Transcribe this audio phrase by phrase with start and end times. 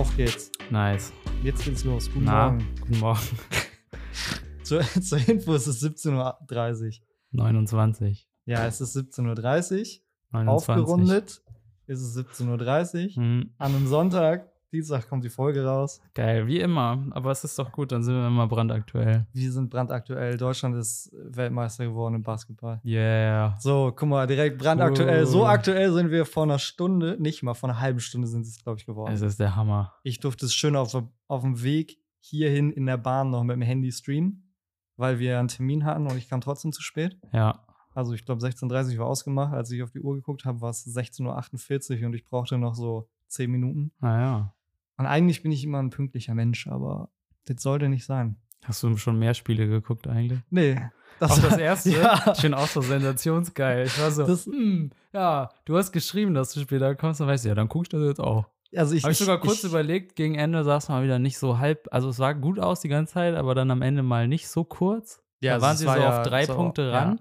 [0.00, 0.50] Auf geht's.
[0.70, 1.12] Nice.
[1.42, 2.10] Jetzt geht's los.
[2.10, 2.74] Guten Na, Morgen.
[2.80, 3.20] guten Morgen.
[4.62, 6.92] Zur, zur Info ist es 17.30 Uhr.
[7.32, 8.26] 29.
[8.46, 9.34] Ja, es ist 17.30 Uhr.
[10.30, 10.48] 29.
[10.48, 11.42] Aufgerundet
[11.86, 13.22] ist es 17.30 Uhr.
[13.22, 16.00] Hm, An einem Sonntag, Dienstag kommt die Folge raus.
[16.14, 17.04] geil, wie immer.
[17.10, 19.26] Aber es ist doch gut, dann sind wir immer brandaktuell.
[19.32, 20.36] Wir sind brandaktuell.
[20.36, 22.80] Deutschland ist Weltmeister geworden im Basketball.
[22.84, 23.56] Yeah.
[23.58, 25.24] So, guck mal, direkt brandaktuell.
[25.24, 25.26] Oh.
[25.26, 28.50] So aktuell sind wir vor einer Stunde, nicht mal, vor einer halben Stunde sind sie
[28.50, 29.12] es, glaube ich, geworden.
[29.12, 29.94] Es ist der Hammer.
[30.04, 30.94] Ich durfte es schön auf,
[31.26, 34.52] auf dem Weg hierhin in der Bahn noch mit dem Handy streamen,
[34.96, 37.18] weil wir einen Termin hatten und ich kam trotzdem zu spät.
[37.32, 37.64] Ja.
[37.94, 39.52] Also ich glaube 16.30 Uhr war ausgemacht.
[39.52, 42.74] Als ich auf die Uhr geguckt habe, war es 16.48 Uhr und ich brauchte noch
[42.74, 43.92] so 10 Minuten.
[44.00, 44.54] Naja.
[45.00, 47.08] Und eigentlich bin ich immer ein pünktlicher Mensch, aber
[47.46, 48.36] das sollte nicht sein.
[48.64, 50.40] Hast du schon mehr Spiele geguckt eigentlich?
[50.50, 50.78] Nee.
[51.20, 51.90] auch das erste?
[51.92, 52.32] Ja.
[52.36, 53.86] Ich bin auch so sensationsgeil.
[53.86, 57.44] Ich war so, Das- hm, ja, du hast geschrieben, dass du später kommst, dann weißt
[57.46, 58.46] du, ja, dann guck ich das jetzt auch.
[58.76, 61.58] Also ich, Habe ich sogar kurz ich, überlegt, gegen Ende saß mal wieder nicht so
[61.58, 64.48] halb, also es sah gut aus die ganze Zeit, aber dann am Ende mal nicht
[64.48, 65.22] so kurz.
[65.40, 66.90] Ja, da also waren sie war so ja auf drei so- Punkte ja.
[66.98, 67.20] ran.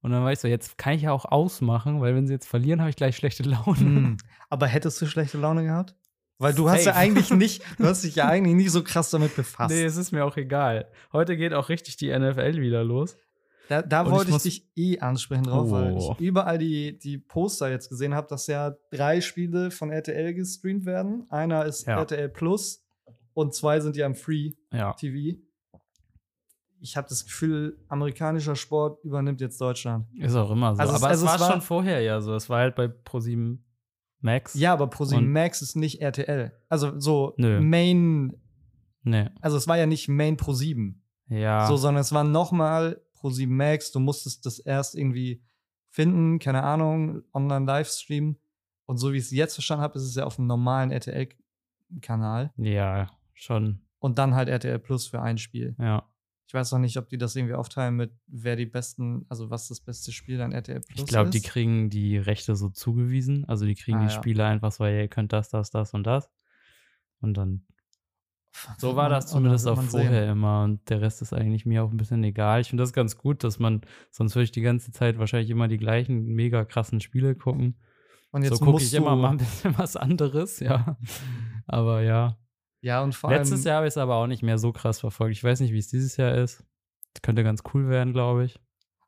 [0.00, 2.46] Und dann war ich so, jetzt kann ich ja auch ausmachen, weil wenn sie jetzt
[2.48, 3.78] verlieren, habe ich gleich schlechte Laune.
[3.78, 4.16] Hm.
[4.48, 5.94] Aber hättest du schlechte Laune gehabt?
[6.38, 6.96] Weil du hast ja Safe.
[6.96, 9.74] eigentlich nicht, du hast dich ja eigentlich nicht so krass damit befasst.
[9.74, 10.88] Nee, es ist mir auch egal.
[11.12, 13.16] Heute geht auch richtig die NFL wieder los.
[13.68, 16.14] Da, da wollte ich ich, dich eh ansprechen drauf, weil Oh.
[16.18, 20.86] ich überall die, die Poster jetzt gesehen habe, dass ja drei Spiele von RTL gestreamt
[20.86, 21.26] werden.
[21.28, 21.98] Einer ist Ja.
[21.98, 22.82] RTL Plus
[23.34, 24.94] und zwei sind ja im Free Ja.
[24.94, 25.38] TV.
[26.80, 30.06] Ich habe das Gefühl, amerikanischer Sport übernimmt jetzt Deutschland.
[30.16, 30.80] Ist auch immer so.
[30.80, 32.34] Also es- aber also es es war schon vorher ja so.
[32.34, 33.58] Es war halt bei Pro7
[34.20, 34.54] Max.
[34.54, 36.52] Ja, aber ProSieben Max ist nicht RTL.
[36.68, 37.60] Also so Nö.
[37.60, 38.32] Main,
[39.02, 39.28] Nee.
[39.40, 41.02] also es war ja nicht Main ProSieben.
[41.28, 41.66] Ja.
[41.66, 43.92] So, sondern es war nochmal ProSieben Max.
[43.92, 45.42] Du musstest das erst irgendwie
[45.90, 48.36] finden, keine Ahnung, online Livestream.
[48.86, 52.52] Und so wie ich es jetzt verstanden habe, ist es ja auf dem normalen RTL-Kanal.
[52.56, 53.80] ja, schon.
[54.00, 55.74] Und dann halt RTL Plus für ein Spiel.
[55.78, 56.08] Ja.
[56.48, 59.68] Ich weiß noch nicht, ob die das irgendwie aufteilen mit, wer die besten, also was
[59.68, 61.34] das beste Spiel an RTL Plus Ich glaube, ist.
[61.34, 63.44] die kriegen die Rechte so zugewiesen.
[63.46, 64.18] Also die kriegen Ah, die ja.
[64.18, 66.30] Spiele einfach so, ja, ihr könnt das, das, das und das.
[67.20, 67.66] Und dann
[68.78, 70.30] So war das dann zumindest auch vorher sehen.
[70.32, 72.62] immer und der Rest ist eigentlich mir auch ein bisschen egal.
[72.62, 75.68] Ich finde das ganz gut, dass man, sonst würde ich die ganze Zeit wahrscheinlich immer
[75.68, 77.76] die gleichen mega krassen Spiele gucken.
[78.30, 80.96] Und jetzt so gucke ich immer mal ein bisschen was anderes, ja.
[81.66, 82.38] Aber ja.
[82.80, 85.00] Ja, und vor Letztes allem, Jahr habe ich es aber auch nicht mehr so krass
[85.00, 85.32] verfolgt.
[85.36, 86.64] Ich weiß nicht, wie es dieses Jahr ist.
[87.14, 88.60] Das könnte ganz cool werden, glaube ich.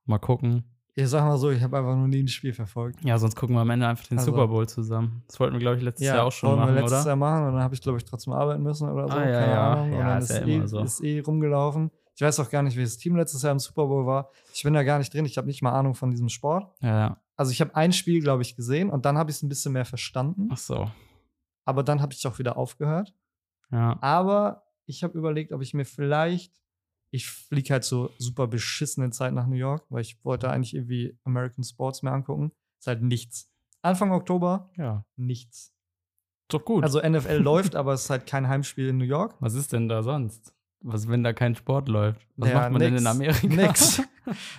[0.06, 0.64] Mal gucken.
[0.96, 3.02] ich sag mal so, ich habe einfach nur nie ein Spiel verfolgt.
[3.04, 5.22] Ja, sonst gucken wir am Ende einfach den Also- Super Bowl zusammen.
[5.28, 7.06] Das wollten wir, glaube ich, letztes Jahr auch schon wollten machen, wir letztes oder?
[7.08, 9.14] Jahr machen und dann habe ich, glaube ich, trotzdem arbeiten müssen oder so.
[9.14, 9.72] Ah, ja, keine ja.
[9.72, 9.92] Ahnung.
[9.92, 10.80] Und Ja, dann ist ja eh, so.
[10.80, 11.90] ist eh rumgelaufen.
[12.16, 14.30] Ich weiß auch gar nicht, welches Team letztes Jahr im Super Bowl war.
[14.52, 15.24] Ich bin da gar nicht drin.
[15.24, 16.66] Ich habe nicht mal Ahnung von diesem Sport.
[16.82, 17.22] Ja, ja.
[17.36, 19.72] Also ich habe ein Spiel, glaube ich, gesehen und dann habe ich es ein bisschen
[19.72, 20.48] mehr verstanden.
[20.52, 20.90] Ach so.
[21.64, 23.14] Aber dann habe ich auch wieder aufgehört.
[23.70, 23.98] Ja.
[24.02, 26.60] Aber ich habe überlegt, ob ich mir vielleicht,
[27.10, 31.16] ich fliege halt so super beschissene Zeit nach New York, weil ich wollte eigentlich irgendwie
[31.24, 32.52] American Sports mir angucken.
[32.78, 33.48] Ist halt nichts.
[33.82, 35.04] Anfang Oktober, Ja.
[35.16, 35.72] nichts.
[36.48, 36.82] Doch gut.
[36.82, 39.36] Also NFL läuft, aber es ist halt kein Heimspiel in New York.
[39.40, 40.52] Was ist denn da sonst?
[40.82, 42.26] Was, wenn da kein Sport läuft?
[42.36, 43.02] Was Ja, macht man denn nix.
[43.02, 43.46] in Amerika?
[43.46, 44.02] Nix.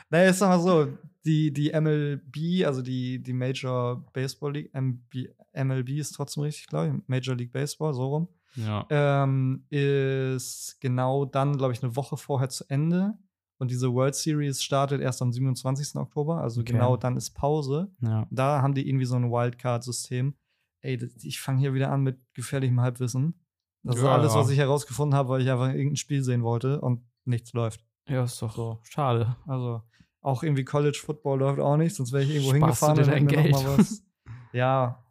[0.10, 0.88] Naja, ich sag mal so,
[1.26, 6.88] die, die MLB, also die, die Major Baseball League, MB, MLB ist trotzdem richtig, glaube
[6.88, 8.86] ich, Major League Baseball, so rum, Ja.
[8.90, 13.18] ähm, ist genau dann, glaube ich, eine Woche vorher zu Ende.
[13.60, 15.96] Und diese World Series startet erst am 27.
[15.96, 16.74] Oktober, also Okay.
[16.74, 17.92] genau dann ist Pause.
[18.02, 18.26] ja.
[18.32, 20.36] Da haben die irgendwie so ein Wildcard-System.
[20.82, 23.40] Ey, ich fange hier wieder an mit gefährlichem Halbwissen.
[23.84, 24.40] Das ist Ja, alles, ja.
[24.40, 27.86] was ich herausgefunden habe, weil ich einfach irgendein Spiel sehen wollte und nichts läuft.
[28.10, 28.80] Ja, ist doch So.
[28.84, 29.36] schade.
[29.46, 29.84] Also
[30.22, 33.32] auch irgendwie College Football läuft auch nicht, sonst wäre ich irgendwo Sparst du hingefahren und
[33.32, 33.66] hätte mir noch Geld?
[33.68, 34.04] mal was.
[34.54, 35.06] Ja,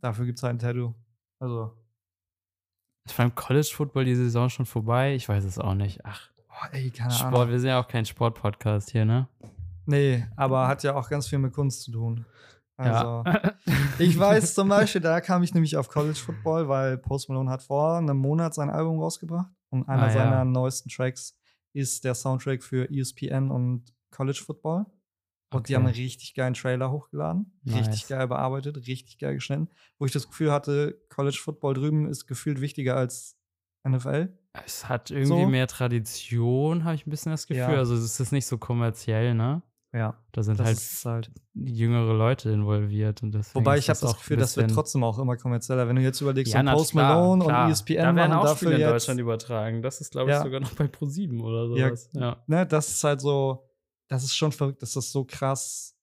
[0.00, 0.94] dafür gibt es halt ein Tattoo.
[1.38, 1.72] Also,
[3.04, 5.14] Ist beim College Football die Saison schon vorbei?
[5.14, 6.04] Ich weiß es auch nicht.
[6.04, 7.50] Ach, boah, ey, keine Sport, Ahnung.
[7.50, 9.28] wir sind ja auch kein Sport-Podcast hier, ne?
[9.86, 12.24] Nee, aber hat ja auch ganz viel mit Kunst zu tun.
[12.76, 13.52] Also, ja.
[13.98, 17.62] ich weiß zum Beispiel, da kam ich nämlich auf College Football, weil Post Malone hat
[17.62, 20.12] vor einem Monat sein Album rausgebracht und einer Ah, ja.
[20.12, 21.36] seiner neuesten Tracks
[21.74, 24.86] ist der Soundtrack für ESPN und College Football.
[25.52, 27.52] Und die haben einen richtig geilen Trailer hochgeladen.
[27.66, 28.08] Richtig Nice.
[28.08, 29.68] geil bearbeitet, richtig geil geschnitten.
[29.98, 33.36] Wo ich das Gefühl hatte, College Football drüben ist gefühlt wichtiger als
[33.86, 34.28] NFL.
[34.66, 35.46] Es hat irgendwie So.
[35.48, 37.62] mehr Tradition, habe ich ein bisschen das Gefühl.
[37.74, 37.78] Ja.
[37.78, 39.62] Also es ist nicht so kommerziell, ne?
[39.94, 41.30] Ja, Da sind halt halt.
[41.52, 43.22] jüngere Leute involviert.
[43.22, 45.86] Und deswegen Wobei ich habe das Gefühl, das wird trotzdem auch immer kommerzieller.
[45.86, 47.64] Wenn du jetzt überlegst, Ja, so Post klar, Malone klar.
[47.64, 49.82] und E ESPN Da werden auch dafür Spiele in Deutschland übertragen.
[49.82, 50.42] Das ist, glaube ich, Ja.
[50.42, 52.10] sogar noch bei Pro7 oder Ja, sowas.
[52.14, 52.42] Ja.
[52.46, 53.68] ne, das ist halt so,
[54.12, 55.96] das ist schon verrückt, das ist so krass.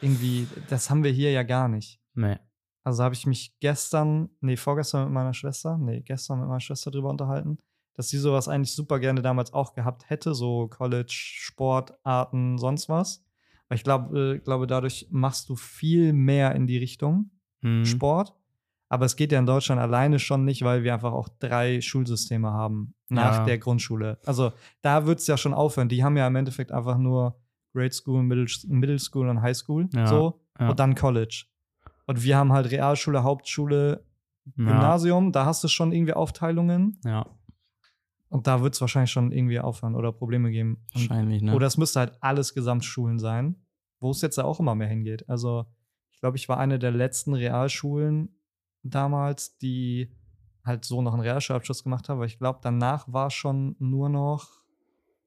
[0.00, 2.00] Irgendwie, das haben wir hier ja gar nicht.
[2.14, 2.38] Nee.
[2.84, 6.90] Also habe ich mich gestern, nee, vorgestern mit meiner Schwester, nee, gestern mit meiner Schwester
[6.90, 7.58] drüber unterhalten,
[7.94, 13.24] dass sie sowas eigentlich super gerne damals auch gehabt hätte, so College, Sportarten, sonst was.
[13.68, 17.30] Weil ich glaube, äh, glaube, dadurch machst du viel mehr in die Richtung
[17.60, 17.84] Hm.
[17.84, 18.34] Sport.
[18.90, 22.50] Aber es geht ja in Deutschland alleine schon nicht, weil wir einfach auch drei Schulsysteme
[22.50, 23.44] haben nach Ja.
[23.44, 24.18] der Grundschule.
[24.24, 25.88] Also da wird es ja schon aufhören.
[25.90, 27.38] Die haben ja im Endeffekt einfach nur
[27.74, 29.88] Grade School, Middle, Middle School und High School.
[29.94, 30.40] Ja, So.
[30.58, 30.70] ja.
[30.70, 31.44] Und dann College.
[32.06, 34.04] Und wir haben halt Realschule, Hauptschule,
[34.56, 35.32] Gymnasium.
[35.32, 36.98] Da hast du schon irgendwie Aufteilungen.
[37.04, 37.26] ja,
[38.30, 40.84] Und da wird es wahrscheinlich schon irgendwie aufhören oder Probleme geben.
[40.94, 41.54] Und, wahrscheinlich, ne?
[41.54, 43.56] Oder es müsste halt alles Gesamtschulen sein,
[44.00, 45.28] wo es jetzt ja auch immer mehr hingeht.
[45.28, 45.66] Also,
[46.10, 48.34] ich glaube, ich war eine der letzten Realschulen
[48.90, 50.10] damals, die
[50.64, 52.18] halt so noch einen Realschulabschluss gemacht haben.
[52.18, 54.58] Aber ich glaube, danach war schon nur noch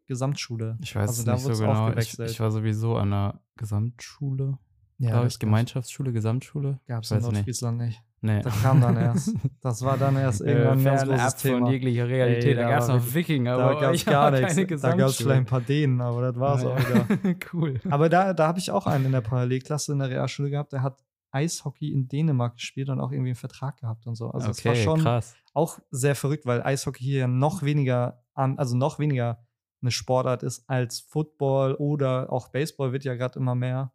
[0.08, 0.78] Gesamtschule.
[0.82, 1.92] ich weiß also es da nicht so genau.
[1.94, 4.58] Ich, ich war sowieso an der Gesamtschule,
[4.98, 5.40] ja, glaube ich.
[5.40, 6.80] Gemeinschaftsschule, Gesamtschule?
[6.88, 7.32] Gab es in nicht.
[7.32, 8.02] Nordfriesland nicht.
[8.24, 8.42] Nee.
[8.42, 9.34] Das kam dann erst.
[9.62, 11.72] Das war dann erst irgendwann ein ganz großes von Thema.
[11.72, 12.46] jeglicher Realität.
[12.46, 14.82] Ey, da da gab es noch Wikinger, Da aber gab es ich gar nichts.
[14.82, 17.36] Da gab es vielleicht ein paar Dänen, aber das war es auch wieder.
[17.54, 17.80] cool.
[17.90, 20.84] Aber da, da habe ich auch einen in der Parallelklasse in der Realschule gehabt, der
[20.84, 24.32] hat Eishockey in Dänemark gespielt und auch irgendwie einen Vertrag gehabt und so.
[24.32, 25.36] Also es war okay, schon krass.
[25.54, 29.46] auch sehr verrückt, weil Eishockey hier ja noch weniger, also noch weniger
[29.82, 33.92] eine Sportart ist als Football oder auch Baseball wird ja gerade immer mehr.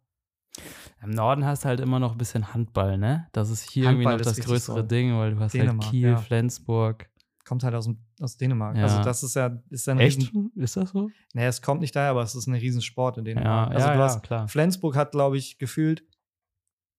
[1.03, 3.27] Im Norden hast du halt immer noch ein bisschen Handball, ne?
[3.31, 4.81] Das ist hier Handball irgendwie noch das größere so.
[4.83, 6.17] Ding, weil du hast Dänemark, halt Kiel, ja.
[6.17, 7.09] Flensburg.
[7.45, 8.75] Kommt halt aus, dem, aus Dänemark.
[8.75, 8.83] Ja.
[8.83, 10.19] Also das ist ja, ist ja ein Echt?
[10.19, 11.09] Riesen, Ist das so?
[11.33, 13.71] nee, es kommt nicht daher, aber es ist ein Riesensport in Ja, Dänemark.
[13.71, 14.47] also ja, du ja, hast, klar.
[14.49, 16.03] Flensburg hat, glaube ich, gefühlt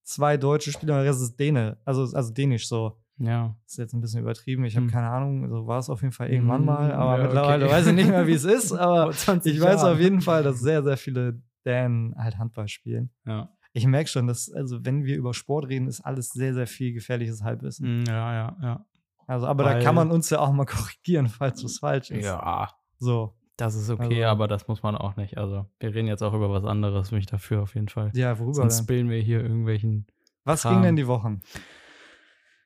[0.08, 1.76] zwei deutsche Spieler und der Rest ist Däne.
[1.84, 2.98] Also, also dänisch so.
[3.18, 3.54] Ja.
[3.64, 4.64] Das ist jetzt ein bisschen übertrieben.
[4.64, 4.92] Ich habe Hm.
[4.92, 6.92] keine Ahnung, so war es auf jeden Fall irgendwann Hm, mal.
[6.92, 7.74] Aber ja, mittlerweile okay.
[7.74, 8.72] weiß ich nicht mehr, wie es ist.
[8.72, 12.68] Aber Vor 20 ich weiß auf jeden Fall, dass sehr, sehr viele Dänen halt Handball
[12.68, 13.10] spielen.
[13.26, 13.50] Ja.
[13.72, 16.92] Ich merke schon, dass, also wenn wir über Sport reden, ist alles sehr, sehr viel
[16.94, 18.02] gefährliches Halbwissen.
[18.02, 18.86] Mm, Ja, ja, ja.
[19.26, 20.64] Also, aber da Weil- kann man uns ja auch mal
[21.04, 22.24] korrigieren, falls was falsch ist.
[22.24, 23.34] Ja, So.
[23.58, 25.36] Das ist okay, Also- aber das muss man auch nicht.
[25.36, 28.10] Also, wir reden jetzt auch über was anderes, bin ich dafür auf jeden Fall.
[28.14, 30.06] Ja, worüber Sonst spillen wir hier irgendwelchen
[30.44, 30.74] Was Kram.
[30.74, 31.42] ging denn die Wochen?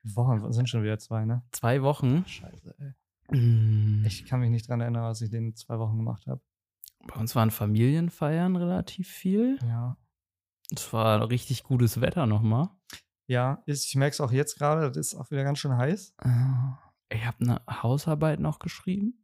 [0.03, 1.43] Wochen sind schon wieder zwei, ne?
[1.51, 2.25] zwei Wochen.
[2.25, 3.37] Scheiße, ey.
[3.37, 6.41] Mm, Ich kann mich nicht dran erinnern, was ich in den zwei Wochen gemacht habe.
[7.07, 9.57] Bei uns waren Familienfeiern relativ viel.
[9.65, 9.97] Ja.
[10.73, 12.69] Es war richtig gutes Wetter nochmal.
[13.27, 16.15] Ja, ist, ich merke es auch jetzt gerade, das ist auch wieder ganz schön heiß.
[16.21, 19.22] Äh, Ich habe eine Hausarbeit noch geschrieben.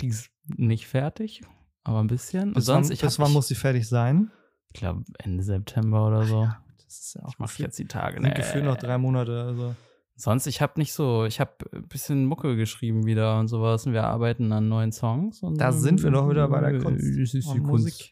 [0.00, 1.42] Die ist nicht fertig,
[1.84, 2.52] aber ein bisschen.
[2.52, 4.30] Bis sonst, wann, ich, bis wann muss sie fertig sein?
[4.76, 6.42] ich glaube Ende September oder so.
[6.42, 8.20] Ja, das ist ja auch ich mache jetzt die Tage.
[8.20, 9.42] sind gefühlt noch drei Monate.
[9.42, 9.74] Also.
[10.16, 13.94] Sonst, ich habe nicht so, ich habe ein bisschen Mucke geschrieben wieder und sowas und
[13.94, 15.42] wir arbeiten an neuen Songs.
[15.42, 18.10] Und Da sind wir doch wieder bei der Kunst Das ist die Kunst.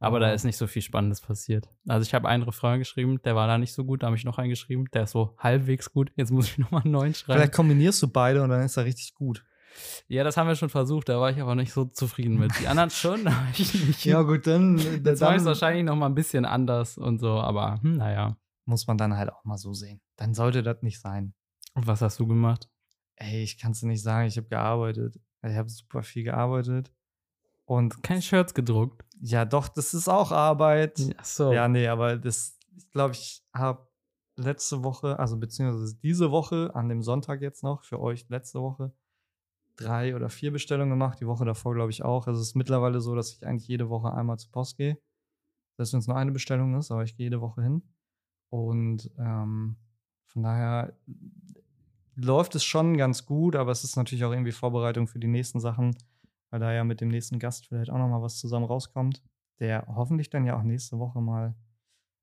[0.00, 1.68] Aber da ist nicht so viel Spannendes passiert.
[1.86, 4.24] Also ich habe einen Refrain geschrieben, der war da nicht so gut, da habe ich
[4.24, 6.12] noch einen geschrieben, der ist so halbwegs gut.
[6.16, 7.40] Jetzt muss ich nochmal einen neuen schreiben.
[7.40, 9.44] Vielleicht kombinierst du beide und dann ist er richtig gut.
[10.08, 12.52] Ja, das haben wir schon versucht, da war ich aber nicht so zufrieden mit.
[12.60, 14.04] Die anderen schon, aber ich nicht.
[14.04, 17.40] Ja, gut, dann, mache ich dann es wahrscheinlich noch mal ein bisschen anders und so,
[17.40, 18.36] aber hm, naja.
[18.64, 20.00] muss man dann halt auch mal so sehen.
[20.16, 21.34] Dann sollte das nicht sein.
[21.74, 22.70] Und was hast du gemacht?
[23.16, 25.18] Ey, ich kann es dir nicht sagen, ich habe gearbeitet.
[25.42, 26.92] Ich habe super viel gearbeitet.
[27.64, 29.04] Und Keine Shirts gedruckt.
[29.20, 31.00] ja, doch, das ist auch Arbeit.
[31.18, 31.52] Ach so.
[31.52, 33.86] Ja, nee, aber das, ich glaube, ich habe
[34.36, 38.92] letzte Woche, also beziehungsweise diese Woche, an dem Sonntag jetzt noch, für euch letzte Woche,
[39.76, 41.20] drei oder vier Bestellungen gemacht.
[41.20, 42.26] Die Woche davor, glaube ich, auch.
[42.26, 44.98] Also es ist mittlerweile so, dass ich eigentlich jede Woche einmal zur Post gehe.
[45.76, 47.82] Selbst wenn es nur eine Bestellung ist, aber ich gehe jede Woche hin.
[48.50, 49.76] Und ähm,
[50.26, 50.96] von daher
[52.14, 55.60] läuft es schon ganz gut, aber es ist natürlich auch irgendwie Vorbereitung für die nächsten
[55.60, 55.96] Sachen,
[56.50, 59.22] weil da ja mit dem nächsten Gast vielleicht auch noch mal was zusammen rauskommt,
[59.60, 61.54] der hoffentlich dann ja auch nächste Woche mal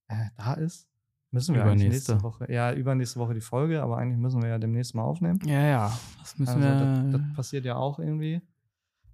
[0.08, 0.90] äh, da ist.
[1.34, 2.14] Müssen wir eigentlich Übernächste.
[2.14, 2.52] nächste Woche.
[2.52, 5.40] Ja, übernächste Woche die Folge, aber eigentlich müssen wir ja demnächst mal aufnehmen.
[5.46, 6.00] Ja, ja.
[6.20, 7.12] Das müssen Also, wir.
[7.12, 8.42] das, das passiert ja auch irgendwie.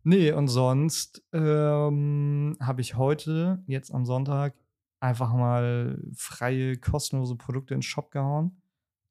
[0.03, 4.53] Nee, und sonst ähm, habe ich heute, jetzt am Sonntag,
[4.99, 8.61] einfach mal freie, kostenlose Produkte in den Shop gehauen.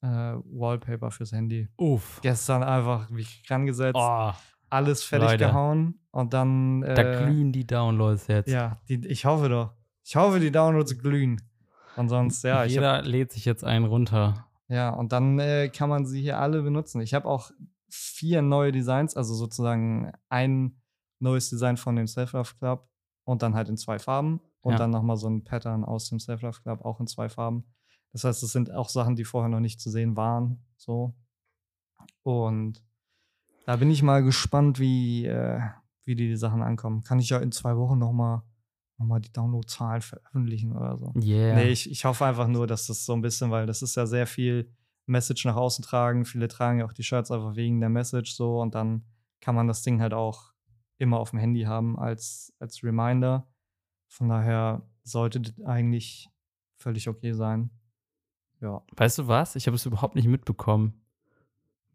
[0.02, 1.68] Äh, Wallpaper fürs Handy.
[1.76, 2.20] Uff.
[2.22, 4.30] Gestern einfach mich rangesetzt, Oh,
[4.70, 5.46] alles fertig Leute.
[5.46, 6.82] gehauen und dann.
[6.82, 8.48] Äh, da glühen die Downloads jetzt.
[8.50, 9.72] Ja, die, ich hoffe doch.
[10.04, 11.40] Ich hoffe, die Downloads glühen.
[11.98, 14.46] Und sonst, ja, ich hab, Jeder lädt sich jetzt einen runter.
[14.68, 17.00] ja, und dann äh, kann man sie hier alle benutzen.
[17.00, 17.50] Ich habe auch
[17.90, 20.80] vier neue Designs, also sozusagen ein
[21.20, 22.88] neues Design von dem Self-Love Club
[23.24, 24.78] und dann halt in zwei Farben und Ja.
[24.78, 27.64] dann nochmal so ein Pattern aus dem Self-Love Club auch in zwei Farben.
[28.12, 30.64] Das heißt, es sind auch Sachen, die vorher noch nicht zu sehen waren.
[30.76, 31.14] So.
[32.22, 32.82] Und
[33.66, 35.60] da bin ich mal gespannt, wie, äh,
[36.04, 37.02] wie die, die Sachen ankommen.
[37.02, 38.42] Kann ich ja in zwei Wochen nochmal
[38.98, 41.12] noch mal die Downloadzahlen veröffentlichen oder so.
[41.16, 41.54] Yeah.
[41.54, 44.06] Nee, ich, ich hoffe einfach nur, dass das so ein bisschen, weil das ist ja
[44.06, 44.70] sehr viel
[45.06, 46.24] Message nach außen tragen.
[46.24, 49.04] Viele tragen ja auch die Shirts einfach wegen der Message so und dann
[49.40, 50.52] kann man das Ding halt auch
[50.98, 53.48] immer auf dem Handy haben als, als Reminder.
[54.08, 56.28] Von daher sollte das eigentlich
[56.78, 57.70] völlig okay sein.
[58.60, 58.82] Ja.
[58.96, 59.56] Weißt du was?
[59.56, 61.00] Ich habe es überhaupt nicht mitbekommen.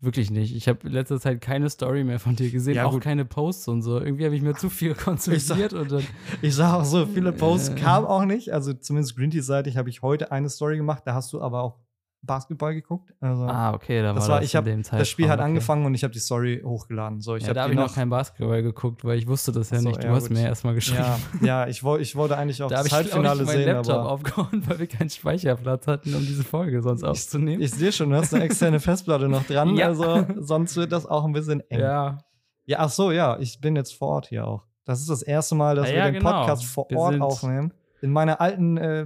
[0.03, 0.53] Wirklich nicht.
[0.53, 3.03] Ich habe in letzter Zeit keine Story mehr von dir gesehen, Ja, auch gut.
[3.03, 4.01] keine Posts und so.
[4.01, 6.03] Irgendwie habe ich mir zu viel konzentriert und dann.
[6.41, 7.75] Ich sag auch so, viele Posts Äh.
[7.75, 8.51] kamen auch nicht.
[8.51, 11.03] Also zumindest Green Tea-seitig habe ich heute eine Story gemacht.
[11.05, 11.77] Da hast du aber auch
[12.25, 13.13] Basketball geguckt.
[13.19, 15.45] Also Ah, okay, da Das war war- das ich hab- das Spiel hat okay.
[15.45, 17.19] angefangen und ich habe die Story hochgeladen.
[17.21, 19.69] So, ich ja, hab da habe ich noch kein Basketball geguckt, weil ich wusste das
[19.71, 20.01] ja so, nicht.
[20.01, 20.37] Du ja, hast gut.
[20.37, 21.03] mir erst mal geschrieben.
[21.41, 23.95] Ja, ja ich, ich wollte eigentlich auch da das ich, Halbfinale ich, meinen sehen, Laptop
[23.95, 27.61] aber aufgehauen, weil wir keinen Speicherplatz hatten, um diese Folge sonst aufzunehmen.
[27.61, 29.75] ich sehe schon, du hast eine externe Festplatte noch dran.
[29.75, 29.87] Ja.
[29.87, 31.79] Also sonst wird das auch ein bisschen eng.
[31.81, 32.17] ja,
[32.65, 34.63] Ja, ach so, ja, ich bin jetzt vor Ort hier auch.
[34.85, 36.31] Das ist das erste Mal, dass Ah wir den genau.
[36.31, 37.73] Podcast vor Wir Ort aufnehmen.
[38.01, 39.05] In meiner alten äh,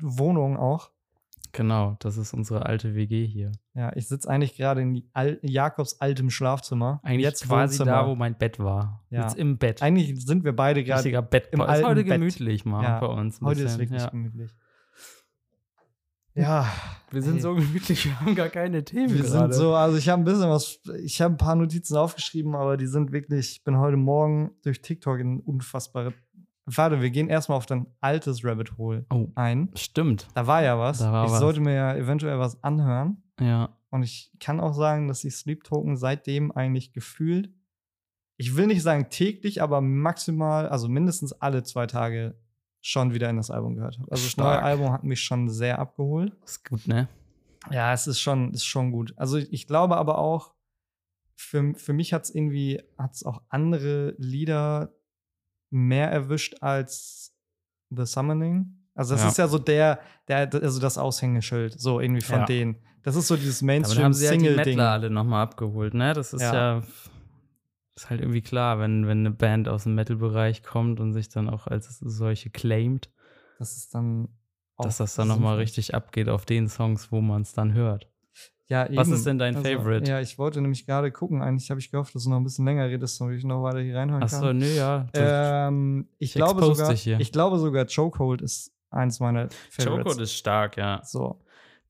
[0.00, 0.90] Wohnung auch.
[1.52, 1.96] Genau.
[2.00, 3.52] Das ist unsere alte WG hier.
[3.74, 7.00] Ja, ich sitze eigentlich gerade in Al Jakobs altem Schlafzimmer.
[7.02, 7.90] Eigentlich Jetzt quasi Wohnzimmer.
[8.02, 9.04] da, wo mein Bett war.
[9.10, 9.22] Ja.
[9.22, 9.82] Jetzt im Bett.
[9.82, 10.98] Eigentlich sind wir beide gerade.
[11.00, 11.48] richtiger Bett.
[11.52, 12.06] im ist heute Bett.
[12.06, 13.40] gemütlich mal Ja, bei uns.
[13.40, 14.10] Heute ist bisschen, wirklich ja.
[14.10, 14.50] gemütlich.
[16.34, 16.66] Ja,
[17.10, 17.40] Wir sind Hey.
[17.42, 19.52] so gemütlich, wir haben gar keine Themen wir gerade.
[19.52, 22.78] sind so, also ich habe ein bisschen was, ich habe ein paar Notizen aufgeschrieben, aber
[22.78, 26.14] die sind wirklich, ich bin heute Morgen durch TikTok in unfassbare.
[26.64, 29.70] Warte, wir gehen erstmal auf dein altes Rabbit Hole Oh, ein.
[29.74, 30.28] stimmt.
[30.34, 30.98] Da war ja was.
[31.00, 31.40] Da war ich was.
[31.40, 33.22] sollte mir ja eventuell was anhören.
[33.40, 33.76] Ja.
[33.90, 37.50] Und ich kann auch sagen, dass ich Sleep Token seitdem eigentlich gefühlt,
[38.36, 42.36] ich will nicht sagen täglich, aber maximal, also mindestens alle zwei Tage
[42.80, 44.10] schon wieder in das Album gehört habe.
[44.10, 44.62] Also das neue.
[44.62, 46.32] Album hat mich schon sehr abgeholt.
[46.44, 47.08] Ist gut, ne?
[47.70, 49.14] Ja, es ist schon, ist schon gut.
[49.16, 50.54] Also ich, ich glaube aber auch,
[51.36, 54.92] für, für mich hat es irgendwie, hat es auch andere Lieder
[55.72, 57.34] mehr erwischt als
[57.90, 58.78] The Summoning.
[58.94, 59.28] Also das Ja.
[59.28, 62.44] ist ja so der, der, also das Aushängeschild, so irgendwie von Ja.
[62.44, 62.76] denen.
[63.02, 64.80] Das ist so dieses Damit haben sie halt die Mainstream-Single-Ding.
[64.80, 66.12] Alle nochmal abgeholt, ne?
[66.12, 66.54] Das ist ja.
[66.78, 66.82] Ja.
[67.96, 71.48] ist halt irgendwie klar, wenn, wenn eine Band aus dem Metal-Bereich kommt und sich dann
[71.50, 73.10] auch als solche claimt,
[73.58, 74.28] das ist dann
[74.78, 78.10] dass das dann nochmal richtig abgeht auf den Songs, wo man es dann hört.
[78.72, 79.16] Ja, Was eben.
[79.16, 80.10] ist denn dein Favorite?
[80.10, 81.42] Ja, ich wollte nämlich gerade gucken.
[81.42, 83.80] Eigentlich habe ich gehofft, dass du noch ein bisschen länger redest, damit ich noch weiter
[83.80, 84.34] hier reinhören kann.
[84.34, 85.06] Achso, nö, ja.
[85.12, 89.84] Ähm, ich, Ich glaube sogar, ich glaube sogar Chokehold ist eins meiner Favorites.
[90.04, 91.02] Chokehold ist stark, ja.
[91.04, 91.38] so.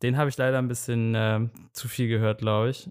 [0.03, 2.91] Den habe ich leider ein bisschen ähm, zu viel gehört, glaube ich.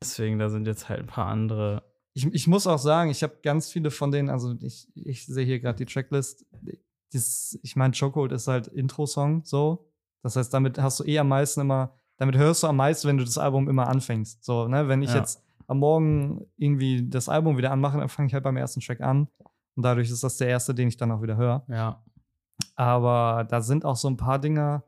[0.00, 1.82] Deswegen, da sind jetzt halt ein paar andere.
[2.12, 5.44] Ich, ich muss auch sagen, ich habe ganz viele von denen, also ich, ich sehe
[5.44, 6.46] hier gerade die Tracklist.
[7.12, 9.90] Das, ich meine, Chokehold ist halt Intro-Song, so.
[10.22, 13.18] Das heißt, damit hast du eh am meisten immer, damit hörst du am meisten, wenn
[13.18, 14.44] du das Album immer anfängst.
[14.44, 14.88] So, ne?
[14.88, 15.16] Wenn ich Ja.
[15.16, 19.00] jetzt am Morgen irgendwie das Album wieder anmache, dann fange ich halt beim ersten Track
[19.00, 19.28] an.
[19.76, 21.64] Und dadurch ist das der erste, den ich dann auch wieder höre.
[21.68, 22.02] Ja.
[22.76, 24.84] Aber da sind auch so ein paar Dinger,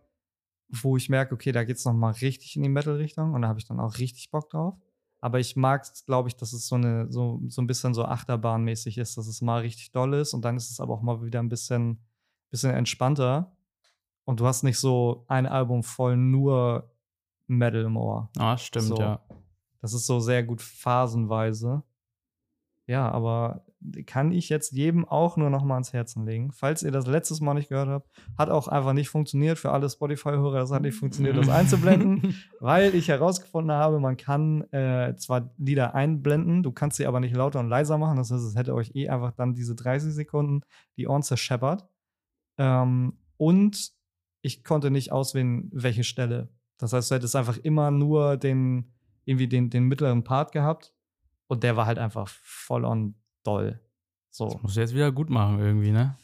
[0.68, 3.59] wo ich merke, okay, da geht's noch mal richtig in die Metal-Richtung und da habe
[3.59, 4.75] ich dann auch richtig Bock drauf.
[5.21, 8.04] Aber ich mag es, glaube ich, dass es so, eine, so, so ein bisschen so
[8.04, 11.23] Achterbahnmäßig ist, dass es mal richtig doll ist und dann ist es aber auch mal
[11.25, 12.04] wieder ein bisschen,
[12.50, 13.56] bisschen entspannter.
[14.25, 16.92] Und du hast nicht so ein Album voll nur
[17.47, 18.31] Metal im Ohr.
[18.37, 18.97] Ah, stimmt, So.
[18.99, 19.21] ja.
[19.81, 21.83] Das ist so sehr gut phasenweise.
[22.88, 23.65] Ja, aber
[24.07, 26.53] kann ich jetzt jedem auch nur noch mal ans Herzen legen.
[26.53, 29.88] Falls ihr das letztes Mal nicht gehört habt, hat auch einfach nicht funktioniert für alle
[29.88, 30.61] Spotify-Hörer.
[30.61, 35.95] Das hat nicht funktioniert, das einzublenden, weil ich herausgefunden habe, man kann äh, zwar Lieder
[35.95, 38.17] einblenden, du kannst sie aber nicht lauter und leiser machen.
[38.17, 40.62] Das heißt, es hätte euch eh einfach dann diese 30 Sekunden
[40.97, 41.88] die Ohren zerscheppert.
[42.59, 43.93] Ähm, und
[44.43, 46.49] ich konnte nicht auswählen, welche Stelle.
[46.78, 48.92] Das heißt, du hättest einfach immer nur den,
[49.25, 50.92] irgendwie den, den mittleren Part gehabt
[51.47, 53.80] und der war halt einfach voll on doll.
[54.30, 54.49] So.
[54.50, 56.16] Das musst du jetzt wieder gut machen, irgendwie, ne?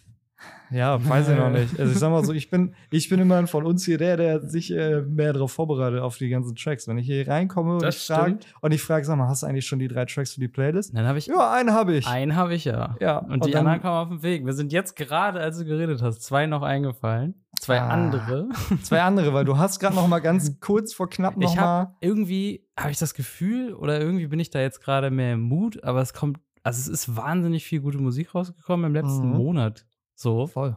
[0.71, 1.79] Ja, weiß ich noch nicht.
[1.79, 4.41] Also ich sag mal so, ich bin, ich bin immer von uns hier der, der
[4.49, 6.89] sich äh, mehr darauf vorbereitet auf die ganzen Tracks.
[6.89, 9.47] Wenn ich hier reinkomme und Das ich frage, und ich frage, sag mal, hast du
[9.49, 10.97] eigentlich schon die drei Tracks für die Playlist?
[10.97, 11.27] Dann habe ich.
[11.27, 12.07] Ja, einen habe ich.
[12.07, 12.97] Einen habe ich ja.
[13.01, 14.47] Ja, Und, die dann- anderen kommen auf den Weg.
[14.47, 17.35] Wir sind jetzt gerade, als du geredet hast, zwei noch eingefallen.
[17.61, 17.89] Zwei Ah.
[17.91, 18.49] andere.
[18.83, 21.63] Zwei andere, weil du hast gerade noch mal ganz kurz vor knapp noch Ich mal.
[21.63, 25.41] habe irgendwie, habe ich das Gefühl, oder irgendwie bin ich da jetzt gerade mehr im
[25.43, 29.37] Mut, aber es kommt, also es ist wahnsinnig viel gute Musik rausgekommen im letzten Mhm.
[29.37, 29.85] Monat.
[30.23, 30.47] So.
[30.47, 30.77] Voll.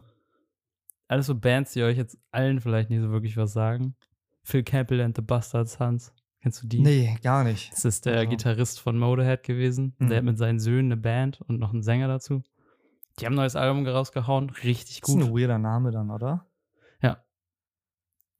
[1.08, 3.94] Alles so Bands, die euch jetzt allen vielleicht nicht so wirklich was sagen.
[4.42, 6.12] Phil Campbell and the Bastard Sons.
[6.42, 6.80] Kennst du die?
[6.80, 7.72] Nee, gar nicht.
[7.72, 8.30] Das ist der Also.
[8.30, 9.94] Gitarrist von Motorhead gewesen.
[9.98, 10.08] Mhm.
[10.08, 12.42] Der hat mit seinen Söhnen eine Band und noch einen Sänger dazu.
[13.18, 14.50] Die haben ein neues Album rausgehauen.
[14.50, 15.24] Richtig Das ist gut.
[15.24, 16.46] ein weirder Name dann, oder?
[17.02, 17.18] Ja.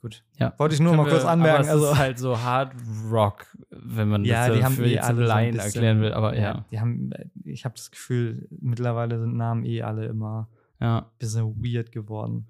[0.03, 0.25] Gut.
[0.39, 0.53] Ja.
[0.59, 1.63] Wollte ich nur Können mal kurz anmerken.
[1.63, 2.75] Es also, ist halt so Hard
[3.11, 6.01] Rock, wenn man ja, das die haben für eh jetzt alle so Laien bisschen- erklären
[6.03, 6.13] will.
[6.13, 7.11] Aber ja, Die haben,
[7.45, 10.49] ich habe das Gefühl, mittlerweile sind Namen eh alle immer
[10.81, 11.11] ja.
[11.19, 12.49] bisschen weird geworden.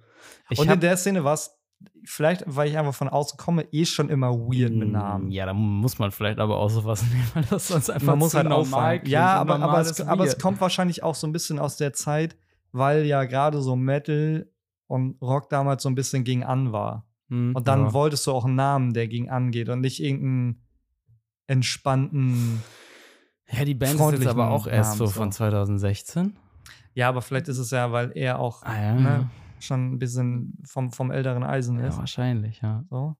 [0.51, 1.57] Ich Und in der Szene war es
[2.05, 5.29] vielleicht, weil ich einfach von außen komme, eh schon immer weird mit Namen.
[5.29, 8.19] Mm, Ja, da muss man vielleicht aber auch sowas nehmen, weil das sonst einfach Man
[8.19, 9.13] muss halt normal klingt.
[9.13, 12.37] Ja, aber, aber, es, aber es kommt wahrscheinlich auch so ein bisschen aus der Zeit,
[12.73, 14.51] weil ja gerade so Metal
[14.87, 17.07] und Rock damals so ein bisschen gegen an war.
[17.29, 17.93] Hm, Und dann ja.
[17.93, 20.63] wolltest du auch einen Namen, der gegen angeht und nicht irgendeinen
[21.47, 22.63] entspannten.
[23.51, 25.07] Ja, die Band ist jetzt aber auch erst so.
[25.07, 26.37] von 2016.
[26.97, 29.31] Ja, aber vielleicht ist es ja, weil er auch Ah ja, Ne?
[29.61, 31.99] schon ein bisschen vom, vom älteren Eisen ja ist.
[31.99, 32.85] wahrscheinlich, ja.
[32.91, 33.17] So.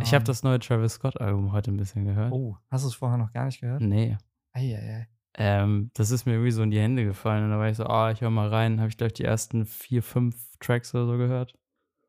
[0.00, 2.32] Ich habe Ähm, das neue Travis Scott-Album heute ein bisschen gehört.
[2.32, 3.80] Oh, hast du es vorher noch gar nicht gehört?
[3.82, 4.16] Nee.
[4.52, 5.08] Eieiei.
[5.34, 7.44] Ähm, das ist mir irgendwie so in die Hände gefallen.
[7.44, 8.80] Und da war ich so, ah, ich höre mal rein.
[8.80, 11.54] Habe ich, glaube ich, die ersten vier, fünf Tracks oder so gehört.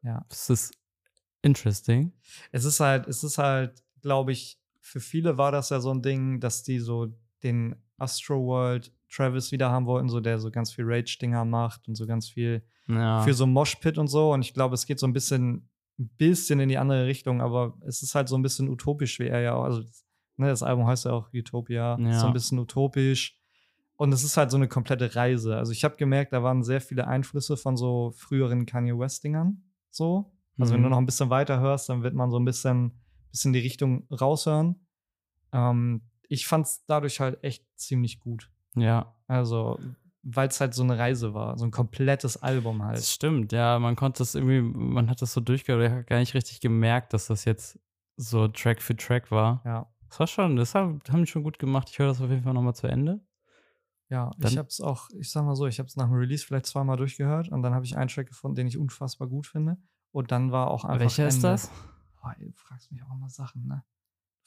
[0.01, 0.25] Ja.
[0.29, 0.73] Das ist
[1.41, 2.13] interesting.
[2.51, 6.01] Es ist halt, es ist halt, glaube ich, für viele war das ja so ein
[6.01, 7.07] Ding, dass die so
[7.43, 11.95] den Astro World Travis wieder haben wollten, so der so ganz viel Rage-Dinger macht und
[11.95, 13.21] so ganz viel Ja.
[13.23, 14.31] für so Moshpit und so.
[14.33, 17.77] Und ich glaube, es geht so ein bisschen, ein bisschen in die andere Richtung, aber
[17.85, 19.63] es ist halt so ein bisschen utopisch, wie er ja auch.
[19.63, 19.81] Also,
[20.37, 21.97] ne, das Album heißt ja auch Utopia.
[21.99, 22.19] Ja.
[22.19, 23.35] So ein bisschen utopisch.
[23.97, 25.57] Und es ist halt so eine komplette Reise.
[25.57, 29.61] Also, ich habe gemerkt, da waren sehr viele Einflüsse von so früheren Kanye West-Dingern.
[29.89, 30.31] So.
[30.57, 30.85] Also, wenn Mhm.
[30.85, 32.93] du noch ein bisschen weiter hörst, dann wird man so ein bisschen,
[33.31, 34.85] bisschen die Richtung raushören.
[35.51, 38.51] Ähm, ich fand es dadurch halt echt ziemlich gut.
[38.75, 39.79] Ja, Also,
[40.23, 41.57] weil es halt so eine Reise war.
[41.57, 42.97] So ein komplettes Album halt.
[42.97, 43.51] das stimmt.
[43.51, 46.59] Ja, man konnte das irgendwie, man hat das so durchgehört, ich habe gar nicht richtig
[46.61, 47.79] gemerkt, dass das jetzt
[48.17, 49.61] so Track für Track war.
[49.65, 49.88] Ja.
[50.09, 51.88] Das war schon, das haben haben die schon gut gemacht.
[51.89, 53.21] Ich höre das auf jeden Fall nochmal zu Ende.
[54.09, 56.15] Ja, Dann- ich habe es auch, ich sag mal so, ich habe es nach dem
[56.15, 59.45] Release vielleicht zweimal durchgehört und dann habe ich einen Track gefunden, den ich unfassbar gut
[59.47, 59.77] finde.
[60.11, 60.99] Und dann war auch einfach.
[60.99, 61.47] Welcher ist Ende.
[61.49, 61.71] das?
[62.19, 63.83] Boah, ey, du fragst mich auch immer Sachen, ne?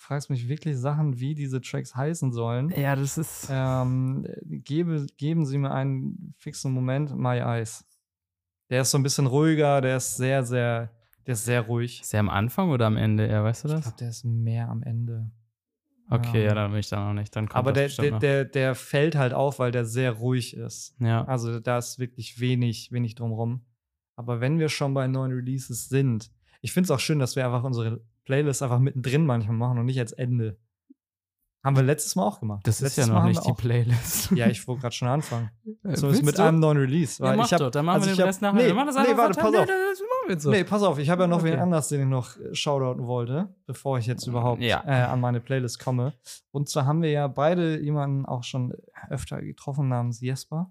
[0.02, 2.70] Du fragst mich wirklich Sachen, wie diese Tracks heißen sollen.
[2.70, 3.46] Ja, das ist.
[3.48, 7.84] Ähm, gebe, geben Sie mir einen fixen Moment, My Eyes.
[8.68, 10.90] Der ist so ein bisschen ruhiger, der ist sehr, sehr,
[11.24, 12.00] der ist sehr ruhig.
[12.00, 13.28] Ist der am Anfang oder am Ende?
[13.30, 13.82] Ja, weißt du Ich das?
[13.84, 15.30] glaube, der ist mehr am Ende.
[16.10, 17.36] Okay, ja, ähm, dann bin ich da noch nicht.
[17.36, 20.96] Dann kommt Aber der, der, der, der fällt halt auf, weil der sehr ruhig ist.
[20.98, 21.24] ja.
[21.26, 23.66] Also da ist wirklich wenig, wenig drumrum.
[24.16, 27.44] Aber wenn wir schon bei neuen Releases sind, ich finde es auch schön, dass wir
[27.46, 30.58] einfach unsere Playlist einfach mittendrin manchmal machen und nicht als Ende.
[31.64, 32.66] Haben wir letztes Mal auch gemacht.
[32.66, 34.30] Das ist letztes ja Mal noch haben nicht die Playlist.
[34.32, 35.50] Ja, ich wollte gerade schon anfangen.
[35.84, 36.42] Äh, So ist mit du?
[36.42, 37.22] einem neuen Release.
[37.22, 38.56] Ja, Weil mach ich hab, doch, dann machen also wir den hab- Rest nachher.
[38.56, 39.68] Nee, wir machen das nee, warte, pass auf.
[40.28, 40.50] Jetzt so.
[40.50, 41.52] Nee, pass auf, ich habe ja noch Okay.
[41.52, 44.82] wen anders, den ich noch äh, shoutouten wollte, bevor ich jetzt überhaupt Ja.
[44.86, 46.14] äh, an meine Playlist komme.
[46.50, 48.74] Und zwar haben wir ja beide jemanden auch schon
[49.08, 50.70] öfter getroffen namens Jesper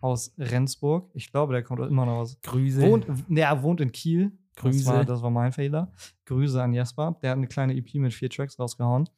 [0.00, 1.10] aus Rendsburg.
[1.14, 2.80] Ich glaube, der kommt immer noch aus Grüße.
[2.82, 4.37] Wohnt, ne, er wohnt in Kiel.
[4.58, 4.84] Grüße.
[4.84, 5.92] Das war, das war mein Fehler.
[6.26, 7.18] Grüße an Jesper.
[7.22, 9.08] Der hat eine kleine EP mit vier Tracks rausgehauen.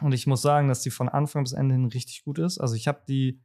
[0.00, 2.58] Und ich muss sagen, dass die von Anfang bis Ende hin richtig gut ist.
[2.58, 3.42] Also ich habe die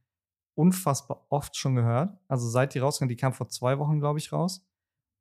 [0.55, 2.17] unfassbar oft schon gehört.
[2.27, 4.65] Also seit die rauskam, die kam vor zwei Wochen, glaube ich, raus.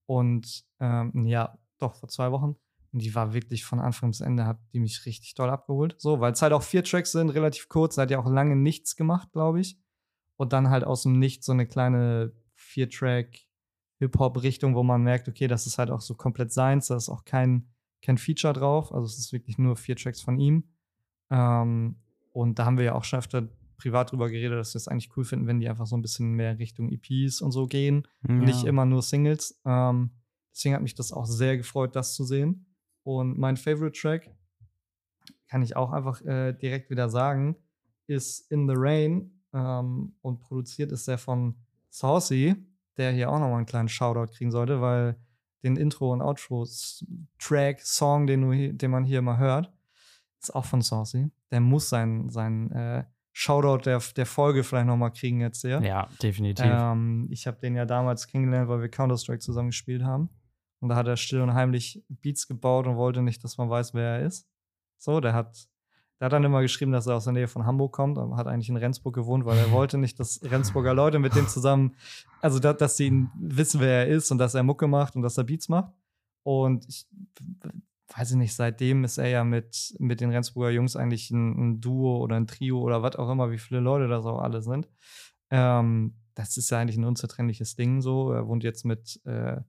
[0.07, 2.57] Und ähm, ja, doch, vor zwei Wochen.
[2.93, 5.95] Und die war wirklich von Anfang bis Ende, hat die mich richtig doll abgeholt.
[5.99, 7.95] So, weil es halt auch vier Tracks sind, relativ kurz.
[7.95, 9.79] Da hat ja auch lange nichts gemacht, glaube ich.
[10.37, 13.39] Und dann halt aus dem Nichts so eine kleine Vier-Track
[14.01, 17.25] Hip-Hop-Richtung, wo man merkt, okay, das ist halt auch so komplett seins, da ist auch
[17.25, 17.69] kein,
[18.03, 18.93] kein Feature drauf.
[18.93, 20.65] Also es ist wirklich nur vier Tracks von ihm.
[21.31, 21.97] Ähm,
[22.33, 25.17] und da haben wir ja auch schon öfter privat drüber geredet, dass wir es eigentlich
[25.17, 28.07] cool finden, wenn die einfach so ein bisschen mehr Richtung EPs und so gehen.
[28.27, 28.35] ja.
[28.35, 29.61] Nicht immer nur Singles.
[29.65, 30.11] Ähm,
[30.53, 32.67] deswegen hat mich das auch sehr gefreut, das zu sehen.
[33.03, 34.31] Und mein Favorite Track,
[35.49, 37.57] kann ich auch einfach äh, direkt wieder sagen,
[38.07, 39.43] ist In the Rain.
[39.53, 41.57] Ähm, und produziert ist der von
[41.91, 42.55] Saucy,
[43.01, 45.17] der hier auch nochmal einen kleinen Shoutout kriegen sollte, weil
[45.63, 49.73] den Intro- und Outro-Track, Song, den, du, den man hier immer hört,
[50.41, 51.31] ist auch von Saucy.
[51.51, 55.81] Der muss seinen sein, äh, Shoutout der, der Folge vielleicht nochmal kriegen jetzt hier.
[55.83, 56.67] ja, definitiv.
[56.67, 60.29] Ähm, ich habe den ja damals kennengelernt, weil wir Counter-Strike zusammen gespielt haben.
[60.81, 63.95] Und da hat er still und heimlich Beats gebaut und wollte nicht, dass man weiß,
[63.95, 64.49] wer er ist.
[64.99, 65.69] So, der hat,
[66.21, 68.47] der hat dann immer geschrieben, dass er aus der Nähe von Hamburg kommt, aber hat
[68.47, 71.97] eigentlich in Rendsburg gewohnt, weil er wollte nicht, dass Rendsburger Leute mit dem zusammen,
[72.43, 75.23] also da, dass sie ihn wissen, wer er ist und dass er Mucke macht und
[75.23, 75.93] dass er Beats macht.
[76.43, 77.07] Und ich
[78.17, 81.81] weiß ich nicht, seitdem ist er ja mit, mit den Rendsburger Jungs eigentlich ein, ein
[81.81, 84.89] Duo oder ein Trio oder was auch immer, wie viele Leute das auch alle sind.
[85.51, 88.33] Ähm, das ist ja eigentlich ein unzertrennliches Ding so.
[88.33, 89.61] Er wohnt jetzt mit, äh,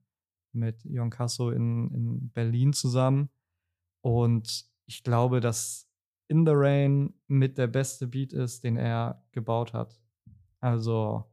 [0.53, 3.29] mit Jon Casso in, in Berlin zusammen.
[4.01, 5.87] Und ich glaube, dass
[6.31, 9.99] In the Rain mit der beste Beat ist, den er gebaut hat.
[10.61, 11.25] Also,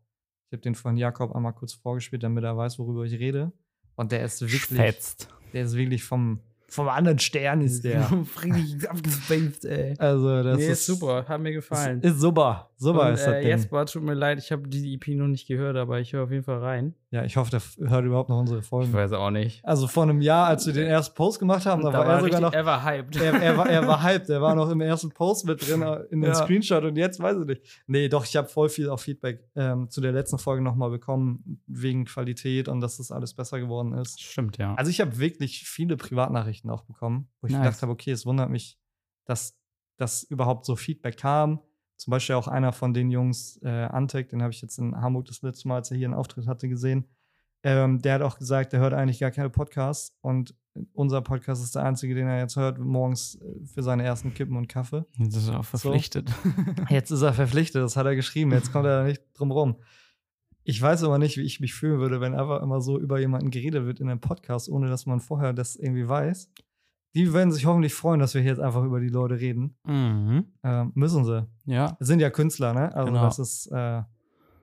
[0.48, 3.52] ich habe den von Jakob einmal kurz vorgespielt, damit er weiß, worüber ich rede.
[3.94, 5.28] Und der ist wirklich, Fetzt.
[5.52, 8.10] der ist wirklich vom, vom anderen Stern ist der.
[8.42, 9.94] Richtig abgespaced, ey.
[9.98, 11.24] Also, das nee, ist ist super.
[11.28, 12.00] Hat mir gefallen.
[12.00, 12.67] Ist, ist super.
[12.80, 13.48] Super Und, ist das äh.
[13.48, 16.30] Jesper, tut mir leid, ich habe die EP noch nicht gehört, aber ich höre auf
[16.30, 16.94] jeden Fall rein.
[17.10, 17.60] Ja, ich hoffe, der
[17.90, 18.92] hört überhaupt noch unsere Ich Folgen.
[18.92, 19.64] weiß auch nicht.
[19.64, 22.40] Also vor einem Jahr, als wir den ersten Post gemacht haben, da, war er sogar
[22.40, 22.52] noch.
[22.52, 23.16] Er war hyped.
[23.16, 26.02] Er, er, war, er war hyped, er war noch im ersten Post mit drin äh,
[26.10, 26.34] in den Ja.
[26.36, 27.82] Screenshot und jetzt weiß ich nicht.
[27.88, 31.60] Nee, doch, ich habe voll viel auch Feedback ähm, zu der letzten Folge nochmal bekommen,
[31.66, 34.20] wegen Qualität und dass das alles besser geworden ist.
[34.20, 34.74] Stimmt, ja.
[34.76, 37.62] Also ich habe wirklich viele Privatnachrichten auch bekommen, wo ich Nice.
[37.64, 38.78] gedacht habe, okay, es wundert mich,
[39.24, 39.58] dass,
[39.96, 41.60] dass überhaupt so Feedback kam.
[41.98, 45.26] Zum Beispiel auch einer von den Jungs, äh, Antek, den habe ich jetzt in Hamburg
[45.26, 47.04] das letzte Mal, als er hier einen Auftritt hatte, gesehen.
[47.64, 50.54] Ähm, der hat auch gesagt, er hört eigentlich gar keine Podcasts und
[50.92, 54.56] unser Podcast ist der einzige, den er jetzt hört, morgens äh, für seine ersten Kippen
[54.56, 55.04] und Kaffee.
[55.18, 56.30] Jetzt ist er auch verpflichtet.
[56.88, 59.76] Jetzt ist er verpflichtet, das hat er geschrieben, jetzt kommt er da nicht drum rum.
[60.62, 63.50] Ich weiß aber nicht, wie ich mich fühlen würde, wenn einfach immer so über jemanden
[63.50, 66.52] geredet wird in einem Podcast, ohne dass man vorher das irgendwie weiß.
[67.14, 69.76] Die werden sich hoffentlich freuen, dass wir hier jetzt einfach über die Leute reden.
[69.84, 70.44] mhm.
[70.62, 71.46] Ähm, müssen sie.
[71.64, 71.96] Ja.
[72.00, 72.94] Sind ja Künstler, ne?
[72.94, 73.24] Also Genau.
[73.24, 74.02] das ist, äh,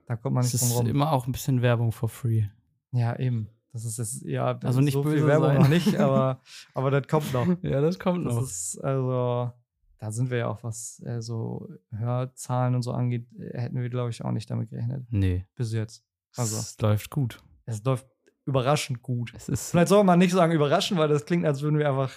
[0.07, 0.87] da kommt man nicht drum ist rum.
[0.87, 2.43] immer auch ein bisschen Werbung for free.
[2.91, 3.49] Ja, eben.
[3.73, 5.57] Das ist, das ist ja Also nicht so viel böse Werbung sein.
[5.61, 6.41] noch nicht, aber,
[6.73, 7.47] aber das kommt noch.
[7.63, 9.51] Ja, das kommt Das ist also,
[9.99, 13.89] da sind wir ja auch, was äh, so Hörzahlen und so angeht, äh, hätten wir,
[13.89, 15.05] glaube ich, auch nicht damit gerechnet.
[15.09, 15.45] nee.
[15.55, 16.03] Bis jetzt.
[16.37, 17.41] Also, Es läuft gut.
[17.65, 18.05] es läuft
[18.45, 19.33] überraschend gut.
[19.35, 19.71] Es ist.
[19.71, 22.11] Vielleicht soll man nicht sagen überraschend, weil das klingt, als würden wir einfach.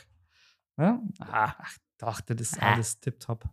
[0.78, 3.44] Ah, Ach, doch, das ist alles tipptopp.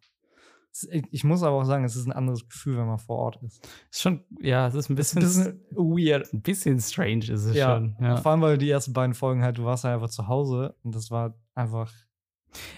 [0.71, 3.41] Es- Ich muss aber auch sagen, es ist ein anderes Gefühl, wenn man vor Ort
[3.43, 3.65] ist.
[3.91, 6.33] ist schon, ja, es ist ein Es ist bisschen, ein bisschen weird.
[6.33, 7.95] ein bisschen strange ist es Ja, schon.
[8.01, 8.17] Ja.
[8.17, 10.93] Vor allem, weil die ersten beiden Folgen halt, du warst halt einfach zu Hause und
[10.95, 11.91] das war einfach.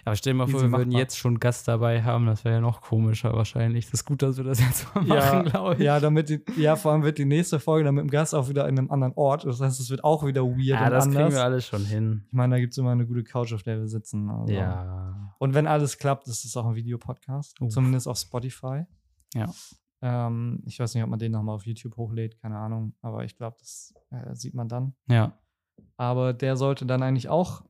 [0.05, 2.61] Aber stell dir mal vor, wir würden jetzt schon Gast dabei haben, das wäre ja
[2.61, 3.85] noch komischer wahrscheinlich.
[3.85, 5.81] Das ist gut, dass wir das jetzt mal Ja, machen, glaube ich.
[5.81, 8.49] Ja, damit die, ja, vor allem wird die nächste Folge dann mit dem Gast auch
[8.49, 9.45] wieder in einem anderen Ort.
[9.45, 11.23] Das heißt, es wird auch wieder weird Ja, und das anders.
[11.23, 12.23] kriegen wir alles schon hin.
[12.27, 14.29] Ich meine, da gibt es immer eine gute Couch, auf der wir sitzen.
[14.29, 14.53] Also.
[14.53, 15.33] Ja.
[15.39, 17.61] Und wenn alles klappt, ist es auch ein Videopodcast.
[17.61, 17.69] Uff.
[17.69, 18.85] Zumindest auf Spotify.
[19.33, 19.51] Ja.
[20.01, 22.93] Ähm, ich weiß nicht, ob man den nochmal auf YouTube hochlädt, keine Ahnung.
[23.01, 24.93] Aber ich glaube, das äh, sieht man dann.
[25.09, 25.33] Ja.
[25.95, 27.63] Aber der sollte dann eigentlich auch,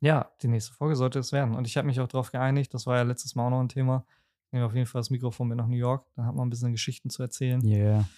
[0.00, 1.54] ja, die nächste Folge sollte es werden.
[1.54, 3.68] Und ich habe mich auch darauf geeinigt, das war ja letztes Mal auch noch ein
[3.68, 4.04] Thema.
[4.46, 6.06] Ich nehme auf jeden Fall das Mikrofon mit nach New York.
[6.14, 7.64] Dann hat man ein bisschen Geschichten zu erzählen.
[7.64, 8.08] Yeah.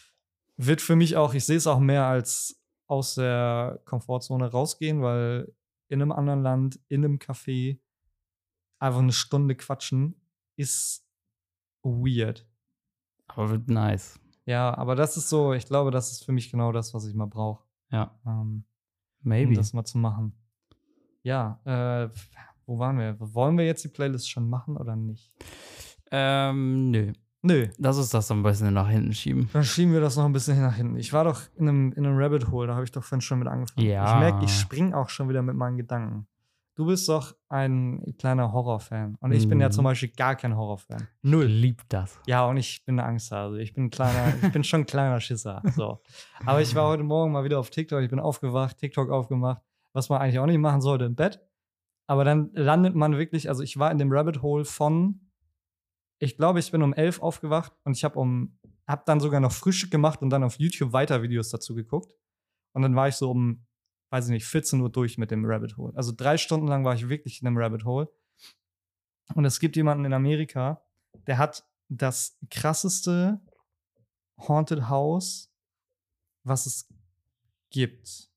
[0.56, 5.52] Wird für mich auch, ich sehe es auch mehr als aus der Komfortzone rausgehen, weil
[5.88, 7.78] in einem anderen Land, in einem Café,
[8.78, 10.14] einfach eine Stunde quatschen,
[10.56, 11.04] ist
[11.82, 12.46] weird.
[13.26, 14.18] Aber wird nice.
[14.44, 17.14] Ja, aber das ist so, ich glaube, das ist für mich genau das, was ich
[17.14, 18.18] mal brauche, Ja.
[18.26, 18.64] ähm,
[19.22, 19.54] um Maybe.
[19.54, 20.32] das mal zu machen.
[21.22, 22.09] Ja, äh,
[22.66, 23.16] wo waren wir?
[23.18, 25.33] Wollen wir jetzt die Playlist schon machen oder nicht?
[26.11, 27.12] ähm, nö.
[27.42, 29.48] Nö, Lass uns das ein bisschen nach hinten schieben.
[29.54, 30.96] dann schieben wir das noch ein bisschen nach hinten.
[30.98, 33.38] Ich war doch in einem, in einem Rabbit Hole, da habe ich doch vorhin schon
[33.38, 33.87] mit angefangen.
[33.87, 34.12] Ja.
[34.14, 36.26] Ich merke, ich spring auch schon wieder mit meinen Gedanken.
[36.74, 39.16] Du bist doch ein kleiner Horrorfan.
[39.20, 39.72] Und ich bin ja Mhm.
[39.72, 41.09] zum Beispiel gar kein Horrorfan.
[41.22, 41.46] Null.
[41.46, 42.18] Lieb das.
[42.26, 43.61] Ja, und ich bin eine Angsthase.
[43.62, 45.62] Ich bin ein kleiner, ich bin schon ein kleiner Schisser.
[45.74, 46.02] So.
[46.44, 48.02] Aber ich war heute Morgen mal wieder auf TikTok.
[48.02, 51.40] Ich bin aufgewacht, TikTok aufgemacht, was man eigentlich auch nicht machen sollte im Bett.
[52.07, 55.31] Aber dann landet man wirklich, also ich war in dem Rabbit Hole von,
[56.18, 59.53] ich glaube, ich bin um elf aufgewacht und ich habe um, habe dann sogar noch
[59.53, 62.14] Frühstück gemacht und dann auf YouTube weiter Videos dazu geguckt.
[62.72, 63.64] Und dann war ich so um,
[64.11, 65.96] weiß ich nicht, 14 Uhr durch mit dem Rabbit Hole.
[65.96, 68.09] Also drei Stunden lang war ich wirklich in dem Rabbit Hole.
[69.35, 70.85] Und es gibt jemanden in Amerika,
[71.26, 73.40] der hat das krasseste
[74.38, 75.53] Haunted House,
[76.44, 76.88] was es
[77.70, 78.31] gibt.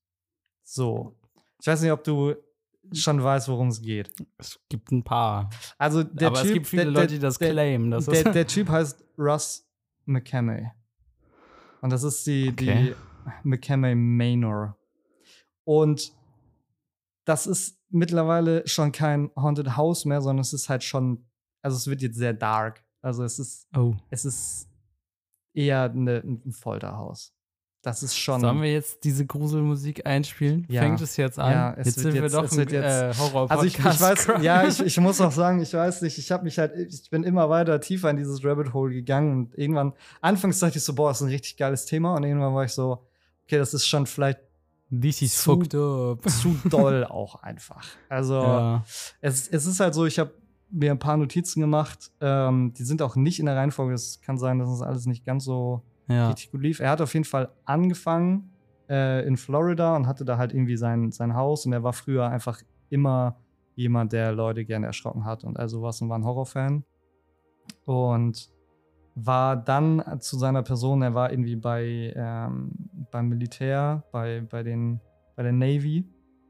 [0.62, 1.18] So.
[1.64, 2.34] Ich weiß nicht, ob du
[2.92, 4.10] schon weißt, worum es geht.
[4.36, 5.48] Es gibt ein paar.
[5.78, 7.90] Also der Aber typ, es gibt viele der, Leute, die das der, claimen.
[7.90, 9.66] Das der, der Typ heißt Russ
[10.04, 10.70] McCamey.
[11.80, 12.94] Und das ist die, Okay.
[13.44, 14.76] die McCamey Manor.
[15.64, 16.12] Und
[17.24, 21.24] das ist mittlerweile schon kein Haunted House mehr, sondern es ist halt schon,
[21.62, 22.84] also es wird jetzt sehr dark.
[23.00, 23.94] Also es ist, oh.
[24.10, 24.68] es ist
[25.54, 27.33] eher eine, ein Folterhaus.
[27.84, 28.40] Das ist schon.
[28.40, 30.66] Sollen wir jetzt diese Gruselmusik einspielen?
[30.70, 30.80] Ja.
[30.82, 31.52] Fängt es jetzt an?
[31.52, 33.84] Ja, es jetzt sind jetzt- wir doch es wird jetzt- äh, horror Also ich, ich
[33.84, 37.10] weiß, ja, ich, ich muss auch sagen, ich weiß nicht, ich habe mich halt, ich
[37.10, 39.92] bin immer weiter tiefer in dieses Rabbit Hole gegangen und irgendwann,
[40.22, 42.72] anfangs dachte ich so, boah, das ist ein richtig geiles Thema und irgendwann war ich
[42.72, 43.04] so,
[43.46, 44.38] okay, das ist schon vielleicht
[44.90, 46.28] This is zu- fucked up.
[46.30, 47.84] zu doll auch einfach.
[48.08, 48.84] Also Ja.
[49.20, 50.32] es, es ist halt so, ich habe
[50.70, 54.38] mir ein paar Notizen gemacht, ähm, die sind auch nicht in der Reihenfolge, es kann
[54.38, 56.28] sein, dass das alles nicht ganz so ja.
[56.28, 56.80] richtig gut lief.
[56.80, 58.50] Er hat auf jeden Fall angefangen
[58.88, 62.28] äh, in Florida und hatte da halt irgendwie sein, sein Haus und er war früher
[62.28, 63.36] einfach immer
[63.74, 66.84] jemand, der Leute gerne erschrocken hat und also was und war ein Horrorfan.
[67.86, 68.50] Und
[69.14, 72.72] war dann zu seiner Person, er war irgendwie bei ähm,
[73.10, 75.00] beim Militär, bei, bei, den,
[75.36, 76.04] bei der Navy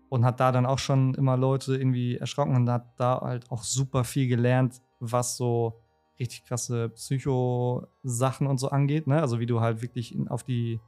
[0.09, 3.63] und hat da dann auch schon immer Leute irgendwie erschrocken und hat da halt auch
[3.63, 5.84] super viel gelernt, was so
[6.19, 9.21] richtig krasse Psycho-Sachen und so angeht, ne?
[9.21, 10.81] Also wie du halt wirklich in, auf die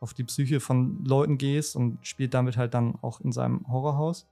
[0.00, 4.28] auf die Psyche von Leuten gehst und spielt damit halt dann auch in seinem Horrorhaus.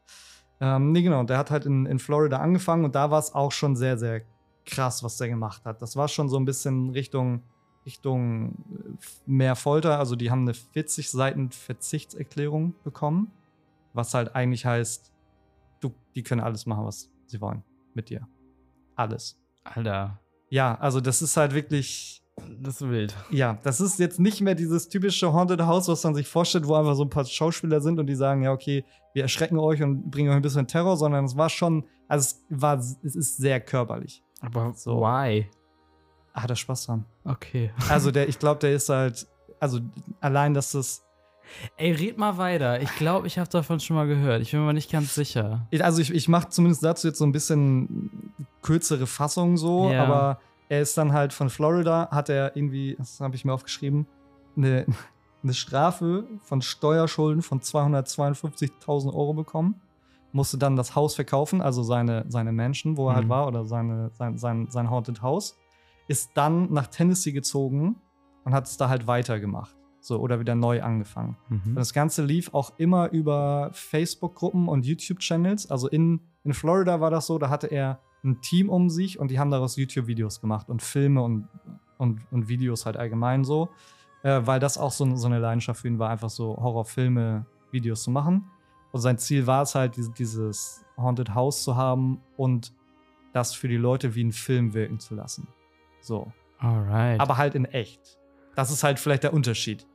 [0.61, 3.53] Ähm, nee, genau, der hat halt in, in Florida angefangen und da war es auch
[3.53, 4.23] schon sehr, sehr
[4.67, 5.81] krass, was der gemacht hat.
[5.81, 7.43] Das war schon so ein bisschen Richtung,
[7.87, 9.99] Richtung äh, mehr Folter.
[9.99, 13.33] Also die haben eine 40 Seiten Verzichtserklärung bekommen,
[13.93, 15.11] was halt eigentlich heißt,
[15.81, 18.29] du, die können alles machen, was sie wollen mit dir.
[18.95, 19.39] Alles.
[19.65, 20.21] Alter,
[20.53, 22.23] Ja, also das ist halt wirklich,
[22.61, 23.17] das ist wild.
[23.31, 26.75] ja, das ist jetzt nicht mehr dieses typische Haunted House, was man sich vorstellt, wo
[26.75, 28.85] einfach so ein paar Schauspieler sind und die sagen, ja, okay,
[29.15, 32.45] wir erschrecken euch und bringen euch ein bisschen Terror, sondern es war schon, also es
[32.51, 34.23] war, es ist sehr körperlich.
[34.43, 35.01] Aber So.
[35.01, 35.49] why?
[36.35, 37.07] Ah, da Spaß dran.
[37.25, 37.73] Okay.
[37.89, 39.27] Also der, ich glaube, der ist halt,
[39.59, 39.81] also
[40.21, 41.03] allein, dass das,
[41.77, 42.81] Ey, red mal weiter.
[42.81, 44.43] Ich glaube, ich habe davon schon mal gehört.
[44.43, 45.67] Ich bin mir nicht ganz sicher.
[45.81, 50.03] also ich, ich mache zumindest dazu jetzt so ein bisschen kürzere Fassung so, Ja.
[50.05, 50.39] aber
[50.69, 54.07] er ist dann halt von Florida, hat er irgendwie, das habe ich mir aufgeschrieben,
[54.57, 54.87] eine,
[55.43, 59.81] eine Strafe von Steuerschulden von 252.000 Euro bekommen.
[60.35, 63.31] Musste dann das Haus verkaufen, also seine, seine Mansion, wo er halt Mhm.
[63.31, 65.59] war, oder seine, sein, sein, sein Haunted House.
[66.09, 67.97] Ist dann nach Tennessee gezogen
[68.45, 69.77] und hat es da halt weitergemacht.
[70.05, 71.37] So, oder wieder neu angefangen.
[71.49, 71.75] Und Mhm.
[71.77, 75.71] das Ganze lief auch immer über Facebook-Gruppen und YouTube-Channels.
[75.71, 79.31] Also in, in Florida war das so, da hatte er ein Team um sich und
[79.31, 81.49] die haben daraus YouTube-Videos gemacht und Filme und,
[81.99, 83.69] und, und Videos halt allgemein so.
[84.25, 88.03] Äh, weil das auch so, so eine Leidenschaft für ihn war, einfach so Horrorfilme, Videos
[88.03, 88.45] zu machen.
[88.91, 92.73] Und sein Ziel war es halt, diese, dieses Haunted House zu haben und
[93.33, 95.47] das für die Leute wie ein Film wirken zu lassen.
[96.01, 97.21] So Alright.
[97.21, 98.19] aber halt in echt.
[98.57, 99.87] Das ist halt vielleicht der Unterschied.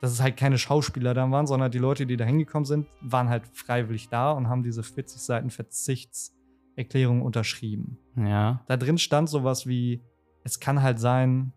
[0.00, 3.28] Dass es halt keine Schauspieler da waren, sondern die Leute, die da hingekommen sind, waren
[3.28, 7.98] halt freiwillig da und haben diese 40 Seiten Verzichtserklärung unterschrieben.
[8.16, 8.64] ja.
[8.66, 10.02] Da drin stand sowas wie:
[10.42, 11.52] Es kann halt sein,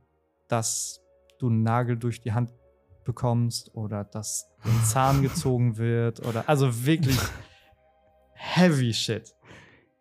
[0.50, 1.02] dass
[1.40, 2.52] du einen Nagel durch die Hand
[3.06, 7.18] bekommst oder dass ein Zahn gezogen wird oder also wirklich
[8.34, 9.34] heavy shit.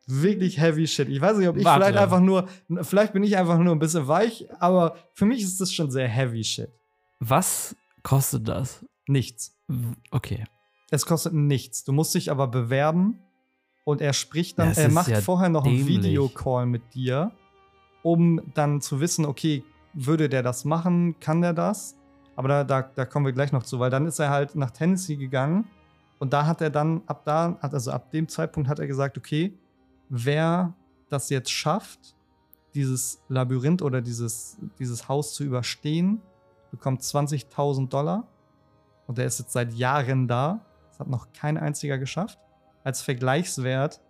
[0.06, 1.08] Wirklich heavy shit.
[1.08, 1.84] Ich weiß nicht, ob ich Warte.
[1.84, 2.48] vielleicht einfach nur,
[2.82, 6.08] vielleicht bin ich einfach nur ein bisschen weich, aber für mich ist das schon sehr
[6.08, 6.70] heavy shit.
[7.20, 8.84] Was kostet das?
[9.06, 9.56] Nichts.
[10.10, 10.44] Okay.
[10.90, 11.84] Es kostet nichts.
[11.84, 13.18] Du musst dich aber bewerben
[13.84, 15.98] und er spricht dann, Das er macht ja vorher noch einen dämlich.
[16.04, 17.32] Videocall mit dir,
[18.02, 21.96] um dann zu wissen, okay, würde der das machen, kann der das?
[22.36, 24.70] Aber da, da, da kommen wir gleich noch zu, weil dann ist er halt nach
[24.70, 25.66] Tennessee gegangen
[26.18, 29.18] und da hat er dann, ab da, hat- also ab dem Zeitpunkt hat er gesagt,
[29.18, 29.52] okay,
[30.08, 30.74] wer
[31.08, 32.14] das jetzt schafft,
[32.74, 36.22] dieses Labyrinth oder dieses, dieses Haus zu überstehen,
[36.72, 38.26] bekommt 20.000 Dollar.
[39.06, 40.64] Und der ist jetzt seit Jahren da.
[40.88, 42.38] Das hat noch kein einziger geschafft.
[42.82, 44.00] Als Vergleichswert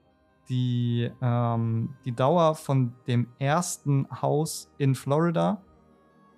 [0.49, 5.63] die, ähm, die Dauer von dem ersten Haus in Florida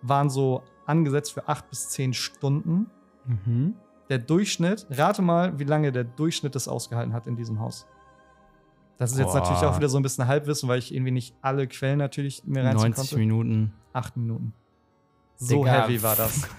[0.03, 2.91] waren so angesetzt für acht bis zehn Stunden.
[3.25, 3.75] Mhm.
[4.11, 7.87] Der Durchschnitt, rate mal, wie lange der Durchschnitt das ausgehalten hat in diesem Haus.
[8.99, 9.41] Das ist jetzt Boah.
[9.41, 12.63] natürlich auch wieder so ein bisschen Halbwissen, weil ich irgendwie nicht alle Quellen natürlich mir
[12.65, 13.17] reinziehen 90 konnte.
[13.17, 13.73] Minuten.
[13.93, 14.53] Acht Minuten.
[15.45, 15.83] So Digga.
[15.85, 16.49] heavy war das.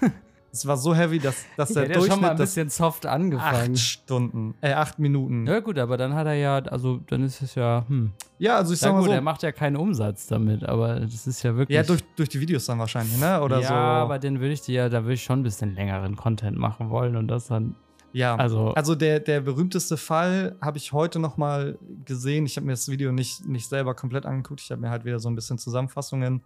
[0.52, 3.04] Es war so heavy, dass, dass der hätte ja schon mal Durchschnitt ein bisschen soft
[3.04, 3.72] angefangen.
[3.72, 5.46] acht Stunden, äh, acht Minuten.
[5.46, 8.12] Ja gut, aber dann hat er ja, also dann ist es ja, hm.
[8.38, 9.12] Ja, also ich Ja sag mal gut, so.
[9.12, 11.76] er macht ja keinen Umsatz damit, aber das ist ja wirklich.
[11.76, 13.42] Ja, durch, durch die Videos dann wahrscheinlich, ne?
[13.42, 13.74] Oder ja, so.
[13.74, 16.88] aber den würde ich dir ja, da würde ich schon ein bisschen längeren Content machen
[16.88, 17.74] wollen und das dann,
[18.14, 18.34] ja.
[18.36, 22.46] also, Also der, der berühmteste Fall habe ich heute noch mal gesehen.
[22.46, 24.62] Ich habe mir das Video nicht, nicht selber komplett angeguckt.
[24.62, 26.42] Ich habe mir halt wieder so ein bisschen Zusammenfassungen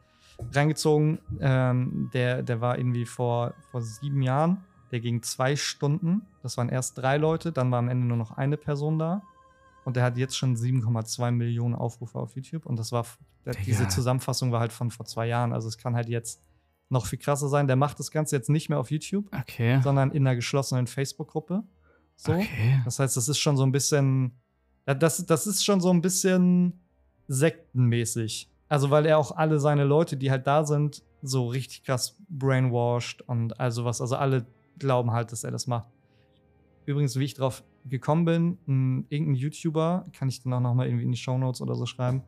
[0.52, 1.18] reingezogen.
[1.40, 4.64] Ähm, der, der war irgendwie vor, vor sieben Jahren.
[4.90, 6.22] Der ging zwei Stunden.
[6.42, 9.22] Das waren erst drei Leute, dann war am Ende nur noch eine Person da.
[9.84, 12.66] Und der hat jetzt schon 7,2 Millionen Aufrufe auf YouTube.
[12.66, 13.06] Und das war,
[13.44, 15.52] der, diese Zusammenfassung war halt von vor zwei Jahren.
[15.52, 16.42] Also es kann halt jetzt
[16.90, 17.66] noch viel krasser sein.
[17.66, 19.80] Der macht das Ganze jetzt nicht mehr auf YouTube, okay.
[19.82, 21.62] sondern in einer geschlossenen Facebook-Gruppe.
[22.16, 22.32] So.
[22.32, 22.82] Okay.
[22.84, 24.32] Das heißt, das ist schon so ein bisschen.
[24.84, 26.80] Das, das ist schon so ein bisschen
[27.28, 28.49] sektenmäßig.
[28.70, 33.20] Also, weil er auch alle seine Leute, die halt da sind, so richtig krass brainwashed
[33.28, 34.00] und also was.
[34.00, 34.46] Also, alle
[34.78, 35.88] glauben halt, dass er das macht.
[36.86, 40.86] Übrigens, wie ich drauf gekommen bin, ein, irgendein YouTuber, kann ich dann auch noch mal
[40.86, 42.22] irgendwie in die Shownotes oder so schreiben,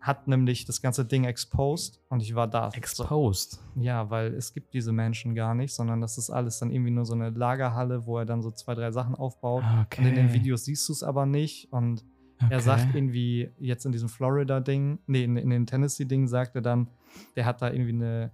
[0.00, 2.70] hat nämlich das ganze Ding exposed und ich war da.
[2.70, 3.58] So, Exposed.
[3.74, 7.06] ja, weil es gibt diese Menschen gar nicht, sondern das ist alles dann irgendwie nur
[7.06, 9.64] so eine Lagerhalle, wo er dann so zwei, drei Sachen aufbaut.
[9.86, 10.02] Okay.
[10.02, 11.72] Und in den Videos siehst du es aber nicht.
[11.72, 12.04] Und
[12.42, 12.52] okay.
[12.52, 16.88] er sagt irgendwie jetzt in diesem Florida-Ding, nee, in, in dem Tennessee-Ding sagt er dann,
[17.36, 18.30] der hat da irgendwie eine,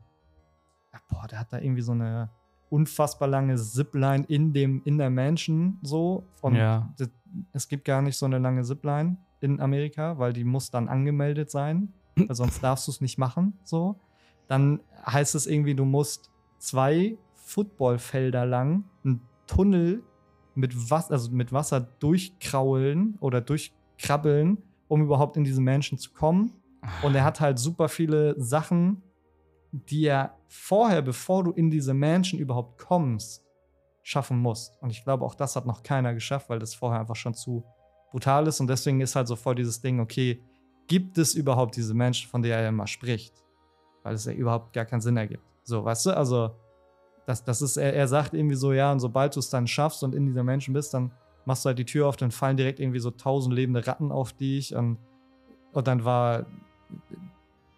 [0.92, 2.30] ja, boah, der hat da irgendwie so eine
[2.70, 6.24] unfassbar lange Zipline in dem, in der Mansion so.
[6.40, 6.92] Und Ja.
[6.98, 7.10] das,
[7.52, 11.50] es gibt gar nicht so eine lange Zipline in Amerika, weil die muss dann angemeldet
[11.50, 11.92] sein.
[12.16, 13.58] weil sonst darfst du es nicht machen.
[13.64, 14.00] So.
[14.48, 20.02] Dann heißt es irgendwie, du musst zwei Footballfelder lang einen Tunnel
[20.54, 23.44] mit, Was also mit Wasser durchkraulen oder
[23.96, 26.52] durchkrabbeln, um überhaupt in diese Menschen zu kommen.
[27.02, 29.02] Und er hat halt super viele Sachen,
[29.72, 33.42] die er vorher, bevor du in diese Mansion überhaupt kommst,
[34.02, 34.80] schaffen musst.
[34.82, 37.64] Und ich glaube, auch das hat noch keiner geschafft, weil das vorher einfach schon zu
[38.10, 38.60] brutal ist.
[38.60, 40.40] Und deswegen ist halt sofort dieses Ding, okay,
[40.86, 43.42] gibt es überhaupt diese Menschen, von der er immer spricht?
[44.02, 45.42] Weil es ja überhaupt gar keinen Sinn ergibt.
[45.64, 46.54] So, weißt du, also,
[47.26, 50.04] das, das ist, er, er sagt irgendwie so, ja, und sobald du es dann schaffst
[50.04, 51.10] und in dieser Menschen bist, dann
[51.46, 54.32] machst du halt die Tür auf, dann fallen direkt irgendwie so tausend lebende Ratten auf
[54.32, 54.98] dich und,
[55.72, 56.46] und dann war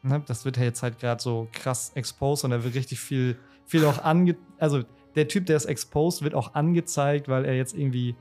[0.06, 3.36] ne, das wird ja jetzt halt gerade so krass exposed und da wird richtig viel,
[3.66, 4.36] viel auch ange.
[4.58, 4.82] Also
[5.14, 8.14] der Typ, der ist exposed, wird auch angezeigt, weil er jetzt irgendwie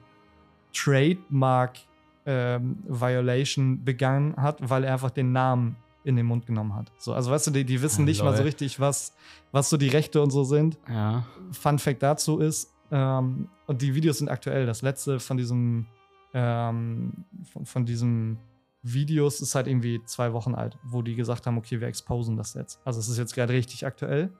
[0.73, 1.77] Trademark
[2.25, 6.91] ähm, Violation begangen hat, weil er einfach den Namen in den Mund genommen hat.
[6.97, 9.15] So, also weißt du, die, die wissen Oh, nicht mal so richtig, was,
[9.51, 10.77] was so die Rechte und so sind.
[10.87, 11.25] Ja.
[11.51, 14.65] Fun Fact dazu ist, ähm, und die Videos sind aktuell.
[14.65, 15.87] Das letzte von diesem,
[16.33, 18.37] ähm, von, von diesem
[18.83, 22.53] Videos ist halt irgendwie zwei Wochen alt, wo die gesagt haben, okay, wir exposen das
[22.53, 22.79] jetzt.
[22.85, 24.31] Also es ist jetzt gerade richtig aktuell.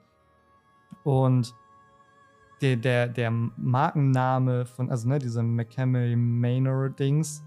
[1.02, 1.54] Und
[2.62, 7.42] der, der, der Markenname von, also ne, diese McCamey Manor Dings,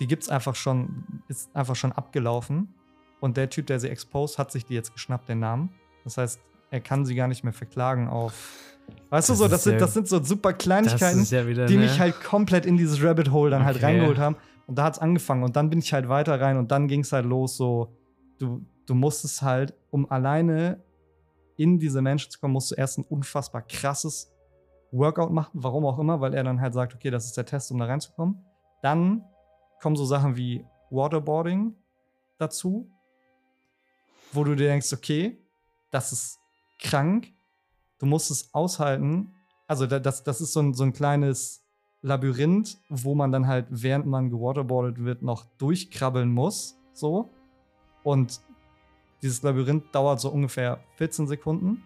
[0.00, 2.72] die gibt's einfach schon, ist einfach schon abgelaufen.
[3.20, 5.70] Und der Typ, der sie exposed, hat sich die jetzt geschnappt, den Namen.
[6.04, 8.77] Das heißt, er kann sie gar nicht mehr verklagen auf.
[9.10, 11.82] Weißt du so, das sind, das sind so super Kleinigkeiten, ja wieder die ne?
[11.82, 13.86] mich halt komplett in dieses Rabbit Hole dann halt Okay.
[13.86, 14.36] reingeholt haben.
[14.66, 15.42] Und da hat's angefangen.
[15.44, 17.96] Und dann bin ich halt weiter rein und dann ging's halt los, so,
[18.38, 20.82] du, du musstest halt, um alleine
[21.56, 24.30] in diese Menschen zu kommen, musst du erst ein unfassbar krasses
[24.92, 27.70] Workout machen, warum auch immer, weil er dann halt sagt, okay, das ist der Test,
[27.70, 28.44] um da reinzukommen.
[28.82, 29.24] Dann
[29.80, 31.74] kommen so Sachen wie Waterboarding
[32.38, 32.90] dazu,
[34.32, 35.38] wo du dir denkst, okay,
[35.90, 36.38] das ist
[36.80, 37.32] krank,
[37.98, 39.34] du musst es aushalten.
[39.66, 41.64] Also da- das, das ist so ein, so ein kleines
[42.02, 46.78] Labyrinth, wo man dann halt, während man gewaterboardet wird, noch durchkrabbeln muss.
[46.92, 47.30] So.
[48.04, 48.40] Und
[49.22, 51.82] dieses Labyrinth dauert so ungefähr 14 Sekunden.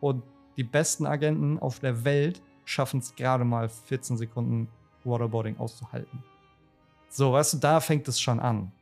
[0.00, 0.22] Und
[0.56, 4.68] die besten Agenten auf der Welt schaffen es gerade mal 14 Sekunden
[5.04, 6.22] Waterboarding auszuhalten.
[7.08, 8.72] So, weißt du, da fängt es schon an.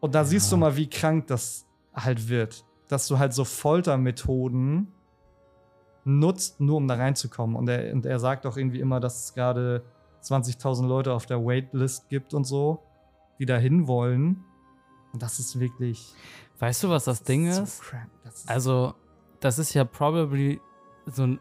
[0.00, 0.60] Und da siehst du Ja.
[0.60, 2.64] mal, wie krank das halt wird.
[2.88, 4.92] Dass du halt so Foltermethoden
[6.08, 7.54] nutzt, nur um da reinzukommen.
[7.56, 9.82] Und er, und er sagt auch irgendwie immer, dass es gerade
[10.22, 12.82] 20.000 Leute auf der Waitlist gibt und so,
[13.38, 14.42] die da hin wollen.
[15.12, 16.12] Und das ist wirklich.
[16.58, 17.82] Weißt du, was das Ding so ist?
[17.82, 18.10] crank.
[18.24, 18.94] Das ist Also,
[19.40, 20.60] das ist ja probably
[21.06, 21.40] so ein.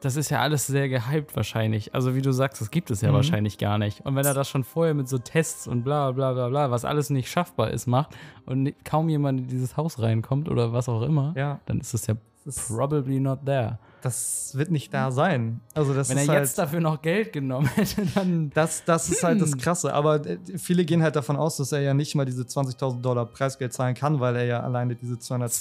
[0.00, 1.94] Das ist ja alles sehr gehypt wahrscheinlich.
[1.94, 3.14] Also, wie du sagst, das gibt es ja Mhm.
[3.14, 4.02] wahrscheinlich gar nicht.
[4.04, 6.84] Und wenn er das schon vorher mit so Tests und bla bla bla bla, was
[6.84, 11.00] alles nicht schaffbar ist, macht und kaum jemand in dieses Haus reinkommt oder was auch
[11.02, 13.78] immer, ja, dann ist es ja das, ist, probably not there.
[14.02, 15.60] das wird nicht da sein.
[15.74, 18.50] Also, das Wenn er ist jetzt halt, dafür noch Geld genommen hätte, dann.
[18.50, 19.58] Das, das ist halt das Hm.
[19.58, 19.94] Krasse.
[19.94, 23.26] Aber äh, viele gehen halt davon aus, dass er ja nicht mal diese 20.000 Dollar
[23.26, 25.54] Preisgeld zahlen kann, weil er ja alleine diese Safe nicht.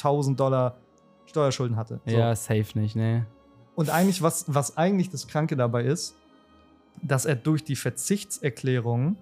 [0.00, 0.76] 252.000 Dollar
[1.26, 2.00] Steuerschulden hatte.
[2.06, 2.16] So.
[2.16, 3.26] Ja, safe nicht, ne?
[3.74, 6.14] Und eigentlich, was, was eigentlich das Kranke dabei ist,
[7.02, 9.16] dass er durch die Verzichtserklärung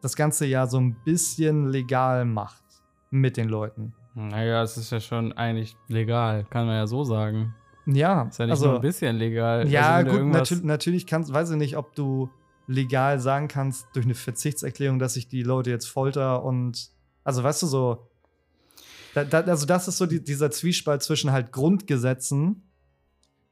[0.00, 2.62] das ganze ja so ein bisschen legal macht
[3.10, 3.94] mit den Leuten.
[4.14, 7.54] Naja, es ist ja schon eigentlich legal, kann man ja so sagen.
[7.86, 9.68] Ja, Ist ja nicht also, nur ein bisschen legal.
[9.68, 10.20] Ja, Also, wenn du gut,
[10.50, 12.30] irgendwas- natürlich, kannst, weiß ich nicht, ob du
[12.68, 16.90] legal sagen kannst durch eine Verzichtserklärung, dass ich die Leute jetzt folter und
[17.24, 18.08] also weißt du so,
[19.14, 22.62] da, da, also das ist so die, dieser Zwiespalt zwischen halt Grundgesetzen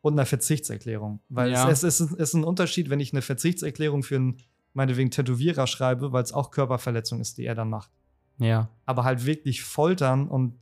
[0.01, 1.21] und einer Verzichtserklärung.
[1.29, 1.69] Weil Ja.
[1.69, 4.39] es, es, ist, es ist ein Unterschied, wenn ich eine Verzichtserklärung für einen,
[4.73, 7.91] meinetwegen Tätowierer schreibe, weil es auch Körperverletzung ist, die er dann macht.
[8.41, 8.69] Ja.
[8.87, 10.55] Aber halt wirklich foltern und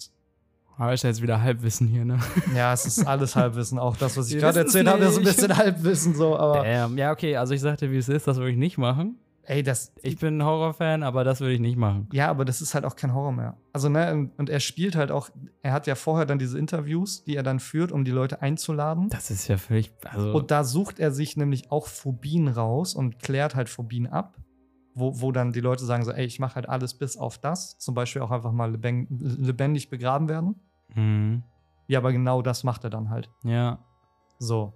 [0.76, 2.18] Aber ist ja jetzt wieder Halbwissen hier, ne?
[2.54, 3.78] ja, es ist alles Halbwissen.
[3.78, 6.98] Auch das, was ich gerade erzählt habe, ist ein bisschen Halbwissen so, aber Damn.
[6.98, 9.16] Ja, okay, also ich sagte, wie es ist, das würde ich nicht machen.
[9.44, 12.06] ey, das, Ich bin ein Horrorfan, aber das würde ich nicht machen.
[12.12, 13.56] Ja, aber das ist halt auch kein Horror mehr.
[13.72, 15.30] Also, ne, und- und er spielt halt auch,
[15.62, 19.08] er hat ja vorher dann diese Interviews, die er dann führt, um die Leute einzuladen.
[19.08, 19.90] Das ist ja völlig.
[20.04, 24.36] Also, Und da sucht er sich nämlich auch Phobien raus und klärt halt Phobien ab,
[24.98, 27.78] wo, wo dann die Leute sagen so, ey, ich mache halt alles bis auf das.
[27.78, 30.56] Zum Beispiel auch einfach mal lebendig, lebendig begraben werden.
[30.94, 31.42] mhm.
[31.90, 33.30] Ja, aber genau das macht er dann halt.
[33.44, 33.78] Ja.
[34.38, 34.74] So,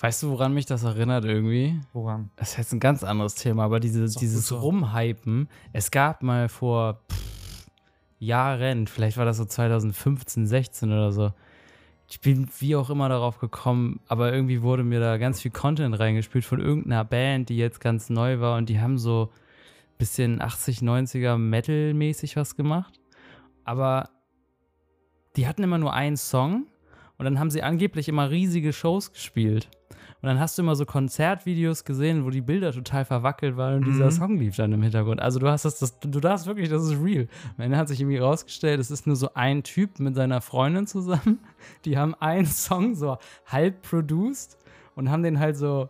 [0.00, 1.80] Weißt du, woran mich das erinnert irgendwie?
[1.92, 2.30] woran?
[2.36, 4.58] Das ist jetzt ein ganz anderes Thema, aber diese, dieses so.
[4.58, 7.66] Rumhypen, es gab mal vor pff,
[8.20, 11.32] Jahren, vielleicht war das so 2015, 16 oder so.
[12.10, 15.98] Ich bin wie auch immer darauf gekommen, aber irgendwie wurde mir da ganz viel Content
[15.98, 19.30] reingespielt von irgendeiner Band, die jetzt ganz neu war und die haben so
[19.98, 22.98] bisschen 80, 90er Metal-mäßig was gemacht.
[23.64, 24.08] Aber
[25.36, 26.66] die hatten immer nur einen Song
[27.18, 29.68] und dann haben sie angeblich immer riesige Shows gespielt.
[30.20, 33.80] Und dann hast du immer so Konzertvideos gesehen, wo die Bilder total verwackelt waren und
[33.82, 33.92] Mhm.
[33.92, 35.20] dieser Song lief dann im Hintergrund.
[35.20, 37.28] Also du hast das, das du darfst wirklich, das ist real.
[37.56, 40.86] Am Ende hat sich irgendwie rausgestellt, es ist nur so ein Typ mit seiner Freundin
[40.88, 41.38] zusammen.
[41.84, 44.58] Die haben einen Song so halb produced
[44.96, 45.88] und haben den halt so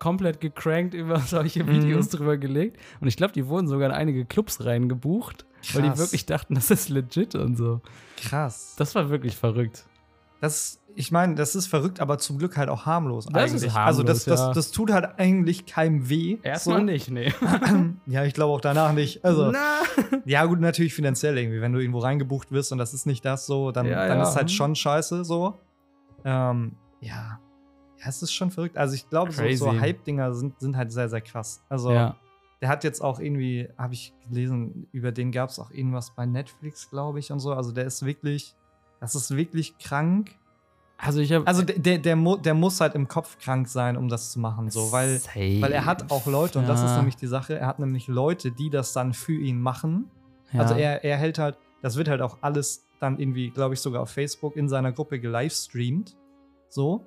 [0.00, 1.68] komplett gecrankt über solche Mhm.
[1.68, 2.78] Videos drüber gelegt.
[3.00, 5.98] Und ich glaube, die wurden sogar in einige Clubs reingebucht, weil die Krass.
[6.00, 7.80] wirklich dachten, das ist legit und so.
[8.16, 8.74] Krass.
[8.76, 9.84] Das war wirklich verrückt.
[10.40, 13.76] Das, ich meine, das ist verrückt, aber zum Glück halt auch harmlos Das ist eigentlich.
[13.76, 14.52] also das, harmlos, das, ja.
[14.52, 16.38] das tut halt eigentlich keinem weh.
[16.42, 16.84] Erstmal so.
[16.84, 17.32] nicht, nee.
[18.06, 19.24] Ja, ich glaube auch danach nicht.
[19.24, 19.78] Also, Na.
[20.24, 21.60] ja, gut, natürlich finanziell irgendwie.
[21.60, 24.24] Wenn du irgendwo reingebucht wirst und das ist nicht das so, dann, Ja, dann ja.
[24.24, 25.60] ist halt schon scheiße so.
[26.24, 27.38] Ähm, ja.
[28.00, 28.76] Ja, es ist schon verrückt.
[28.76, 29.80] Also, ich glaube, so, so.
[29.80, 31.62] Hype-Dinger sind, sind halt sehr, sehr krass.
[31.68, 36.12] Also, der hat jetzt auch irgendwie, habe ich gelesen, über den gab es auch irgendwas
[36.16, 37.52] bei Netflix, glaube ich, und so.
[37.52, 38.56] Also, der ist wirklich,
[38.98, 40.32] das ist wirklich krank.
[41.00, 43.96] Also ich habe Also, der, der, der, mu der muss halt im Kopf krank sein,
[43.96, 45.20] um das zu machen, so, weil.
[45.62, 48.50] Weil er hat auch Leute, und das ist nämlich die Sache, er hat nämlich Leute,
[48.50, 50.10] die das dann für ihn machen.
[50.60, 54.02] Also er, er hält halt, das wird halt auch alles dann irgendwie, glaube ich, sogar
[54.02, 56.16] auf Facebook in seiner Gruppe gelivestreamt.
[56.68, 57.06] So.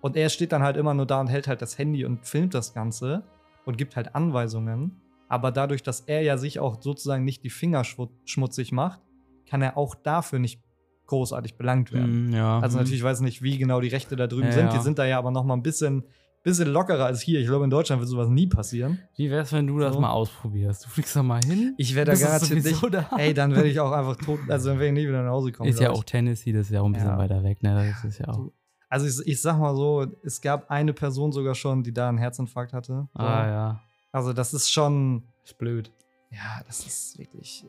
[0.00, 2.54] Und er steht dann halt immer nur da und hält halt das Handy und filmt
[2.54, 3.24] das Ganze
[3.66, 5.02] und gibt halt Anweisungen.
[5.28, 9.00] Aber dadurch, dass er ja sich auch sozusagen nicht die Finger schmu- schmutzig macht,
[9.50, 10.62] kann er auch dafür nicht
[11.08, 12.30] großartig belangt werden.
[12.30, 12.60] Mm, ja.
[12.60, 12.80] Also mm.
[12.82, 14.72] natürlich weiß ich nicht, wie genau die Rechte da drüben Ja, sind.
[14.72, 16.04] Die sind da ja aber noch mal ein bisschen,
[16.44, 17.40] bisschen lockerer als hier.
[17.40, 19.00] Ich glaube, in Deutschland wird sowas nie passieren.
[19.16, 20.00] Wie wär's, wenn du das So.
[20.00, 20.84] mal ausprobierst?
[20.84, 21.74] Du fliegst doch mal hin.
[21.78, 22.94] Ich werde da garantiert nicht.
[22.94, 23.10] da.
[23.16, 24.38] Ey, dann werde ich auch einfach tot.
[24.48, 25.68] Also dann werde ich nie wieder nach Hause kommen.
[25.68, 26.04] ist ja auch.
[26.04, 27.18] Tennessee, das ist ja auch ein bisschen Ja.
[27.18, 27.92] weiter weg, ne?
[27.94, 28.50] Das ist ja auch.
[28.90, 32.16] Also ich, ich sag mal so, es gab eine Person sogar schon, die da einen
[32.18, 33.08] Herzinfarkt hatte.
[33.12, 33.20] So.
[33.22, 33.80] Ah ja.
[34.12, 35.24] Also das ist schon.
[35.44, 35.92] Ist blöd.
[36.30, 37.64] Ja, das ist wirklich.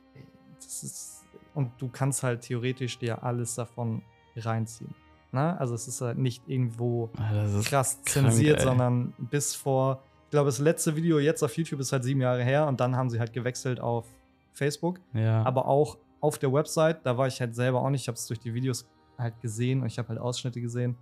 [0.55, 1.18] Das ist.
[1.53, 4.01] Und du kannst halt theoretisch dir alles davon
[4.35, 4.93] reinziehen.
[5.31, 5.59] Ne?
[5.59, 7.31] Also es ist halt nicht irgendwo Ah,
[7.63, 8.63] krass krank, zensiert, ey.
[8.65, 12.43] sondern bis vor, ich glaube, das letzte Video jetzt auf YouTube ist halt sieben Jahre
[12.43, 14.05] her und dann haben sie halt gewechselt auf
[14.53, 14.99] Facebook.
[15.13, 15.43] ja.
[15.43, 18.25] Aber auch auf der Website, da war ich halt selber auch nicht, ich habe es
[18.27, 18.87] durch die Videos
[19.17, 20.97] halt gesehen und ich habe halt Ausschnitte gesehen.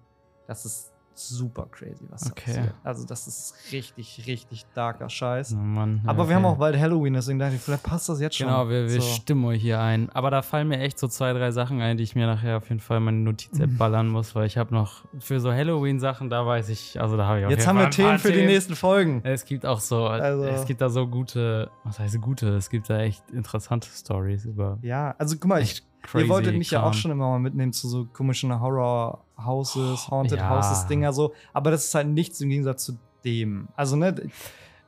[0.47, 2.43] Das ist super crazy, was Okay.
[2.53, 2.73] passiert.
[2.83, 5.53] Also das ist richtig, richtig darker Scheiß.
[5.53, 6.01] oh Mann.
[6.03, 8.47] ja, Aber wir haben auch bald Halloween, deswegen dachte ich, vielleicht passt das jetzt schon.
[8.47, 9.07] Genau, wir, wir so.
[9.07, 10.09] stimmen euch hier ein.
[10.11, 12.69] Aber da fallen mir echt so zwei, drei Sachen ein, die ich mir nachher auf
[12.69, 13.77] jeden Fall in meine Notiz-App Mhm.
[13.77, 17.39] ballern muss, weil ich habe noch für so Halloween-Sachen, da weiß ich, also da habe
[17.39, 19.21] ich auf Jetzt haben wir Themen für die nächsten Folgen.
[19.23, 22.49] Es gibt auch so, Also- es gibt da so gute, was heißt gute?
[22.55, 26.57] Es gibt da echt interessante Stories über Ja, also guck mal, ich, crazy ihr wolltet
[26.57, 30.49] mich ja auch schon immer mal mitnehmen zu so komischen Horror-Houses, Haunted ja.
[30.49, 31.33] Houses-Dinger so.
[31.53, 33.67] Aber das ist halt nichts im Gegensatz zu dem.
[33.75, 34.15] Also, ne,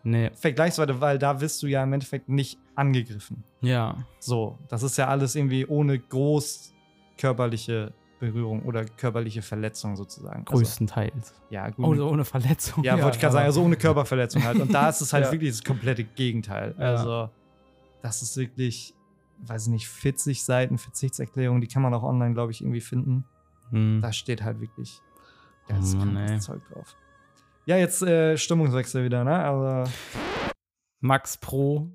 [0.01, 3.43] Nee, vergleichsweise, weil da wirst du ja im Endeffekt nicht angegriffen.
[3.59, 3.97] ja.
[4.19, 6.73] So, das ist ja alles irgendwie ohne groß
[7.17, 7.91] körperliche
[8.21, 10.45] Berührung oder körperliche Verletzung sozusagen.
[10.47, 11.33] Also, Größtenteils.
[11.49, 11.99] ja, gut.
[11.99, 12.81] Oh, ohne Verletzung.
[12.85, 14.59] ja, wollte ich gerade sagen, also ohne Körperverletzung halt.
[14.61, 15.31] Und da ist es halt Ja.
[15.33, 16.75] wirklich das komplette Gegenteil.
[16.79, 16.85] Ja.
[16.85, 17.29] Also,
[18.01, 18.93] das ist wirklich,
[19.41, 23.25] weiß ich nicht, 40 Seiten Verzichtserklärung, die kann man auch online, glaube ich, irgendwie finden.
[23.71, 23.99] Hm.
[24.01, 25.01] Da steht halt wirklich
[25.69, 26.39] Oh ganz krankes ey.
[26.39, 26.95] Zeug drauf.
[27.65, 29.37] Ja, jetzt äh, Stimmungswechsel wieder, ne?
[29.37, 29.91] Also
[31.01, 31.91] Max Pro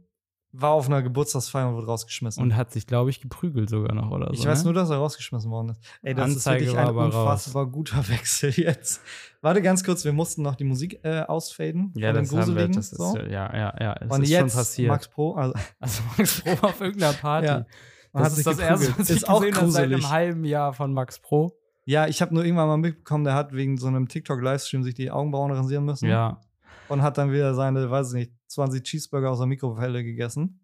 [0.57, 2.40] war auf einer Geburtstagsfeier und wurde rausgeschmissen.
[2.42, 4.34] und hat sich, glaube ich, geprügelt sogar noch oder so.
[4.34, 4.64] ich weiß ne?
[4.66, 5.80] nur, dass er rausgeschmissen worden ist.
[6.02, 7.14] Ey, das Anzeige ist wirklich war ein aber raus.
[7.14, 9.02] unfassbar guter Wechsel jetzt.
[9.42, 11.92] Warte ganz kurz, wir mussten noch die Musik äh, ausfaden.
[11.96, 13.16] Ja, von das den haben wir, Gruseligen, das ist, so.
[13.18, 14.88] ja, ja, ja, es Und ist jetzt schon passiert.
[14.88, 17.46] Max Pro, also also Max Pro auf irgendeiner Party.
[17.46, 17.66] Ja.
[18.12, 18.98] Das hat ist sich das erste, geprügelt.
[19.00, 21.59] was ich Ist auch gesehen habe seit einem halben Jahr von Max Pro.
[21.84, 25.11] Ja, ich habe nur irgendwann mal mitbekommen, der hat wegen so einem TikTok-Livestream sich die
[25.11, 26.09] Augenbrauen rasieren müssen.
[26.09, 26.40] Ja.
[26.88, 30.61] Und hat dann wieder seine, weiß ich nicht, 20 Cheeseburger aus der Mikrowelle gegessen.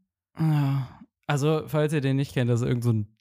[1.27, 3.17] Also, falls ihr den nicht kennt, das ist irgend so ein,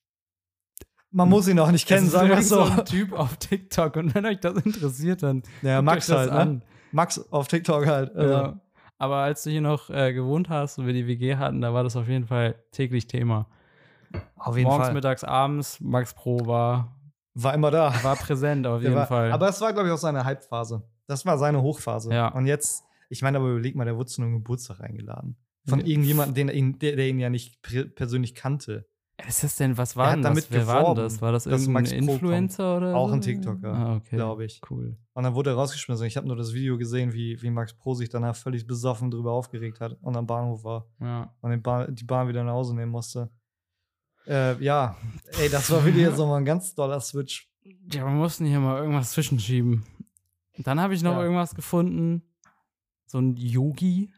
[1.12, 2.62] Man muss ihn auch nicht kennen, das ist sagen wir so.
[2.64, 3.96] ein Typ auf TikTok.
[3.98, 6.40] Und wenn euch das interessiert, dann Ja, Max das halt, ne?
[6.40, 6.64] an.
[6.92, 8.16] Max auf TikTok halt.
[8.16, 8.60] Also, Ja.
[9.02, 11.84] Aber als du hier noch äh, gewohnt hast und wir die WG hatten, da war
[11.84, 13.48] das auf jeden Fall täglich Thema.
[14.36, 14.94] Auf jeden Morgens, Fall.
[14.94, 17.00] mittags, abends, Max Pro war,
[17.34, 17.94] War immer da.
[18.04, 19.32] war präsent auf Der jeden war, Fall.
[19.32, 20.84] Aber es war, glaube ich, auch seine Halbphase.
[21.08, 22.12] Das war seine Hochphase.
[22.14, 22.28] Ja.
[22.30, 25.36] Und jetzt, ich meine, aber überleg mal, der wurde zu einem Geburtstag eingeladen.
[25.68, 25.86] Von Ja.
[25.88, 27.62] irgendjemandem, den er ihn, der, der ihn ja nicht
[27.96, 28.88] persönlich kannte.
[29.28, 30.50] ist das denn, was war denn das?
[30.50, 31.22] Wer war denn das?
[31.22, 31.86] War das irgendein.
[31.86, 33.16] Influencer oder Auch so?
[33.16, 34.16] ein TikToker, ah, okay.
[34.16, 34.62] glaube ich.
[34.70, 34.98] Cool.
[35.14, 36.06] Und dann wurde er rausgeschmissen.
[36.08, 39.34] Ich habe nur das Video gesehen, wie, wie Max Pro sich danach völlig besoffen drüber
[39.34, 41.36] aufgeregt hat und am Bahnhof war Ja.
[41.42, 43.30] und Bahn, die Bahn wieder nach Hause nehmen musste.
[44.26, 44.96] Äh, ja,
[45.40, 47.50] ey, das war wieder jetzt nochmal ein ganz doller Switch.
[47.92, 49.84] Ja, wir mussten hier mal irgendwas zwischenschieben.
[50.60, 51.24] Dann habe ich noch Ja.
[51.24, 52.24] irgendwas gefunden.
[53.12, 54.12] So ein Yogi.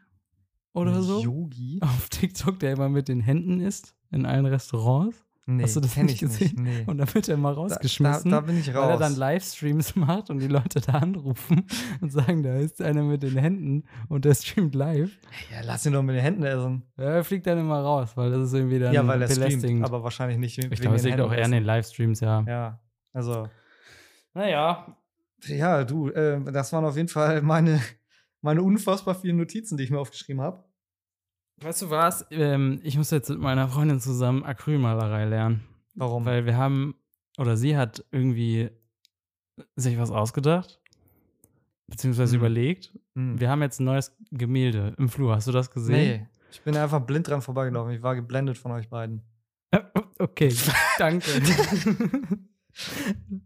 [0.74, 1.80] oder Ein so Yogi?
[1.82, 5.16] auf TikTok, der immer mit den Händen isst in allen Restaurants.
[5.46, 6.62] Nee, Hast du das nicht ich gesehen?
[6.62, 6.84] Nee.
[6.86, 8.30] Und dann wird er mal Da, rausgeschmissen.
[8.30, 8.84] da, da bin ich raus.
[8.84, 11.64] Weil er dann Livestreams macht und die Leute da anrufen
[12.00, 15.10] und sagen, da ist einer mit den Händen und der streamt live.
[15.50, 16.82] ja, lass ihn doch mit den Händen essen.
[16.96, 19.84] Ja, er fliegt dann immer raus, weil das ist irgendwie dann ja, weil er streamt,
[19.84, 21.64] aber wahrscheinlich nicht ich glaube, es liegt auch eher in den.
[21.64, 22.42] Livestreams, ja.
[22.46, 22.80] Ja,
[23.12, 23.48] also,
[24.34, 24.96] Naja.
[25.46, 27.80] ja, du, äh, das waren auf jeden Fall meine,
[28.42, 30.64] meine unfassbar vielen Notizen, die ich mir aufgeschrieben habe.
[31.60, 32.26] Weißt du was?
[32.30, 35.64] Ähm, ich muss jetzt mit meiner Freundin zusammen Acrylmalerei lernen.
[35.94, 36.24] Warum?
[36.24, 36.94] Weil wir haben,
[37.38, 38.70] oder sie hat irgendwie
[39.76, 40.80] sich was ausgedacht,
[41.86, 42.40] beziehungsweise Hm.
[42.40, 42.98] überlegt.
[43.14, 43.38] Hm.
[43.38, 45.34] Wir haben jetzt ein neues Gemälde im Flur.
[45.36, 45.94] Hast du das gesehen?
[46.22, 47.92] Nee, ich bin einfach blind dran vorbeigelaufen.
[47.92, 49.22] Ich war geblendet von euch beiden.
[50.18, 50.54] Okay,
[50.98, 51.28] danke.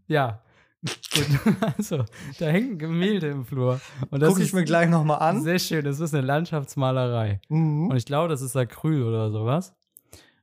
[0.07, 0.43] ja.
[0.83, 1.55] Gut.
[1.77, 2.05] Also,
[2.39, 3.81] da hängt ein Gemälde im Flur.
[4.09, 5.41] Und das Guck ich mir gleich nochmal an.
[5.41, 5.83] sehr schön.
[5.83, 7.41] Das ist eine Landschaftsmalerei.
[7.49, 7.89] Mhm.
[7.89, 9.73] Und ich glaube, das ist Acryl oder sowas.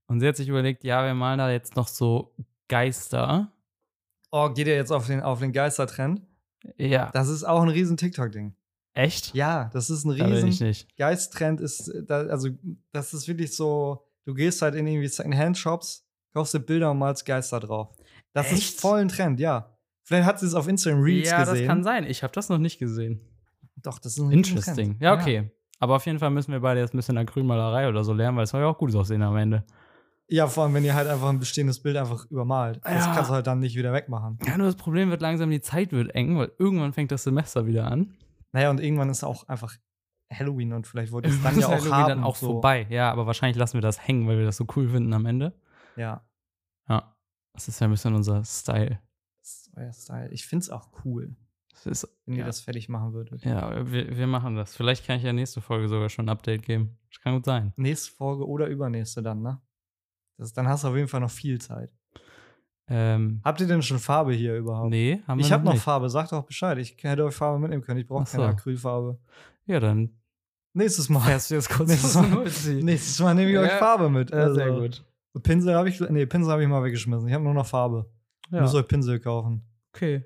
[0.07, 2.35] Und sie hat sich überlegt, ja, wir malen da jetzt noch so
[2.68, 3.53] Geister.
[4.30, 6.20] Oh, geht ihr jetzt auf den, auf den Geistertrend?
[6.76, 7.11] Ja.
[7.12, 8.55] Das ist auch ein riesen TikTok-Ding.
[8.95, 9.35] Echt?
[9.35, 10.97] Ja, das ist ein riesen nicht.
[10.97, 11.61] Geisttrend.
[11.61, 12.49] Ist, da, also,
[12.93, 17.24] das ist wirklich so, du gehst halt in irgendwie Second-Hand-Shops, kaufst dir Bilder und malst
[17.24, 17.97] Geister drauf.
[18.32, 18.59] Das Echt?
[18.59, 19.73] ist voll ein Trend, ja.
[20.05, 21.55] Vielleicht hat sie es auf Instagram Reels ja, gesehen.
[21.59, 22.05] das kann sein.
[22.05, 23.20] Ich habe das noch nicht gesehen.
[23.76, 24.96] Doch, das ist ein Interesting.
[25.00, 25.50] Ja, okay.
[25.80, 28.44] Aber auf jeden Fall müssen wir beide jetzt ein bisschen Acrylmalerei oder so lernen, weil
[28.44, 29.64] es soll ja auch gut aussehen am Ende.
[30.28, 32.80] Ja, vor allem, wenn ihr halt einfach ein bestehendes Bild einfach übermalt.
[32.84, 33.14] Das Ja.
[33.14, 34.38] kannst du halt dann nicht wieder wegmachen.
[34.46, 37.66] Ja, nur das Problem wird langsam, die Zeit wird eng, weil irgendwann fängt das Semester
[37.66, 38.14] wieder an.
[38.52, 39.74] Naja, und irgendwann ist auch einfach
[40.32, 42.09] Halloween und vielleicht wollt ihr es dann ja auch Halloween haben.
[42.09, 42.46] dann auch so.
[42.52, 42.86] vorbei.
[42.88, 45.52] Ja, aber wahrscheinlich lassen wir das hängen, weil wir das so cool finden am Ende.
[45.96, 46.22] Ja,
[46.88, 47.14] Ja.
[47.52, 48.98] Das ist ja ein bisschen unser Style.
[49.76, 50.30] Euer Style.
[50.30, 51.34] Ich find's auch cool,
[51.84, 52.46] ist, wenn ihr ja.
[52.46, 53.44] das fertig machen würdet.
[53.44, 54.74] Ja, wir, wir machen das.
[54.76, 56.96] Vielleicht kann ich ja nächste Folge sogar schon ein Update geben.
[57.10, 57.72] Das kann gut sein.
[57.76, 59.60] Nächste Folge oder übernächste dann, ne?
[60.38, 61.92] Das, dann hast du auf jeden Fall noch viel Zeit.
[62.86, 64.90] Ähm, Habt ihr denn schon Farbe hier überhaupt?
[64.90, 65.76] nee, haben wir ich habe noch.
[65.76, 66.76] Farbe, sagt doch Bescheid.
[66.78, 68.00] Ich hätte euch Farbe mitnehmen können.
[68.00, 68.36] Ich brauche so.
[68.38, 69.18] keine Acrylfarbe.
[69.66, 70.10] Ja, dann
[70.74, 71.20] Nächstes Mal.
[71.20, 73.78] fährst du jetzt kurz Nächstes Mal, nächstes Mal nehme ich euch Ja.
[73.78, 74.30] Farbe mit.
[74.30, 75.04] Ja, Also, sehr gut.
[75.42, 77.26] Pinsel habe ich, nee, Pinsel habe ich mal weggeschmissen.
[77.28, 78.10] Ich habe nur noch Farbe.
[78.47, 78.62] Ich Ja.
[78.62, 79.62] muss euch Pinsel kaufen.
[79.95, 80.24] Okay.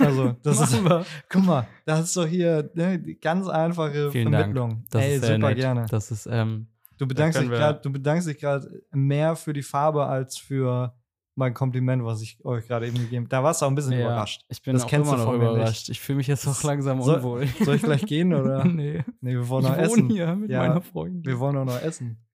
[0.00, 1.04] Also, das ist, wir.
[1.28, 4.54] guck mal, das ist doch hier ne, die ganz einfache Vielen Dank.
[4.54, 4.84] Vermittlung.
[4.90, 5.58] Das Ey, ist sehr super nett.
[5.58, 5.86] gerne.
[5.90, 10.06] Das ist, ähm, Du bedankst, dich grad, du bedankst dich gerade mehr für die Farbe
[10.06, 10.94] als für
[11.34, 13.28] mein Kompliment, was ich euch gerade eben gegeben habe.
[13.28, 14.46] Da warst du auch ein bisschen ja, überrascht.
[14.48, 15.56] Ich bin Das auch kennst immer du noch von mir nicht.
[15.56, 15.88] überrascht.
[15.90, 17.46] Ich fühle mich jetzt auch langsam soll- unwohl.
[17.62, 18.64] Soll ich gleich gehen oder?
[18.64, 19.04] nee.
[19.20, 20.08] Nee, wir wollen Ich noch wohne essen.
[20.08, 20.60] hier mit Ja.
[20.60, 21.22] meiner Freundin.
[21.26, 22.24] Wir wollen auch noch essen.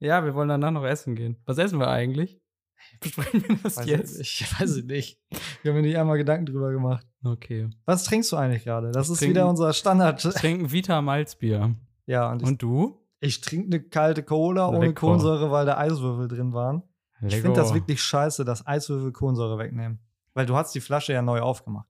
[0.00, 1.36] ja, wir wollen danach noch essen gehen.
[1.46, 2.40] Was essen wir eigentlich?
[3.00, 4.20] Besprechen wir das Weiß jetzt?
[4.20, 5.20] Ich, ich weiß es nicht.
[5.62, 7.06] Wir haben mir nicht einmal Gedanken drüber gemacht.
[7.24, 7.68] Okay.
[7.84, 8.90] Was trinkst du eigentlich gerade?
[8.92, 10.24] Das Ich ist trinke- wieder unser Standard.
[10.24, 11.74] Ich trinke ein Vita Malzbier.
[12.06, 13.00] Ja, und ich, Und du?
[13.20, 14.94] ich trinke eine kalte Cola ohne Lecker.
[15.00, 16.82] Kohlensäure, weil da Eiswürfel drin waren.
[17.20, 17.42] Ich Lecker.
[17.42, 19.98] finde das wirklich scheiße, dass Eiswürfel Kohlensäure wegnehmen.
[20.34, 21.88] Weil du hast die Flasche ja neu aufgemacht.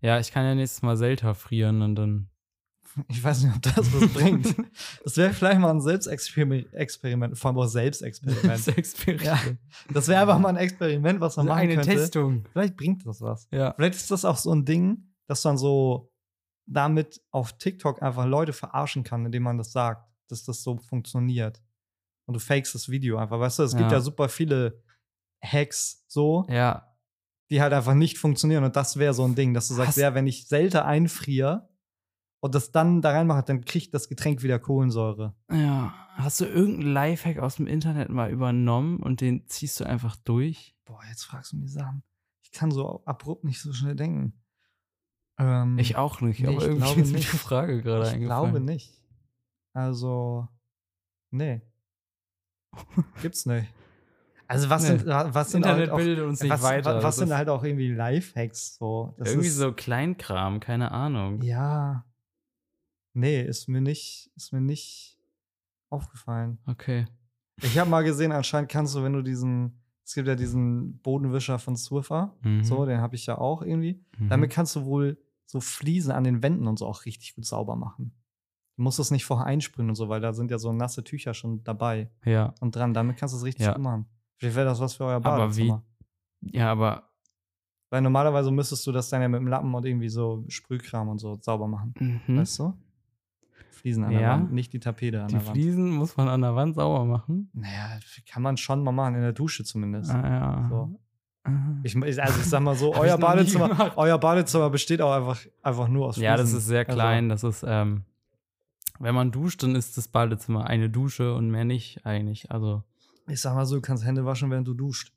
[0.00, 2.28] Ja, ich kann ja nächstes Mal Selta frieren und dann.
[3.08, 4.54] Ich weiß nicht, ob das was bringt.
[5.04, 8.44] Das wäre vielleicht mal ein Selbstexperiment, Experiment, vor allem auch Selbstexperiment.
[8.44, 9.22] Das Experiment.
[9.24, 9.38] Ja.
[9.92, 11.90] Das wäre einfach mal ein Experiment, was man Also machen eine könnte.
[12.00, 12.44] Testung.
[12.52, 13.46] Vielleicht bringt das was.
[13.52, 13.72] Ja.
[13.74, 16.12] Vielleicht ist das auch so ein Ding, dass man so
[16.66, 21.62] damit auf TikTok einfach Leute verarschen kann, indem man das sagt, dass das so funktioniert.
[22.26, 23.40] Und du fakest das Video einfach.
[23.40, 23.98] Weißt du, es gibt Ja.
[23.98, 24.82] ja super viele
[25.42, 26.94] Hacks so, Ja.
[27.50, 28.64] die halt einfach nicht funktionieren.
[28.64, 31.68] Und das wäre so ein Ding, dass du sagst, Hast- ja, wenn ich Selter einfriere
[32.40, 35.34] und das dann da reinmache, dann kriegt das Getränk wieder Kohlensäure.
[35.50, 35.92] Ja.
[36.16, 40.76] Hast du irgendeinen Lifehack aus dem Internet mal übernommen und den ziehst du einfach durch?
[40.84, 42.02] Boah, jetzt fragst du mich Sachen.
[42.42, 44.32] Ich kann so abrupt nicht so schnell denken.
[45.38, 47.28] Ähm, Ich auch nicht, Nee, aber ich irgendwie glaube ist mir die nicht.
[47.28, 48.50] Frage gerade Ich eingefallen.
[48.52, 48.94] glaube nicht.
[49.72, 50.48] Also,
[51.30, 51.62] nee.
[53.22, 53.68] Gibt's nicht.
[54.48, 54.96] Also, was Nee.
[54.98, 56.94] sind, was sind Internet halt auch, bildet uns nicht was, weiter.
[56.96, 59.14] was, Das sind halt auch irgendwie Lifehacks so?
[59.18, 61.42] Das irgendwie ist, so Kleinkram, keine Ahnung.
[61.42, 62.04] Ja.
[63.18, 65.18] Nee, ist mir nicht, ist mir nicht
[65.90, 66.58] aufgefallen.
[66.66, 67.06] Okay.
[67.62, 71.58] Ich habe mal gesehen, anscheinend kannst du, wenn du diesen, es gibt ja diesen Bodenwischer
[71.58, 72.62] von Swiffer, Mhm.
[72.62, 74.04] so, den habe ich ja auch irgendwie.
[74.18, 74.28] Mhm.
[74.28, 77.74] Damit kannst du wohl so Fliesen an den Wänden und so auch richtig gut sauber
[77.74, 78.12] machen.
[78.76, 81.34] Du musst das nicht vorher einsprühen und so, weil da sind ja so nasse Tücher
[81.34, 82.54] schon dabei Ja.
[82.60, 82.94] und dran.
[82.94, 83.72] Damit kannst du es richtig Ja.
[83.72, 84.06] gut machen.
[84.36, 85.84] Vielleicht wäre das was für euer Aber wie- Badezimmer.
[86.42, 87.08] Ja, aber.
[87.90, 91.18] Weil normalerweise müsstest du das dann ja mit dem Lappen und irgendwie so Sprühkram und
[91.18, 91.94] so sauber machen.
[92.28, 92.36] Mhm.
[92.38, 92.74] Weißt du?
[93.70, 94.32] Fliesen an der Ja.
[94.32, 95.56] Wand, nicht die Tapete an Die der Wand.
[95.56, 97.50] Fliesen muss man an der Wand sauber machen.
[97.52, 97.98] Naja,
[98.30, 100.10] kann man schon mal machen, in der Dusche zumindest.
[100.10, 100.66] Ah, ja.
[100.68, 101.00] So.
[101.44, 101.76] Aha.
[101.84, 106.06] Ich, also ich sag mal so, euer Badezimmer, euer Badezimmer besteht auch einfach, einfach nur
[106.08, 106.24] aus Fliesen.
[106.24, 107.28] Ja, das ist sehr Also, klein.
[107.28, 108.02] Das ist, ähm,
[108.98, 112.50] Wenn man duscht, dann ist das Badezimmer eine Dusche und mehr nicht eigentlich.
[112.50, 112.82] Also,
[113.28, 115.12] Ich sag mal so, du kannst Hände waschen, während du duscht.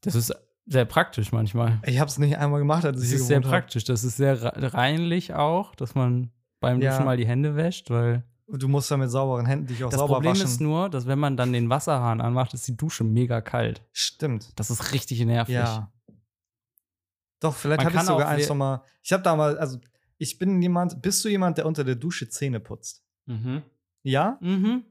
[0.00, 0.34] das ist
[0.66, 1.80] sehr praktisch manchmal.
[1.86, 3.44] Ich habe es nicht einmal gemacht, als ich Das ist sehr hab.
[3.48, 3.84] praktisch.
[3.84, 6.30] Das ist sehr re- reinlich auch, dass man
[6.62, 6.92] beim Ja.
[6.92, 9.98] Duschen mal die Hände wäscht, weil Du musst ja mit sauberen Händen dich auch das
[9.98, 10.44] sauber Problem waschen.
[10.44, 13.82] ist nur, dass wenn man dann den Wasserhahn anmacht, ist die Dusche mega kalt.
[13.92, 14.58] Stimmt.
[14.58, 15.54] Das ist richtig nervig.
[15.54, 15.90] Ja.
[17.40, 18.82] Doch, vielleicht habe ich sogar eins we- noch mal.
[19.02, 19.78] Ich habe da mal, also
[20.18, 23.02] ich bin jemand, bist du jemand, der unter der Dusche Zähne putzt?
[23.26, 23.62] Mhm.
[24.02, 24.38] Ja?
[24.40, 24.84] Mhm.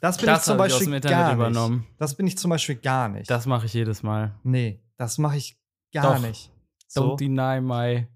[0.00, 1.78] Das bin Das ich zum ich Beispiel dem Internet gar übernommen.
[1.78, 1.88] nicht.
[1.98, 3.28] Das bin ich zum Beispiel gar nicht.
[3.30, 4.34] Das mache ich jedes Mal.
[4.42, 5.58] nee, das mache ich
[5.92, 6.22] gar Doch.
[6.22, 6.50] nicht.
[6.88, 7.14] So.
[7.14, 8.06] Don't deny my.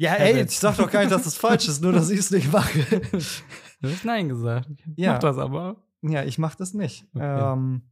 [0.00, 2.30] Ja, ey, ich sag doch gar nicht, dass das falsch ist, nur dass ich es
[2.30, 3.00] nicht mache.
[3.82, 4.68] Du hast Nein gesagt.
[4.96, 5.12] Ich Ja.
[5.12, 5.76] mach das aber.
[6.00, 7.06] Ja, ich mach das nicht.
[7.14, 7.52] Okay.
[7.52, 7.82] Ähm,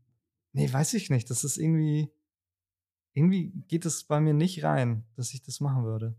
[0.55, 1.29] nee, weiß ich nicht.
[1.29, 2.11] Das ist irgendwie.
[3.13, 6.15] Irgendwie geht es bei mir nicht rein, dass ich das machen würde.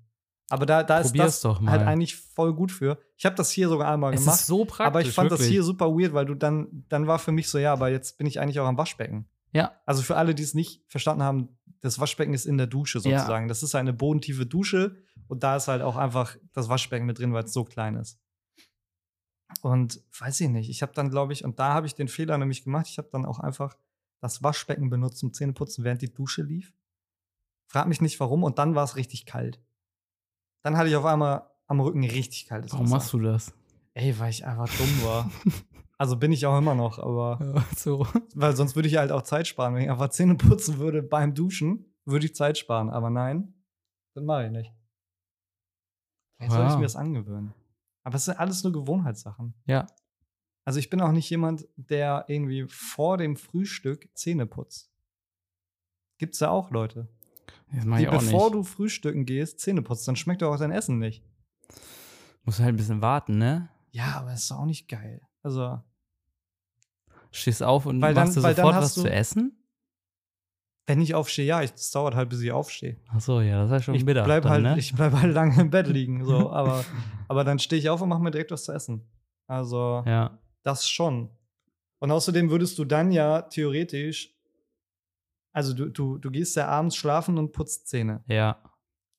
[0.50, 3.00] Aber da, da ist das halt eigentlich voll gut für.
[3.18, 4.40] Ich habe das hier sogar einmal Es gemacht.
[4.42, 4.86] ist so praktisch.
[4.86, 5.54] aber ich fand das wirklich.
[5.54, 8.28] hier super weird, weil du dann, dann war für mich so, ja, aber jetzt bin
[8.28, 9.28] ich eigentlich auch am Waschbecken.
[9.52, 13.00] Ja, Also für alle, die es nicht verstanden haben, das Waschbecken ist in der Dusche
[13.00, 13.02] Ja.
[13.20, 13.47] sozusagen.
[13.47, 17.34] Das ist eine bodentiefe Dusche und da ist halt auch einfach das Waschbecken mit drin,
[17.34, 18.20] weil es so klein ist.
[19.62, 22.38] Und weiß ich nicht, ich habe dann, glaube ich, und da habe ich den Fehler
[22.38, 23.76] nämlich gemacht, ich habe dann auch einfach
[24.22, 26.74] das Waschbecken benutzt zum Zähneputzen, während die Dusche lief.
[27.68, 29.60] Frag mich nicht warum und dann war es richtig kalt.
[30.62, 32.95] Dann hatte ich auf einmal am Rücken richtig kaltes warum Wasser.
[32.95, 33.54] machst du das?
[33.93, 35.32] Ey, weil ich einfach dumm war.
[36.00, 38.08] also bin ich auch immer noch, aber Ja, so.
[38.34, 39.76] weil sonst würde ich halt auch Zeit sparen.
[39.76, 42.89] Wenn ich einfach Zähne putzen würde beim Duschen, würde ich Zeit sparen.
[42.89, 43.54] Aber nein,
[44.16, 44.74] das mache ich nicht.
[46.39, 47.54] Jetzt soll ich mir das angewöhnen.
[48.04, 49.54] Aber es sind alles nur Gewohnheitssachen.
[49.66, 49.86] Ja.
[50.66, 54.89] Also ich bin auch nicht jemand, der irgendwie vor dem Frühstück Zähne putzt.
[56.18, 57.10] Gibt's ja auch Leute.
[57.74, 58.54] Das Die, ich auch bevor nicht.
[58.56, 61.24] du frühstücken gehst, Zähne putzt, dann schmeckt doch auch dein Essen nicht.
[62.43, 63.70] Musst halt ein bisschen warten, ne?
[63.91, 65.22] Ja, aber das ist auch nicht geil.
[65.43, 65.82] Also,
[67.32, 69.56] Stehst auf und Weil machst dann sofort hast was du- zu essen?
[70.88, 72.98] wenn ich aufstehe, ja, es dauert halt, bis ich aufstehe.
[73.10, 74.24] Ach so, ja, das ist halt schon ich bitter.
[74.24, 74.80] bleib dann, halt, ne?
[74.80, 76.84] ich bleib halt lange im Bett liegen, so, aber,
[77.28, 79.08] aber dann stehe ich auf und mache mir direkt was zu essen.
[79.46, 80.40] Also, ja.
[80.64, 81.30] das schon.
[82.00, 84.34] Und außerdem würdest du dann ja theoretisch,
[85.54, 88.24] also du, du, du gehst ja abends schlafen und putzt Zähne.
[88.28, 88.58] Ja.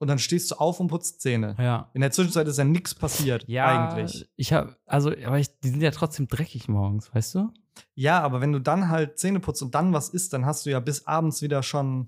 [0.01, 1.55] Und dann stehst du auf und putzt Zähne.
[1.57, 1.89] Ja.
[1.95, 4.29] In der Zwischenzeit ist ja nichts passiert, Ja, eigentlich.
[4.35, 7.53] Ich habe, also, aber ich, die sind ja trotzdem dreckig morgens, weißt du?
[7.95, 10.71] Ja, aber wenn du dann halt Zähne putzt und dann was isst, dann hast du
[10.71, 12.07] ja bis abends wieder schon,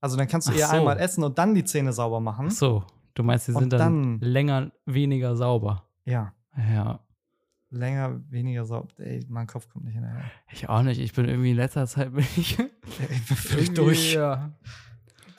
[0.00, 0.76] also dann kannst du Ach eher so.
[0.76, 2.46] einmal essen und dann die Zähne sauber machen.
[2.50, 2.84] Ach so,
[3.14, 5.84] du meinst, die sind dann, dann- länger, weniger sauber.
[6.04, 7.00] Ja, Ja.
[7.70, 8.88] länger, weniger sauber.
[8.98, 10.24] Ey, mein Kopf kommt nicht hinterher.
[10.52, 11.00] Ich auch nicht.
[11.00, 12.58] Ich bin irgendwie in letzter Zeit bin ich
[13.10, 14.14] Ich bin völlig durch.
[14.14, 14.52] Ja.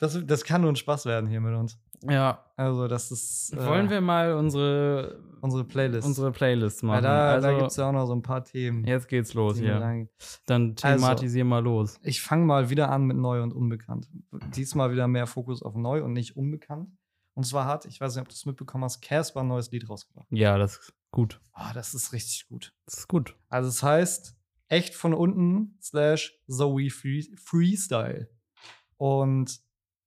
[0.00, 1.78] Das, das kann nur ein Spaß werden hier mit uns.
[2.08, 2.44] Ja.
[2.56, 3.52] Also, das ist.
[3.54, 6.06] äh, Wollen wir mal unsere, unsere Playlist?
[6.06, 7.02] unsere Playlist ja, machen?
[7.02, 8.84] da also, da gibt es ja auch noch so ein paar Themen.
[8.84, 9.76] jetzt geht's los hier.
[9.76, 10.10] reingehen.
[10.46, 11.98] Dann Also- thematisier mal los.
[12.02, 14.08] Ich fange mal wieder an mit neu und unbekannt.
[14.54, 16.90] Diesmal wieder mehr Fokus auf neu und nicht unbekannt.
[17.34, 19.88] Und zwar hat, ich weiß nicht, ob du es mitbekommen hast, Casper ein neues Lied
[19.88, 20.26] rausgebracht.
[20.30, 21.40] Ja, das ist gut.
[21.54, 22.74] Oh, das ist richtig gut.
[22.84, 23.36] Das ist gut.
[23.48, 24.36] Also es heißt
[24.68, 28.28] echt von unten slash Zoe Free Freestyle.
[28.98, 29.60] Und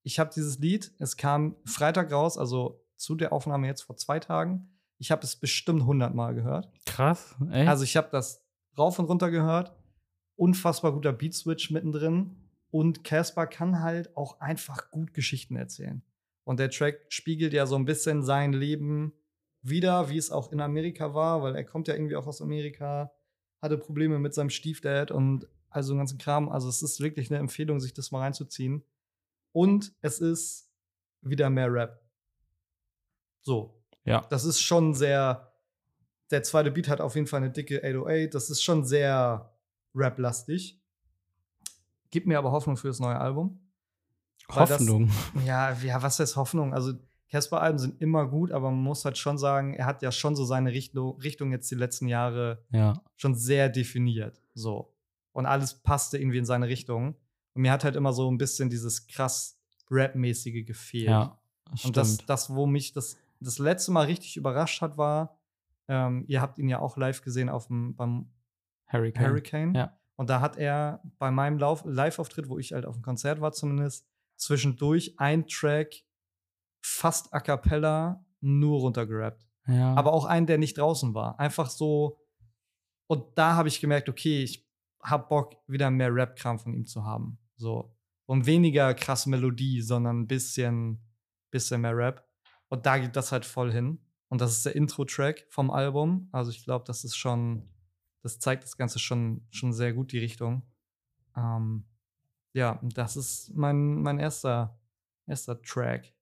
[0.05, 4.19] ich habe dieses Lied, es kam Freitag raus, also zu der Aufnahme jetzt vor zwei
[4.19, 4.69] Tagen.
[4.99, 6.71] Ich habe es bestimmt 100 Mal gehört.
[6.85, 7.35] Krass.
[7.51, 7.67] Echt?
[7.67, 8.45] Also ich habe das
[8.77, 9.75] rauf und runter gehört.
[10.35, 12.35] Unfassbar guter Beat-Switch mittendrin.
[12.69, 16.03] Und Casper kann halt auch einfach gut Geschichten erzählen.
[16.43, 19.11] Und der Track spiegelt ja so ein bisschen sein Leben
[19.63, 23.11] wieder, wie es auch in Amerika war, weil er kommt ja irgendwie auch aus Amerika,
[23.59, 26.47] hatte Probleme mit seinem Stiefdad und also den ganzen Kram.
[26.47, 28.83] Also es ist wirklich eine Empfehlung, sich das mal reinzuziehen.
[29.55, 30.69] Und es ist
[31.21, 32.03] wieder mehr Rap.
[33.39, 34.19] So, ja.
[34.29, 35.53] das ist schon sehr.
[36.29, 38.33] Der zweite Beat hat auf jeden Fall eine dicke 808.
[38.33, 39.55] Das ist schon sehr
[39.95, 40.81] Rap-lastig.
[42.11, 43.71] Gibt mir aber Hoffnung für das neue Album.
[44.49, 45.09] weil das- Hoffnung.
[45.45, 46.73] Ja, ja, was heißt Hoffnung?
[46.73, 46.91] Also,
[47.31, 50.43] Casper-Alben sind immer gut, aber man muss halt schon sagen, er hat ja schon so
[50.43, 53.01] seine Richtung, Richtung jetzt die letzten Jahre ja.
[53.15, 54.41] schon sehr definiert.
[54.53, 54.93] So.
[55.31, 57.15] Und alles passte irgendwie in seine Richtung.
[57.55, 61.09] Und mir hat halt immer so ein bisschen dieses krass Rap-mäßige gefehlt.
[61.09, 61.39] Ja.
[61.83, 62.29] Und das, stimmt.
[62.29, 65.39] das, wo mich das, das letzte Mal richtig überrascht hat, war,
[65.87, 68.29] ähm, ihr habt ihn ja auch live gesehen auf dem, beim
[68.87, 69.25] Hurricane.
[69.25, 69.73] Hurricane.
[69.73, 69.97] Ja.
[70.15, 74.07] Und da hat er bei meinem Live-Auftritt, wo ich halt auf dem Konzert war zumindest,
[74.37, 76.03] zwischendurch ein Track
[76.81, 79.47] fast a cappella nur runtergerappt.
[79.67, 79.95] Ja.
[79.95, 81.39] Aber auch einen, der nicht draußen war.
[81.39, 82.19] Einfach so.
[83.07, 84.67] Und da habe ich gemerkt, okay, ich
[85.01, 87.37] habe Bock, wieder mehr Rap-Kram von ihm zu haben.
[87.57, 87.95] So.
[88.25, 90.99] Und weniger krass Melodie, sondern ein bisschen,
[91.51, 92.27] bisschen mehr Rap.
[92.69, 93.99] Und da geht das halt voll hin.
[94.29, 96.27] Und das ist der Intro-Track vom Album.
[96.31, 97.69] Also ich glaube, das ist schon,
[98.21, 100.63] das zeigt das Ganze schon, schon sehr gut, die Richtung.
[101.37, 101.85] Ähm,
[102.53, 104.79] ja, das ist mein, mein erster,
[105.27, 106.13] erster Track,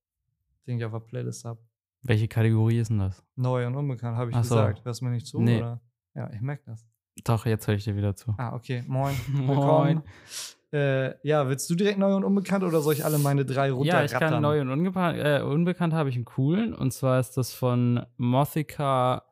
[0.68, 1.60] den ich auf der Playlist habe.
[2.02, 3.24] Welche Kategorie ist denn das?
[3.36, 4.42] Neu und unbekannt, habe ich so.
[4.42, 4.84] gesagt.
[4.84, 5.40] Hörst du mir nicht zu?
[5.40, 5.60] Nee.
[5.60, 5.82] Oder?
[6.16, 6.86] Ja, ich merke das.
[7.24, 8.34] Doch, jetzt höre ich dir wieder zu.
[8.38, 8.84] Ah, okay.
[8.88, 9.16] Moin.
[9.30, 9.48] Moin.
[9.48, 10.04] Willkommen.
[10.74, 13.74] Äh, ja, willst du direkt neu und unbekannt oder soll ich alle meine drei Ja,
[13.74, 14.06] runterrattern?
[14.06, 16.74] ich kann neu und unbekannt, äh, unbekannt habe ich einen coolen.
[16.74, 19.24] Und zwar ist das von Mothica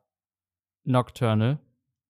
[0.84, 1.58] Nocturnal.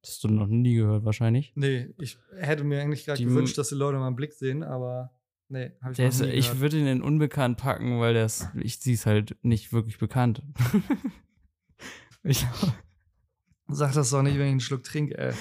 [0.02, 1.52] Das hast du noch nie gehört, wahrscheinlich.
[1.54, 5.12] Nee, ich hätte mir eigentlich gerade gewünscht, dass die Leute mal einen Blick sehen, aber
[5.48, 6.60] nee, habe ich Der noch ist, nie ich gehört.
[6.60, 10.42] würde ihn in unbekannt packen, weil der ist, ich sie ist halt nicht wirklich bekannt.
[12.22, 12.44] ich
[13.68, 15.32] Sag das doch nicht, wenn ich einen Schluck trinke, ey.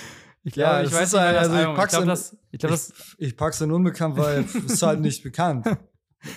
[0.43, 2.03] Ich Ja, glaube, ich das weiß nicht, halt- das also ich Album- ich pack's glaube,
[2.03, 5.23] in- das, ich glaube, das, Ich, ich pack's in unbekannt, weil es ist halt nicht
[5.23, 5.65] bekannt.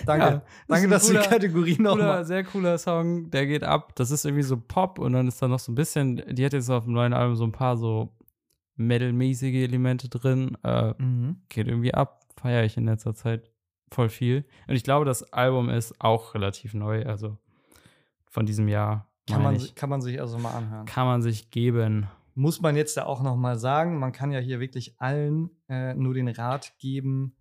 [0.05, 0.25] Danke.
[0.25, 2.25] Ja, Danke, dass du cooler- die Kategorie cooler, nochmal.
[2.25, 3.93] sehr cooler Song, der geht ab.
[3.95, 6.53] Das ist irgendwie so Pop und dann ist da noch so ein bisschen, die hat
[6.53, 8.11] jetzt auf dem neuen Album so ein paar so
[8.77, 10.57] Metal-mäßige Elemente drin.
[10.63, 11.37] Äh, Mhm.
[11.49, 13.49] geht irgendwie ab, feiere ich in letzter Zeit
[13.91, 14.45] voll viel.
[14.67, 17.37] Und ich glaube, das Album ist auch relativ neu, also
[18.29, 19.07] von diesem Jahr.
[19.29, 19.75] Kann, man, ich.
[19.75, 20.85] kann man sich also mal anhören.
[20.85, 22.07] kann man sich geben.
[22.37, 26.13] Muss man jetzt ja auch nochmal sagen, man kann ja hier wirklich allen äh, nur
[26.13, 27.37] den Rat geben,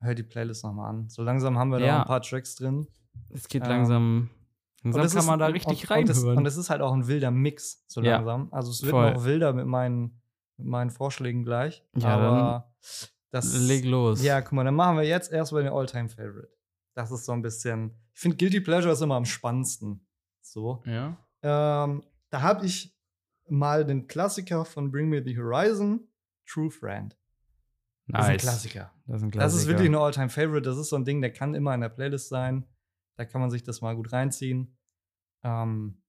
[0.00, 1.08] hör die Playlist nochmal an.
[1.08, 1.96] So langsam haben wir da Ja.
[1.96, 2.88] auch ein paar Tracks drin.
[3.30, 4.30] Es geht Ähm, langsam,
[4.82, 6.38] langsam kann ist- man da richtig und, und es, reinhören.
[6.38, 8.16] und es ist halt auch ein wilder Mix, so Ja.
[8.16, 8.48] langsam.
[8.52, 9.12] Also es wird Voll.
[9.14, 10.20] noch wilder mit meinen,
[10.56, 11.84] mit meinen Vorschlägen gleich.
[11.96, 12.74] Ja, aber
[13.30, 14.22] das Leg los.
[14.24, 16.50] Ja, guck mal, dann machen wir jetzt erstmal den Alltime Favorite.
[16.94, 17.92] Das ist so ein bisschen.
[18.14, 20.04] Ich finde, Guilty Pleasure ist immer am spannendsten.
[20.42, 20.82] So.
[20.86, 21.16] ja.
[21.42, 22.95] Ähm, da habe ich
[23.48, 26.08] mal den Klassiker von Bring Me the Horizon,
[26.46, 27.16] True Friend.
[28.08, 28.42] Das ist ein Nice.
[28.42, 28.92] Klassiker.
[29.06, 29.60] Das ist ein Das Klassiker.
[29.60, 30.62] ist wirklich ein Alltime Favorite.
[30.62, 32.64] Das ist so ein Ding, der kann immer in der Playlist sein.
[33.16, 34.76] Da kann man sich das mal gut reinziehen.
[35.42, 36.02] Ähm,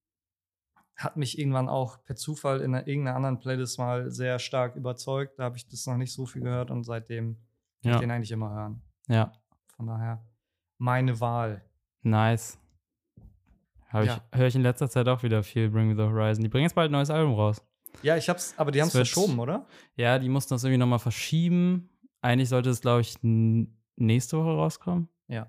[0.96, 5.38] hat mich irgendwann auch per Zufall in einer, irgendeiner anderen Playlist mal sehr stark überzeugt.
[5.40, 7.38] Da habe ich das noch nicht so viel gehört und seitdem
[7.82, 7.94] ja.
[7.94, 8.82] ich den eigentlich immer hören.
[9.08, 9.32] ja,
[9.76, 10.26] Von daher
[10.80, 11.64] meine Wahl.
[12.02, 12.60] nice.
[13.90, 14.22] Hab Ja.
[14.32, 16.44] ich, höre ich in letzter Zeit auch wieder viel Bring Me the Horizon.
[16.44, 17.64] Die bringen jetzt bald ein neues Album raus.
[18.04, 19.66] Ja, ich hab's, aber die haben es verschoben, oder?
[19.96, 21.90] Ja, die mussten das irgendwie nochmal verschieben.
[22.22, 25.08] Eigentlich sollte es, glaube ich, nächste Woche rauskommen.
[25.28, 25.48] Ja.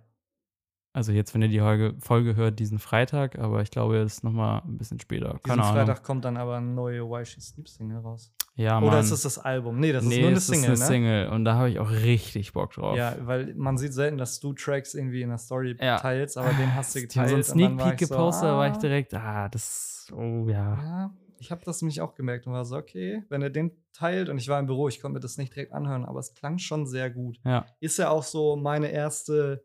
[0.93, 4.24] Also jetzt, wenn ihr die Folge, Folge hört, diesen Freitag, aber ich glaube, es ist
[4.24, 5.28] nochmal ein bisschen später.
[5.30, 5.74] Diesen Keine Ahnung.
[5.86, 8.32] Freitag kommt dann aber eine neue Why She Sleeps Single raus.
[8.59, 8.89] Ja, Mann.
[8.91, 9.79] Oder ist es das Album?
[9.79, 11.07] Nee, das nee, ist nur eine Single, ist eine ne?
[11.07, 12.97] Single und da habe ich auch richtig Bock drauf.
[12.97, 15.97] Ja, weil man sieht selten, dass du Tracks irgendwie in der Story Ja.
[15.99, 17.45] teilst, aber den hast du Die haben geteilt.
[17.45, 18.79] so einen Sneak Peek ich so, gepostet, da war ich ah.
[18.81, 20.75] direkt, ah, das, oh ja.
[20.75, 24.29] Ja, ich habe das nämlich auch gemerkt und war so, okay, wenn er den teilt
[24.29, 26.59] und ich war im Büro, ich konnte mir das nicht direkt anhören, aber es klang
[26.59, 27.39] schon sehr gut.
[27.45, 29.63] Ja, Ist ja auch so meine erste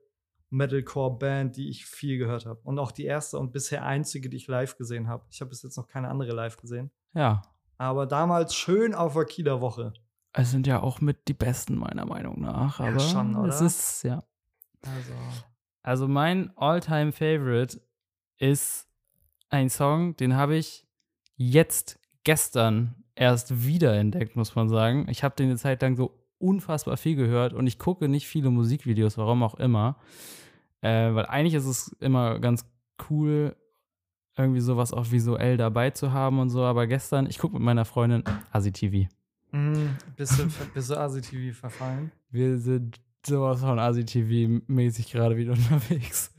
[0.51, 2.59] Metalcore-Band, die ich viel gehört habe.
[2.63, 5.25] Und auch die erste und bisher einzige, die ich live gesehen habe.
[5.31, 6.91] Ich habe bis jetzt noch keine andere live gesehen.
[7.15, 7.41] ja.
[7.83, 9.93] Aber damals schön auf der Kieler Woche.
[10.31, 12.79] Es sind ja auch mit die besten, meiner Meinung nach.
[12.79, 13.65] Ja, Aber schon, es oder?
[13.65, 14.23] ist, ja.
[14.85, 15.13] Also,
[15.83, 17.81] Also mein All-Time Favorite
[18.37, 18.87] ist
[19.49, 20.87] ein Song, den habe ich
[21.35, 25.05] jetzt gestern erst wiederentdeckt, muss man sagen.
[25.09, 28.49] Ich habe den eine Zeit lang so unfassbar viel gehört und ich gucke nicht viele
[28.49, 29.97] Musikvideos, warum auch immer.
[30.79, 32.65] Äh, weil eigentlich ist es immer ganz
[33.09, 33.57] cool,
[34.37, 36.63] irgendwie sowas auch visuell dabei zu haben und so.
[36.63, 39.09] Aber gestern, ich gucke mit meiner Freundin Asi TV.
[39.51, 39.77] mh,
[40.15, 42.11] bist du, bist du ASI-TV verfallen?
[42.31, 46.33] Wir sind sowas von ASI-TV-mäßig gerade wieder unterwegs.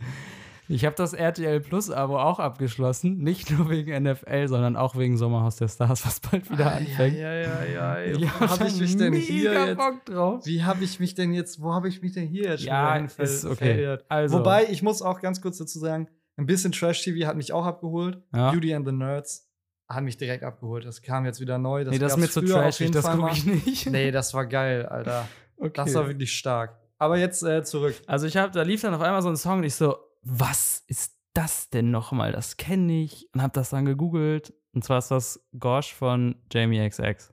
[0.67, 3.19] Ich habe das RTL Plus-Abo auch abgeschlossen.
[3.19, 7.17] Nicht nur wegen NFL, sondern auch wegen Sommerhaus der Stars, was bald wieder anfängt.
[7.19, 8.41] Ja, ja, ja, ja.
[8.41, 9.77] Hab habe ich mich denn hier jetzt?
[9.77, 10.47] Bock drauf.
[10.47, 12.95] Wie habe ich mich denn jetzt, wo habe ich mich denn hier jetzt schon Ja,
[12.95, 13.99] hinver- ist okay.
[14.09, 14.39] Also.
[14.39, 18.23] Wobei, ich muss auch ganz kurz dazu sagen, ein bisschen Trash-TV hat mich auch abgeholt.
[18.35, 18.51] Ja.
[18.51, 19.49] Beauty and the Nerds
[19.89, 20.85] hat mich direkt abgeholt.
[20.85, 21.85] Das kam jetzt wieder neu.
[21.85, 23.87] Das nee, das ist mir zu trashig, das gucke ich nicht.
[23.91, 25.29] Nee, das war geil, Alter.
[25.57, 25.73] okay.
[25.75, 26.79] Das war wirklich stark.
[26.99, 27.95] Aber jetzt äh, zurück.
[28.07, 30.83] Also ich habe, da lief dann auf einmal so ein Song und ich so, was
[30.87, 32.33] ist das denn nochmal?
[32.33, 33.29] Das kenne ich.
[33.35, 34.55] Und habe das dann gegoogelt.
[34.73, 37.33] Und zwar ist das Gosh von Jamie XX.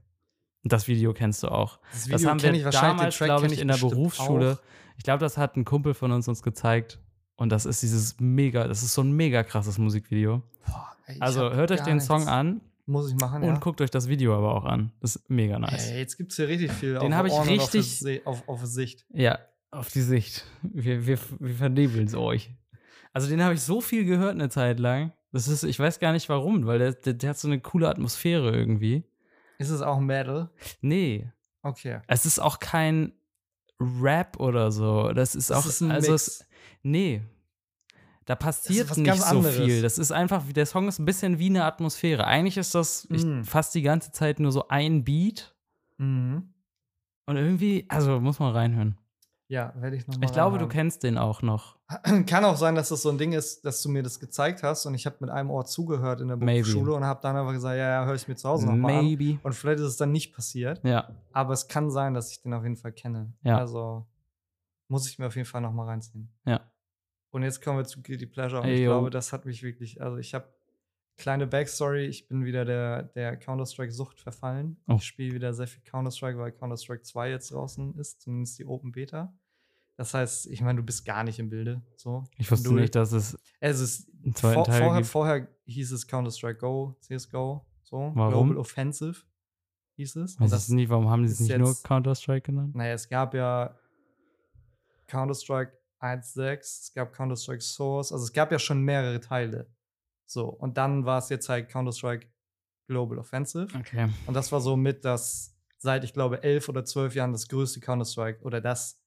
[0.64, 1.80] Und das Video kennst du auch.
[1.92, 4.54] Das, Das haben wir damals, Track glaube ich, in der Berufsschule.
[4.54, 4.62] auch.
[4.98, 7.00] Ich glaube, das hat ein Kumpel von uns uns gezeigt.
[7.42, 10.44] Und das ist dieses mega, das ist so ein mega krasses Musikvideo.
[10.68, 12.32] Boah, ey, Also hört euch den Song nichts.
[12.32, 13.60] an Muss ich machen, und ja.
[13.60, 14.92] guckt euch das Video aber auch an.
[15.00, 15.90] Das ist mega nice.
[15.90, 18.22] Ey, jetzt gibt es hier richtig viel Den auf hab ich Ohren auf, richtig- Se-
[18.26, 19.06] auf, auf Sicht.
[19.12, 19.40] Ja,
[19.72, 20.46] auf die Sicht.
[20.62, 22.52] Wir, wir, wir vernebeln es euch.
[23.14, 25.12] Also den habe ich so viel gehört eine Zeit lang.
[25.32, 27.90] Das ist, ich weiß gar nicht warum, weil der, der, der hat so eine coole
[27.90, 29.04] Atmosphäre irgendwie.
[29.58, 30.50] Ist es auch Metal?
[30.82, 31.32] Nee,
[31.64, 32.02] Okay.
[32.08, 33.14] es ist auch kein
[33.80, 35.12] Rap oder so.
[35.14, 36.46] Das ist Das auch, ist ein also es,
[36.84, 37.22] nee.
[38.26, 39.56] Da passiert nicht ganz so anderes.
[39.58, 39.82] viel.
[39.82, 42.26] Das ist einfach, der Song ist ein bisschen wie eine Atmosphäre.
[42.26, 43.42] Eigentlich ist das Mm.
[43.44, 45.56] fast die ganze Zeit nur so ein Beat.
[45.98, 46.54] Mhm.
[47.26, 48.98] Und irgendwie, also muss man reinhören.
[49.48, 50.24] Ja, werde ich nochmal.
[50.26, 51.76] Ich glaube, du kennst den auch noch.
[52.26, 54.86] Kann auch sein, dass das so ein Ding ist, dass du mir das gezeigt hast
[54.86, 56.38] und ich habe mit einem Ohr zugehört in der.
[56.38, 59.40] Berufsschule und habe dann einfach gesagt, ja, ja, höre ich mir zu Hause nochmal an.
[59.44, 61.10] Und vielleicht ist es dann nicht passiert, Ja.
[61.34, 63.34] aber es kann sein, dass ich den auf jeden Fall kenne.
[63.44, 63.58] Ja.
[63.58, 64.06] Also
[64.92, 66.30] muss ich mir auf jeden Fall nochmal reinziehen.
[66.46, 66.70] Ja.
[67.32, 70.02] Und jetzt kommen wir zu Guilty Pleasure und Ey, ich glaube, das hat mich wirklich,
[70.02, 70.54] also ich habe
[71.18, 74.76] kleine Backstory, ich bin wieder der, der Counter-Strike-Sucht verfallen.
[74.88, 74.96] Oh.
[74.96, 78.92] Ich spiele wieder sehr viel Counter-Strike, weil Counter-Strike 2 jetzt draußen ist, zumindest die Open
[78.92, 79.34] Beta.
[79.96, 81.82] Das heißt, ich meine, du bist gar nicht im Bilde.
[81.96, 82.24] So.
[82.38, 82.82] Ich wusste Null.
[82.82, 85.12] nicht, dass es Es ist einen zweiten vor, Teil vorher, gibt.
[85.12, 88.12] vorher hieß es Counter-Strike Go, CSGO, so.
[88.16, 88.48] Warum?
[88.50, 89.22] Global Offensive
[89.96, 90.40] hieß es.
[90.40, 92.76] Weiß es nicht, warum haben die es nicht nur jetzt- Counter-Strike genannt?
[92.76, 93.78] naja, es gab ja
[95.12, 99.70] Counter-Strike 1.6, es gab Counter-Strike Source, also es gab ja schon mehrere Teile.
[100.26, 102.28] So, und dann war es jetzt halt Counter-Strike
[102.88, 103.68] Global Offensive.
[103.78, 104.10] Okay.
[104.26, 107.80] Und das war so mit das, seit ich glaube, elf oder zwölf Jahren das größte
[107.82, 109.00] Counter-Strike oder das,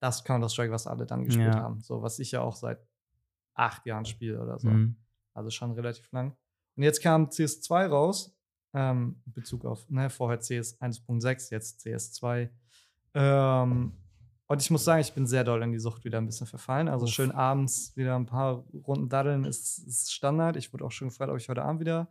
[0.00, 1.60] das Counter-Strike, was alle dann gespielt Ja.
[1.60, 1.80] haben.
[1.82, 2.84] So, was ich ja auch seit
[3.54, 4.68] acht Jahren spiele oder so.
[4.68, 4.96] Mhm.
[5.34, 6.36] Also schon relativ lang.
[6.76, 8.34] Und jetzt kam CS2 raus,
[8.72, 12.48] ähm, in Bezug auf, ne, vorher CS 1.6, jetzt CS2.
[13.14, 13.92] Ähm,
[14.50, 16.88] und ich muss sagen, ich bin sehr doll in die Sucht wieder ein bisschen verfallen.
[16.88, 20.56] Also schön abends wieder ein paar Runden daddeln ist, ist Standard.
[20.56, 22.08] Ich wurde auch schon gefragt, ob ich heute Abend wieder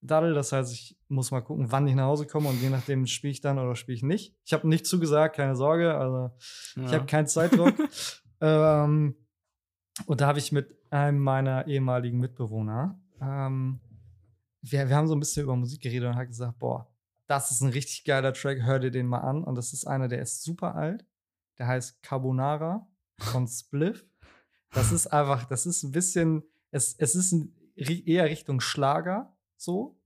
[0.00, 0.32] daddel.
[0.32, 3.32] Das heißt, ich muss mal gucken, wann ich nach Hause komme und je nachdem spiele
[3.32, 4.32] ich dann oder spiele ich nicht.
[4.44, 5.96] Ich habe nicht zugesagt, keine Sorge.
[5.96, 6.30] Also
[6.76, 6.92] ich Ja.
[6.98, 7.74] habe keinen Zeitdruck.
[8.40, 9.16] ähm,
[10.06, 13.80] und da habe ich mit einem meiner ehemaligen Mitbewohner, ähm,
[14.60, 16.86] wir, wir haben so ein bisschen über Musik geredet und hat gesagt, boah,
[17.26, 19.42] das ist ein richtig geiler Track, hör dir den mal an.
[19.42, 21.04] Und das ist einer, der ist super alt.
[21.58, 22.88] Der heißt Carbonara
[23.18, 24.06] von Spliff.
[24.70, 29.98] Das ist einfach, das ist ein bisschen, es, es ist ein, eher Richtung Schlager so.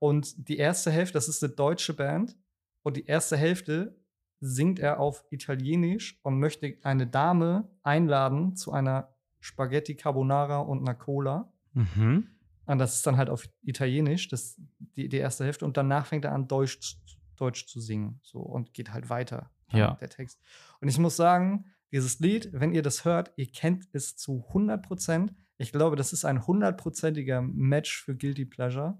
[0.00, 2.36] Und die erste Hälfte, das ist eine deutsche Band.
[2.82, 3.96] Und die erste Hälfte
[4.40, 10.94] singt er auf Italienisch und möchte eine Dame einladen zu einer Spaghetti Carbonara und einer
[10.96, 11.52] Cola.
[11.72, 12.28] Mhm.
[12.66, 15.64] Und das ist dann halt auf Italienisch, das, die, die erste Hälfte.
[15.64, 16.96] Und danach fängt er an, Deutsch, zu-
[17.36, 18.20] Deutsch zu singen.
[18.22, 19.50] So, und geht halt weiter.
[19.72, 19.94] Ja.
[19.94, 20.40] Der Text.
[20.80, 24.82] Und ich muss sagen, dieses Lied, wenn ihr das hört, ihr kennt es zu 100
[24.84, 25.34] Prozent.
[25.56, 28.98] Ich glaube, das ist ein hundertprozentiger Match für Guilty Pleasure.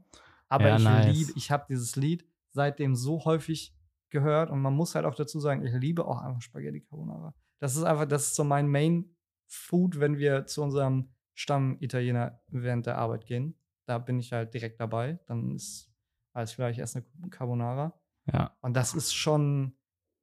[0.48, 1.16] Aber Ja, ich nice.
[1.16, 3.74] liebe, ich habe dieses Lied seitdem so häufig
[4.10, 4.50] gehört.
[4.50, 7.34] Und man muss halt auch dazu sagen, ich liebe auch einfach Spaghetti Carbonara.
[7.60, 9.14] Das ist einfach, das ist so mein Main
[9.46, 13.58] Food, wenn wir zu unserem Stamm-Italiener während der Arbeit gehen.
[13.86, 15.18] Da bin ich halt direkt dabei.
[15.26, 15.90] Dann ist
[16.32, 17.98] alles ich esse eine Carbonara.
[18.32, 18.56] Ja.
[18.60, 19.77] Und das ist schon,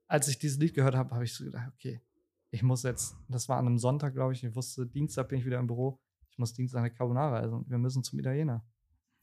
[0.07, 2.01] als ich dieses Lied gehört habe, habe ich so gedacht, okay,
[2.51, 5.45] ich muss jetzt, das war an einem Sonntag, glaube ich, ich wusste, Dienstag bin ich
[5.45, 5.99] wieder im Büro,
[6.29, 7.65] ich muss Dienstag eine Carbonara essen.
[7.67, 8.63] Wir müssen zum Italiener.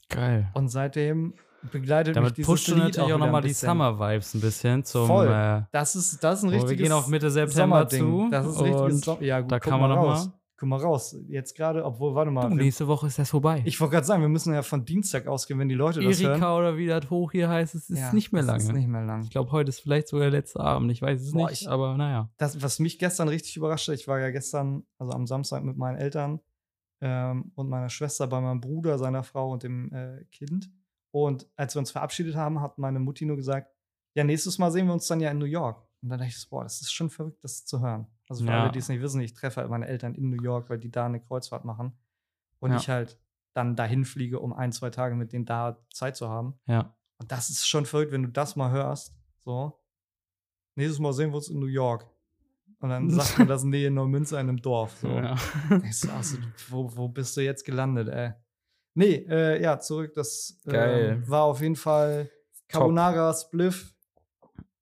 [0.08, 0.50] Geil.
[0.54, 1.34] Und seitdem
[1.70, 3.52] begleitet mich Damit dieses pusht du Lied natürlich auch wieder nochmal die.
[3.52, 5.06] Summer-Vibes ein bisschen zum.
[5.06, 5.28] Voll.
[5.28, 8.28] Äh, Das ist, das ist ein oh, wir richtiges gehen auf Mitte September zu.
[8.30, 9.22] Das ist ein richtiges Sommer.
[9.22, 10.26] Ja, gut, da kann man mal noch raus.
[10.26, 10.32] mal-
[10.62, 11.16] Guck mal raus.
[11.26, 12.48] Jetzt gerade, obwohl, warte mal.
[12.48, 13.64] Du, nächste Woche ist das vorbei.
[13.66, 16.30] ich wollte gerade sagen, wir müssen ja von Dienstag ausgehen, wenn die Leute das hören.
[16.34, 18.62] Erika oder wie das hoch hier heißt, es ist Ja, nicht mehr das lange.
[18.62, 19.24] Ist nicht mehr lang.
[19.24, 20.92] Ich glaube, heute ist vielleicht sogar der letzte Abend.
[20.92, 22.30] Ich weiß es Boah, nicht, ich- aber naja.
[22.36, 25.76] das, was mich gestern richtig überrascht hat, ich war ja gestern, also am Samstag mit
[25.76, 26.38] meinen Eltern
[27.00, 30.70] ähm, und meiner Schwester bei meinem Bruder, seiner Frau und dem äh, Kind.
[31.10, 33.68] Und als wir uns verabschiedet haben, hat meine Mutti nur gesagt,
[34.14, 35.82] ja, nächstes Mal sehen wir uns dann ja in New York.
[36.02, 38.06] Und dann dachte ich so, boah, das ist schon verrückt, das zu hören.
[38.28, 38.62] Also für Ja.
[38.62, 40.90] alle, die es nicht wissen, ich treffe halt meine Eltern in New York, weil die
[40.90, 41.92] da eine Kreuzfahrt machen.
[42.60, 42.76] Und Ja.
[42.76, 43.18] ich halt
[43.54, 46.54] dann dahin fliege, um ein, zwei Tage mit denen da Zeit zu haben.
[46.66, 46.94] Ja.
[47.18, 49.14] Und das ist schon verrückt, wenn du das mal hörst.
[49.44, 49.78] So.
[50.74, 52.06] Nächstes Mal sehen wir uns in New York.
[52.80, 54.96] Und dann sagt man das Nähe Neumünster in einem Dorf.
[55.00, 55.08] So.
[55.08, 55.36] ja.
[55.90, 58.32] So, also, wo, wo bist du jetzt gelandet, ey?
[58.94, 60.12] Nee, äh, ja, zurück.
[60.14, 62.30] Das äh, war auf jeden Fall
[62.68, 63.94] Carbonara, Spliff.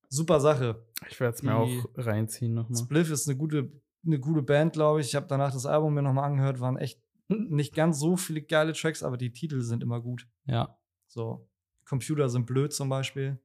[0.09, 0.85] Super Sache.
[1.09, 2.79] Ich werde es mir auch reinziehen nochmal.
[2.79, 3.71] Spliff ist eine gute,
[4.05, 5.07] eine gute Band, glaube ich.
[5.07, 6.59] Ich habe danach das Album mir nochmal angehört.
[6.59, 10.27] Waren echt nicht ganz so viele geile Tracks, aber die Titel sind immer gut.
[10.45, 10.77] Ja.
[11.07, 11.49] So,
[11.85, 13.39] Computer sind blöd zum Beispiel.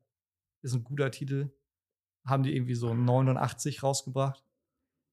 [0.63, 1.51] Ist ein guter Titel.
[2.25, 4.43] Haben die irgendwie so 89 rausgebracht.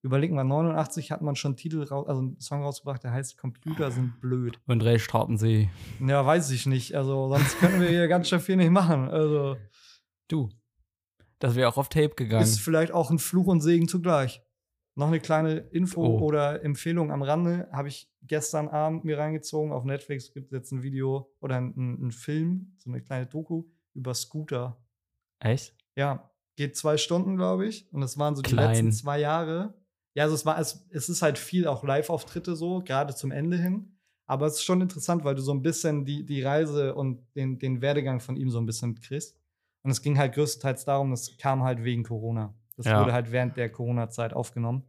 [0.02, 3.38] Überlegen wir, 89 hat man schon einen Titel raus, also einen Song rausgebracht, der heißt
[3.38, 4.60] Computer sind blöd.
[4.68, 5.70] Und Ray Straubensee.
[6.06, 6.94] Ja, weiß ich nicht.
[6.96, 9.10] Also, sonst können wir hier ganz schön viel nicht machen.
[9.10, 9.56] Also,
[10.28, 10.50] Du.
[11.44, 12.42] Das wäre auch auf Tape gegangen.
[12.44, 14.42] ist vielleicht auch ein Fluch und Segen zugleich.
[14.96, 16.20] Noch eine kleine Info Oh.
[16.20, 19.74] oder Empfehlung am Rande habe ich gestern Abend mir reingezogen.
[19.74, 24.14] Auf Netflix gibt es jetzt ein Video oder einen Film, so eine kleine Doku über
[24.14, 24.78] Scooter.
[25.40, 25.76] Echt?
[25.98, 27.92] Ja, geht zwei Stunden, glaube ich.
[27.92, 28.70] Und das waren so die Klein.
[28.70, 29.74] letzten zwei Jahre
[30.16, 33.58] Ja, also es war, es, es ist halt viel auch Live-Auftritte so, gerade zum Ende
[33.58, 33.98] hin.
[34.28, 37.60] Aber es ist schon interessant, weil du so ein bisschen die, die Reise und den,
[37.60, 39.38] den Werdegang von ihm so ein bisschen kriegst.
[39.84, 42.54] Und es ging halt größtenteils darum, das kam halt wegen Corona.
[42.78, 43.00] Das Ja.
[43.02, 44.84] wurde halt während der Corona-Zeit aufgenommen.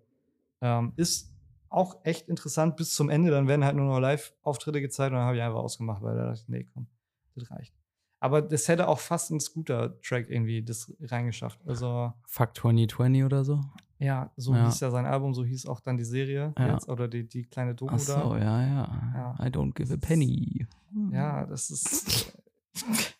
[0.61, 1.33] Ähm, ist
[1.69, 3.31] auch echt interessant bis zum Ende.
[3.31, 6.27] Dann werden halt nur noch Live-Auftritte gezeigt und dann habe ich einfach ausgemacht, weil da
[6.27, 6.87] dachte ich, nee, komm,
[7.35, 7.75] das reicht.
[8.21, 11.61] Aber das hätte auch fast ein Scooter-Track irgendwie das reingeschafft.
[11.67, 13.61] Also, Fuck 2020 oder so.
[13.99, 14.65] ja, so Ja.
[14.67, 16.73] hieß ja sein Album, so hieß auch dann die Serie Ja.
[16.75, 18.39] jetzt oder die, die kleine Doku Ach so, da.
[18.39, 19.45] ja, ja, Ja.
[19.45, 20.67] I don't give a penny.
[21.11, 22.33] Ja, das ist.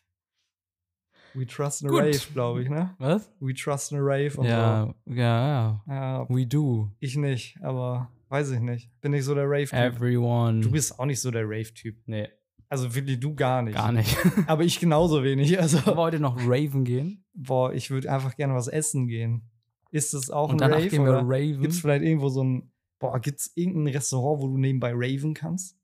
[1.35, 2.01] We trust in a Gut.
[2.03, 2.95] Rave, glaube ich, ne?
[2.99, 3.31] Was?
[3.41, 5.83] We trust in a Rave und Ja, ja, ja.
[5.87, 5.93] so.
[5.93, 6.91] Ja, We do.
[7.01, 8.91] ich nicht, aber weiß ich nicht.
[9.01, 9.75] Bin nicht so der Rave-Typ.
[9.79, 10.61] Everyone.
[10.61, 11.97] Du bist auch nicht so der Rave-Typ.
[12.07, 12.29] Nee,
[12.69, 13.75] Also wirklich du gar nicht.
[13.75, 14.17] gar nicht.
[14.47, 15.59] Aber ich genauso wenig.
[15.61, 17.25] Also, Wollen wir heute noch Raven gehen?
[17.35, 19.43] boah, ich würde einfach gerne was essen gehen.
[19.91, 20.89] Ist das auch Und ein Rave?
[20.89, 21.61] gehen wir Oder Raven.
[21.61, 25.35] gibt es vielleicht irgendwo so ein, boah, gibt es irgendein Restaurant, wo du nebenbei raven
[25.35, 25.77] kannst?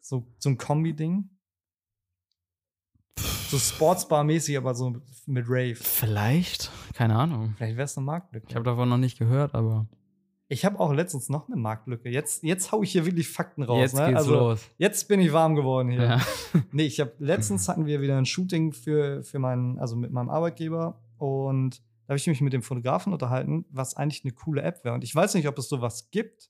[0.00, 1.30] So, so ein Kombi-Ding?
[3.52, 4.94] So Sportsbar-mäßig, aber so
[5.26, 5.74] mit Rave.
[5.74, 6.70] Vielleicht?
[6.94, 7.52] Keine Ahnung.
[7.58, 8.46] Vielleicht wäre es eine Marktlücke.
[8.48, 9.86] Ich habe davon noch nicht gehört, aber
[10.48, 12.08] Ich habe auch letztens noch eine Marktlücke.
[12.08, 13.78] Jetzt, jetzt hau ich hier wirklich Fakten raus.
[13.78, 14.06] jetzt ne?
[14.06, 14.70] geht's also, los.
[14.78, 16.02] Jetzt bin ich warm geworden hier.
[16.02, 16.20] Ja.
[16.72, 20.30] Nee, ich habe letztens hatten wir wieder ein Shooting für, für meinen, also mit meinem
[20.30, 24.82] Arbeitgeber und da habe ich mich mit dem Fotografen unterhalten, was eigentlich eine coole App
[24.82, 24.94] wäre.
[24.94, 26.48] Und ich weiß nicht, ob es sowas gibt,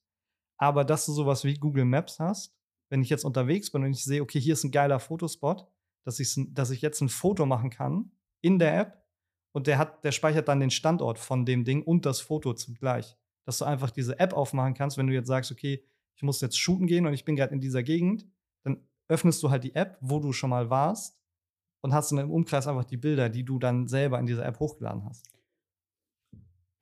[0.57, 2.55] aber dass du sowas wie Google Maps hast,
[2.91, 5.67] wenn ich jetzt unterwegs bin und ich sehe, okay, hier ist ein geiler Fotospot,
[6.05, 9.03] dass ich, dass ich jetzt ein Foto machen kann in der App
[9.53, 13.17] und der hat, der speichert dann den Standort von dem Ding und das Foto zugleich.
[13.45, 15.85] Dass du einfach diese App aufmachen kannst, wenn du jetzt sagst, okay,
[16.15, 18.27] ich muss jetzt shooten gehen und ich bin gerade in dieser Gegend,
[18.63, 21.19] dann öffnest du halt die App, wo du schon mal warst
[21.83, 24.61] und hast dann im Umkreis einfach die Bilder, die du dann selber in dieser App
[24.61, 25.29] hochgeladen hast.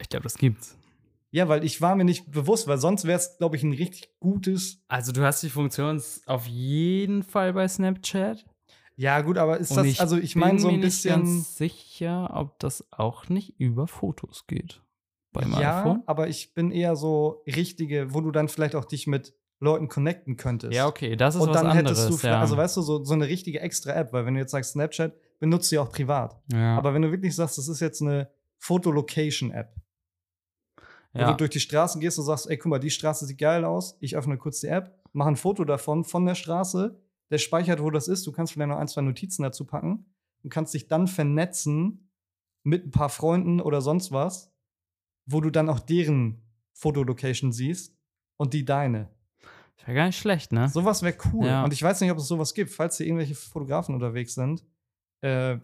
[0.01, 0.77] Ich glaube, das gibt's.
[1.33, 4.11] Ja, weil ich war mir nicht bewusst, weil sonst wäre es, glaube ich, ein richtig
[4.18, 4.83] gutes.
[4.89, 8.45] Also du hast die Funktion auf jeden Fall bei Snapchat.
[9.01, 10.88] Ja, gut, aber ist Und das, ich also ich bin meine so mir ein nicht
[11.03, 11.22] bisschen.
[11.22, 14.82] ganz sicher, ob das auch nicht über Fotos geht.
[15.32, 16.03] Beim ja, iPhone.
[16.05, 20.36] aber ich bin eher so richtige, wo du dann vielleicht auch dich mit Leuten connecten
[20.36, 20.74] könntest.
[20.74, 21.98] Ja, okay, das ist Und was dann anderes.
[21.98, 22.40] hättest du, vielleicht- ja.
[22.42, 25.14] also weißt du, so, so eine richtige extra App, weil wenn du jetzt sagst Snapchat,
[25.38, 26.38] benutzt ja auch privat.
[26.53, 26.76] ja.
[26.76, 28.28] Aber wenn du wirklich sagst, das ist jetzt eine
[28.59, 29.74] Fotolocation-App,
[31.14, 31.30] wo ja.
[31.30, 33.96] du durch die Straßen gehst und sagst, ey, guck mal, die Straße sieht geil aus,
[34.01, 37.01] ich öffne kurz die App, mache ein Foto davon, von der Straße,
[37.31, 40.07] der speichert, wo das ist, du kannst vielleicht noch ein, zwei Notizen dazu packen
[40.43, 42.11] und kannst dich dann vernetzen
[42.62, 44.53] mit ein paar Freunden oder sonst was,
[45.26, 47.97] wo du dann auch deren Fotolocation siehst
[48.37, 49.09] und die deine.
[49.85, 50.68] Wäre gar nicht schlecht, ne?
[50.68, 51.47] Sowas wäre cool.
[51.47, 51.64] Ja.
[51.64, 52.70] Und ich weiß nicht, ob es sowas gibt.
[52.70, 54.64] Falls hier irgendwelche Fotografen unterwegs sind,
[55.22, 55.59] äh,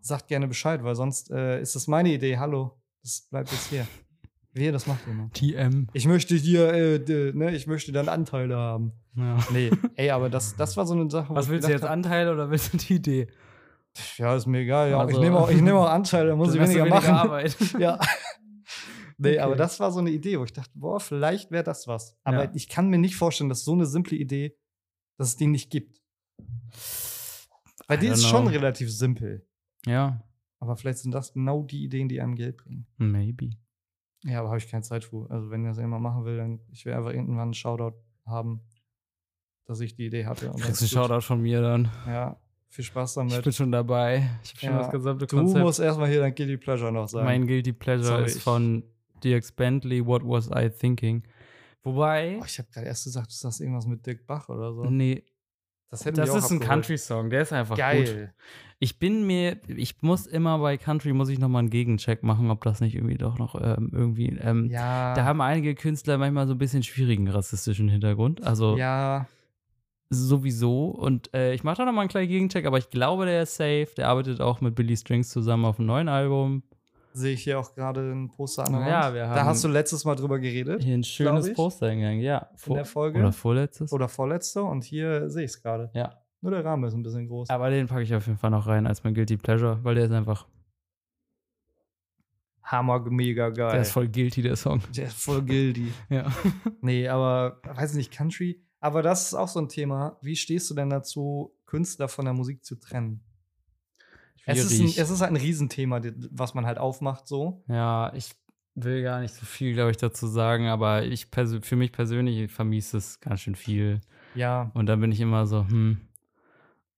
[0.00, 2.38] sagt gerne Bescheid, weil sonst äh, ist das meine Idee.
[2.38, 3.86] Hallo, das bleibt jetzt hier.
[4.54, 5.32] Wehe, das macht jemand.
[5.34, 5.86] TM.
[5.94, 8.92] Ich möchte hier, äh, d- ne, ich möchte dann Anteile haben.
[9.16, 9.38] Ja.
[9.50, 11.30] Nee, ey, aber das, das war so eine Sache.
[11.30, 13.26] wo Was ich willst du jetzt, Anteile oder willst du die Idee?
[14.16, 14.90] Ja, ist mir egal.
[14.90, 16.86] Ja, ich Also- nehme auch, ich nehme auch Anteile, da muss Dann ich du weniger,
[16.94, 17.10] machen.
[17.14, 17.56] Arbeit.
[17.78, 17.98] Ja.
[19.18, 19.38] Nee, Okay.
[19.40, 22.16] aber das war so eine Idee, wo ich dachte, boah, vielleicht wäre das was.
[22.24, 22.50] Aber Ja.
[22.54, 24.56] ich kann mir nicht vorstellen, dass so eine simple Idee,
[25.18, 26.00] dass es die nicht gibt.
[27.86, 28.50] Weil die ist schon know.
[28.52, 29.46] relativ simpel.
[29.86, 30.22] Ja,
[30.60, 32.86] Aber vielleicht sind das genau die Ideen, die einem Geld bringen.
[32.96, 33.50] maybe.
[34.24, 35.28] Ja, aber habe ich keine Zeit für.
[35.30, 37.96] Also, wenn das jemand machen will, dann ich will einfach irgendwann einen Shoutout
[38.26, 38.60] haben,
[39.64, 40.50] dass ich die Idee hatte.
[40.52, 41.08] Und Kriegst du einen.
[41.08, 41.90] Shoutout von mir dann.
[42.06, 42.36] Ja,
[42.68, 43.42] viel Spaß Ich damit.
[43.42, 44.28] bin schon dabei.
[44.44, 45.60] Ich habe schon Ja, das gesamte Du Konzept.
[45.64, 47.24] musst erstmal hier dein Guilty Pleasure noch sagen.
[47.26, 48.84] mein Guilty Pleasure Sorry, ist ich- von
[49.24, 51.22] DX Bentley, What Was I Thinking?
[51.84, 54.84] Wobei, oh, ich habe gerade erst gesagt, du sagst irgendwas mit Dirk Bach oder so.
[54.84, 55.24] nee,
[55.90, 56.62] Das, hätte das ist ein abgeholt.
[56.68, 58.28] Country-Song, der ist einfach gut.
[58.84, 62.64] Ich bin mir, ich muss immer bei Country, muss ich nochmal einen Gegencheck machen, ob
[62.64, 65.14] das nicht irgendwie doch noch ähm, irgendwie, ähm, Ja.
[65.14, 68.42] da haben einige Künstler manchmal so ein bisschen schwierigen rassistischen Hintergrund.
[68.42, 69.28] Also ja.
[70.10, 70.86] sowieso.
[70.88, 73.86] Und äh, ich mache da nochmal einen kleinen Gegencheck, aber ich glaube, der ist safe.
[73.96, 76.64] Der arbeitet auch mit Billy Strings zusammen auf einem neuen Album.
[77.12, 79.14] Sehe ich hier auch gerade ein Poster an der Ja, Wand.
[79.14, 80.82] wir Da haben- hast du letztes Mal drüber geredet.
[80.82, 81.52] Hier ein schönes.
[81.52, 82.48] Poster hingegangen, ja.
[82.66, 83.20] In der Folge.
[83.20, 83.92] Oder vorletztes.
[83.92, 84.62] Oder vorletzte.
[84.64, 85.90] Und hier sehe ich es gerade.
[85.94, 86.14] ja.
[86.42, 87.48] Nur der Rahmen ist ein bisschen groß.
[87.50, 90.04] Aber den packe ich auf jeden Fall noch rein als mein Guilty Pleasure, weil der
[90.06, 90.46] ist einfach,
[92.64, 93.72] Hammer, mega geil.
[93.72, 94.80] der ist voll guilty, der Song.
[94.96, 95.92] Der ist voll guilty.
[96.08, 96.32] Ja.
[96.80, 98.62] Nee, aber weiß nicht, Country.
[98.80, 100.16] Aber das ist auch so ein Thema.
[100.22, 103.20] Wie stehst du denn dazu, Künstler von der Musik zu trennen?
[104.44, 106.00] Es ist, ein, es ist halt ein Riesenthema,
[106.32, 107.62] was man halt aufmacht so.
[107.68, 108.32] Ja, ich
[108.74, 112.94] will gar nicht so viel, glaube ich, dazu sagen, aber ich für mich persönlich vermisst
[112.94, 114.00] es ganz schön viel.
[114.34, 116.00] Ja, Und dann bin ich immer so, hm.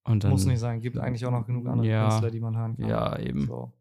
[0.04, 0.80] Und dann, muss nicht sein.
[0.80, 2.08] Gibt eigentlich auch noch genug andere Ja.
[2.08, 2.88] Künstler, die man hören kann.
[2.88, 3.46] Ja, eben.
[3.46, 3.72] So.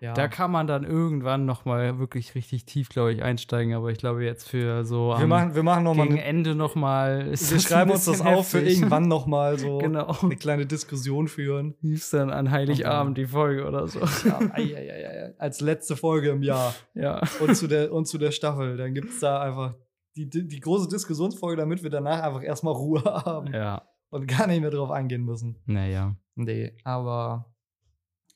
[0.00, 0.14] Ja.
[0.14, 3.72] Da kann man dann irgendwann noch mal wirklich richtig tief, glaube ich, einsteigen.
[3.72, 6.54] Aber ich glaube jetzt für so wir machen, wir machen noch mal gegen eine, Ende
[6.56, 7.30] noch mal.
[7.30, 8.78] wir schreiben uns das bisschen auf für heftig.
[8.78, 10.12] irgendwann noch mal so Genau.
[10.20, 11.74] eine kleine Diskussion führen.
[11.82, 14.00] Lief's dann an Heiligabend die Folge oder so.
[14.00, 17.20] Ja, ei, ei, ei, ei, als letzte Folge im Jahr Ja.
[17.38, 18.76] und zu der, und zu der Staffel.
[18.76, 19.74] Dann gibt es da einfach
[20.16, 23.82] die, die, die große Diskussionsfolge, damit wir danach einfach erstmal Ruhe haben Ja.
[24.12, 25.56] Und gar nicht mehr drauf eingehen müssen.
[25.66, 26.14] Naja.
[26.36, 27.52] Nee, aber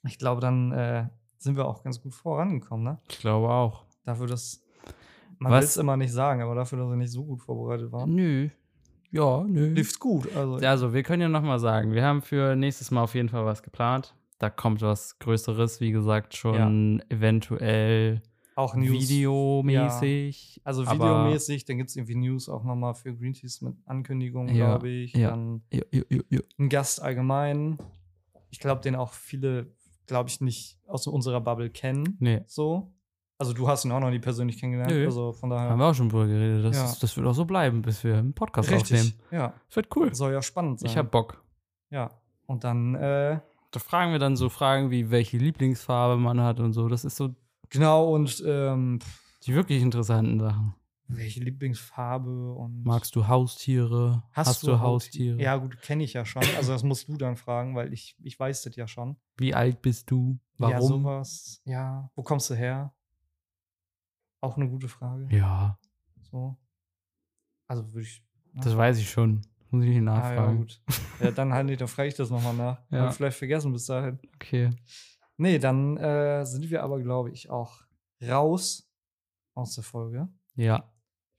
[0.04, 1.08] ich glaube, dann äh,
[1.38, 2.98] sind wir auch ganz gut vorangekommen, ne?
[3.08, 3.84] Ich glaube auch.
[4.04, 4.62] Dafür, dass
[5.38, 8.14] man will es immer nicht sagen, aber dafür, dass wir nicht so gut vorbereitet waren.
[8.14, 8.48] Nö.
[9.10, 9.72] Ja, nö.
[9.72, 10.34] Lief's gut.
[10.34, 13.28] Also, Also, wir können ja noch mal sagen, wir haben für nächstes Mal auf jeden
[13.28, 14.14] Fall was geplant.
[14.38, 18.22] Da kommt was Größeres, wie gesagt, schon eventuell
[18.56, 19.08] auch News.
[19.08, 20.60] videomäßig.
[20.64, 20.92] Also aber-
[21.24, 25.12] videomäßig, dann gibt es irgendwie News auch nochmal für Greenpeace mit Ankündigungen, Ja, glaube ich.
[25.14, 25.30] ja.
[25.30, 26.40] Dann Ja, ja, ja, ja.
[26.58, 27.78] ein Gast allgemein.
[28.50, 29.72] Ich glaube, den auch viele,
[30.06, 32.16] glaube ich, nicht aus unserer Bubble kennen.
[32.18, 32.92] Nee, So.
[33.38, 34.90] Also du hast ihn auch noch nie persönlich kennengelernt.
[34.90, 35.04] Nö.
[35.04, 35.68] Also von daher.
[35.68, 36.64] haben wir auch schon drüber geredet.
[36.64, 36.96] Das, Ja.
[37.02, 38.96] das wird auch so bleiben, bis wir einen Podcast Richtig.
[38.98, 39.12] aufnehmen.
[39.30, 39.52] Ja.
[39.68, 40.14] Das wird cool.
[40.14, 40.88] Soll ja spannend sein.
[40.88, 41.44] Ich hab Bock.
[41.90, 42.10] Ja.
[42.46, 43.38] Und dann, äh,
[43.72, 46.88] Da fragen wir dann so Fragen wie, welche Lieblingsfarbe man hat und so.
[46.88, 47.34] Das ist so
[47.70, 48.98] genau, und ähm,
[49.44, 50.74] die wirklich interessanten Sachen.
[51.08, 52.82] welche Lieblingsfarbe und.
[52.84, 54.22] Magst du Haustiere?
[54.32, 55.40] Hast, du, Haustiere?
[55.40, 56.42] Ja, gut, kenne ich ja schon.
[56.56, 59.16] Also das musst du dann fragen, weil ich, ich weiß das ja schon.
[59.36, 60.38] Wie alt bist du?
[60.58, 60.88] Ja, Warum?
[61.02, 61.60] sowas.
[61.64, 62.10] Ja.
[62.16, 62.92] Wo kommst du her?
[64.40, 65.28] Auch eine gute Frage.
[65.34, 65.78] Ja,
[66.30, 66.56] So.
[67.68, 68.22] Also würde ich.
[68.54, 69.42] das weiß ich schon.
[69.70, 70.56] Muss ich nicht Ah, ja, nachfragen.
[70.58, 70.80] gut.
[71.20, 72.78] Ja, dann halt nicht, dann frage ich das nochmal nach.
[72.90, 73.06] Ja.
[73.06, 74.18] Hab vielleicht vergessen bis dahin.
[74.36, 74.70] okay.
[75.38, 77.82] Nee, dann äh, sind wir aber, glaube ich, auch
[78.26, 78.90] raus
[79.54, 80.28] aus der Folge.
[80.54, 80.90] Ja.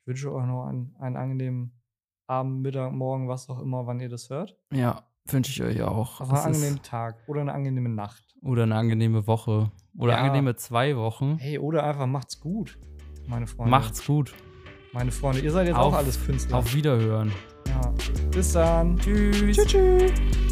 [0.02, 1.72] Ich wünsche euch noch einen, einen angenehmen
[2.28, 4.58] Abend, Mittag, Morgen, was auch immer, wann ihr das hört.
[4.72, 6.22] Ja, wünsche ich euch auch.
[6.22, 8.24] Aber einen angenehmen Tag oder eine angenehme Nacht.
[8.42, 9.72] Oder eine angenehme Woche.
[9.98, 10.20] Oder Ja.
[10.20, 11.38] angenehme zwei Wochen.
[11.40, 12.78] Hey, oder einfach macht's gut,
[13.28, 13.72] meine Freunde.
[13.72, 14.34] Macht's gut.
[14.94, 16.58] Meine Freunde, ihr seid jetzt Auf- auch alles Künstler.
[16.58, 17.32] Auf Wiederhören.
[17.68, 17.94] ja.
[18.32, 18.98] Bis dann.
[18.98, 19.38] Tschüss.
[19.38, 19.66] Tschüss.
[19.68, 20.47] tschüss.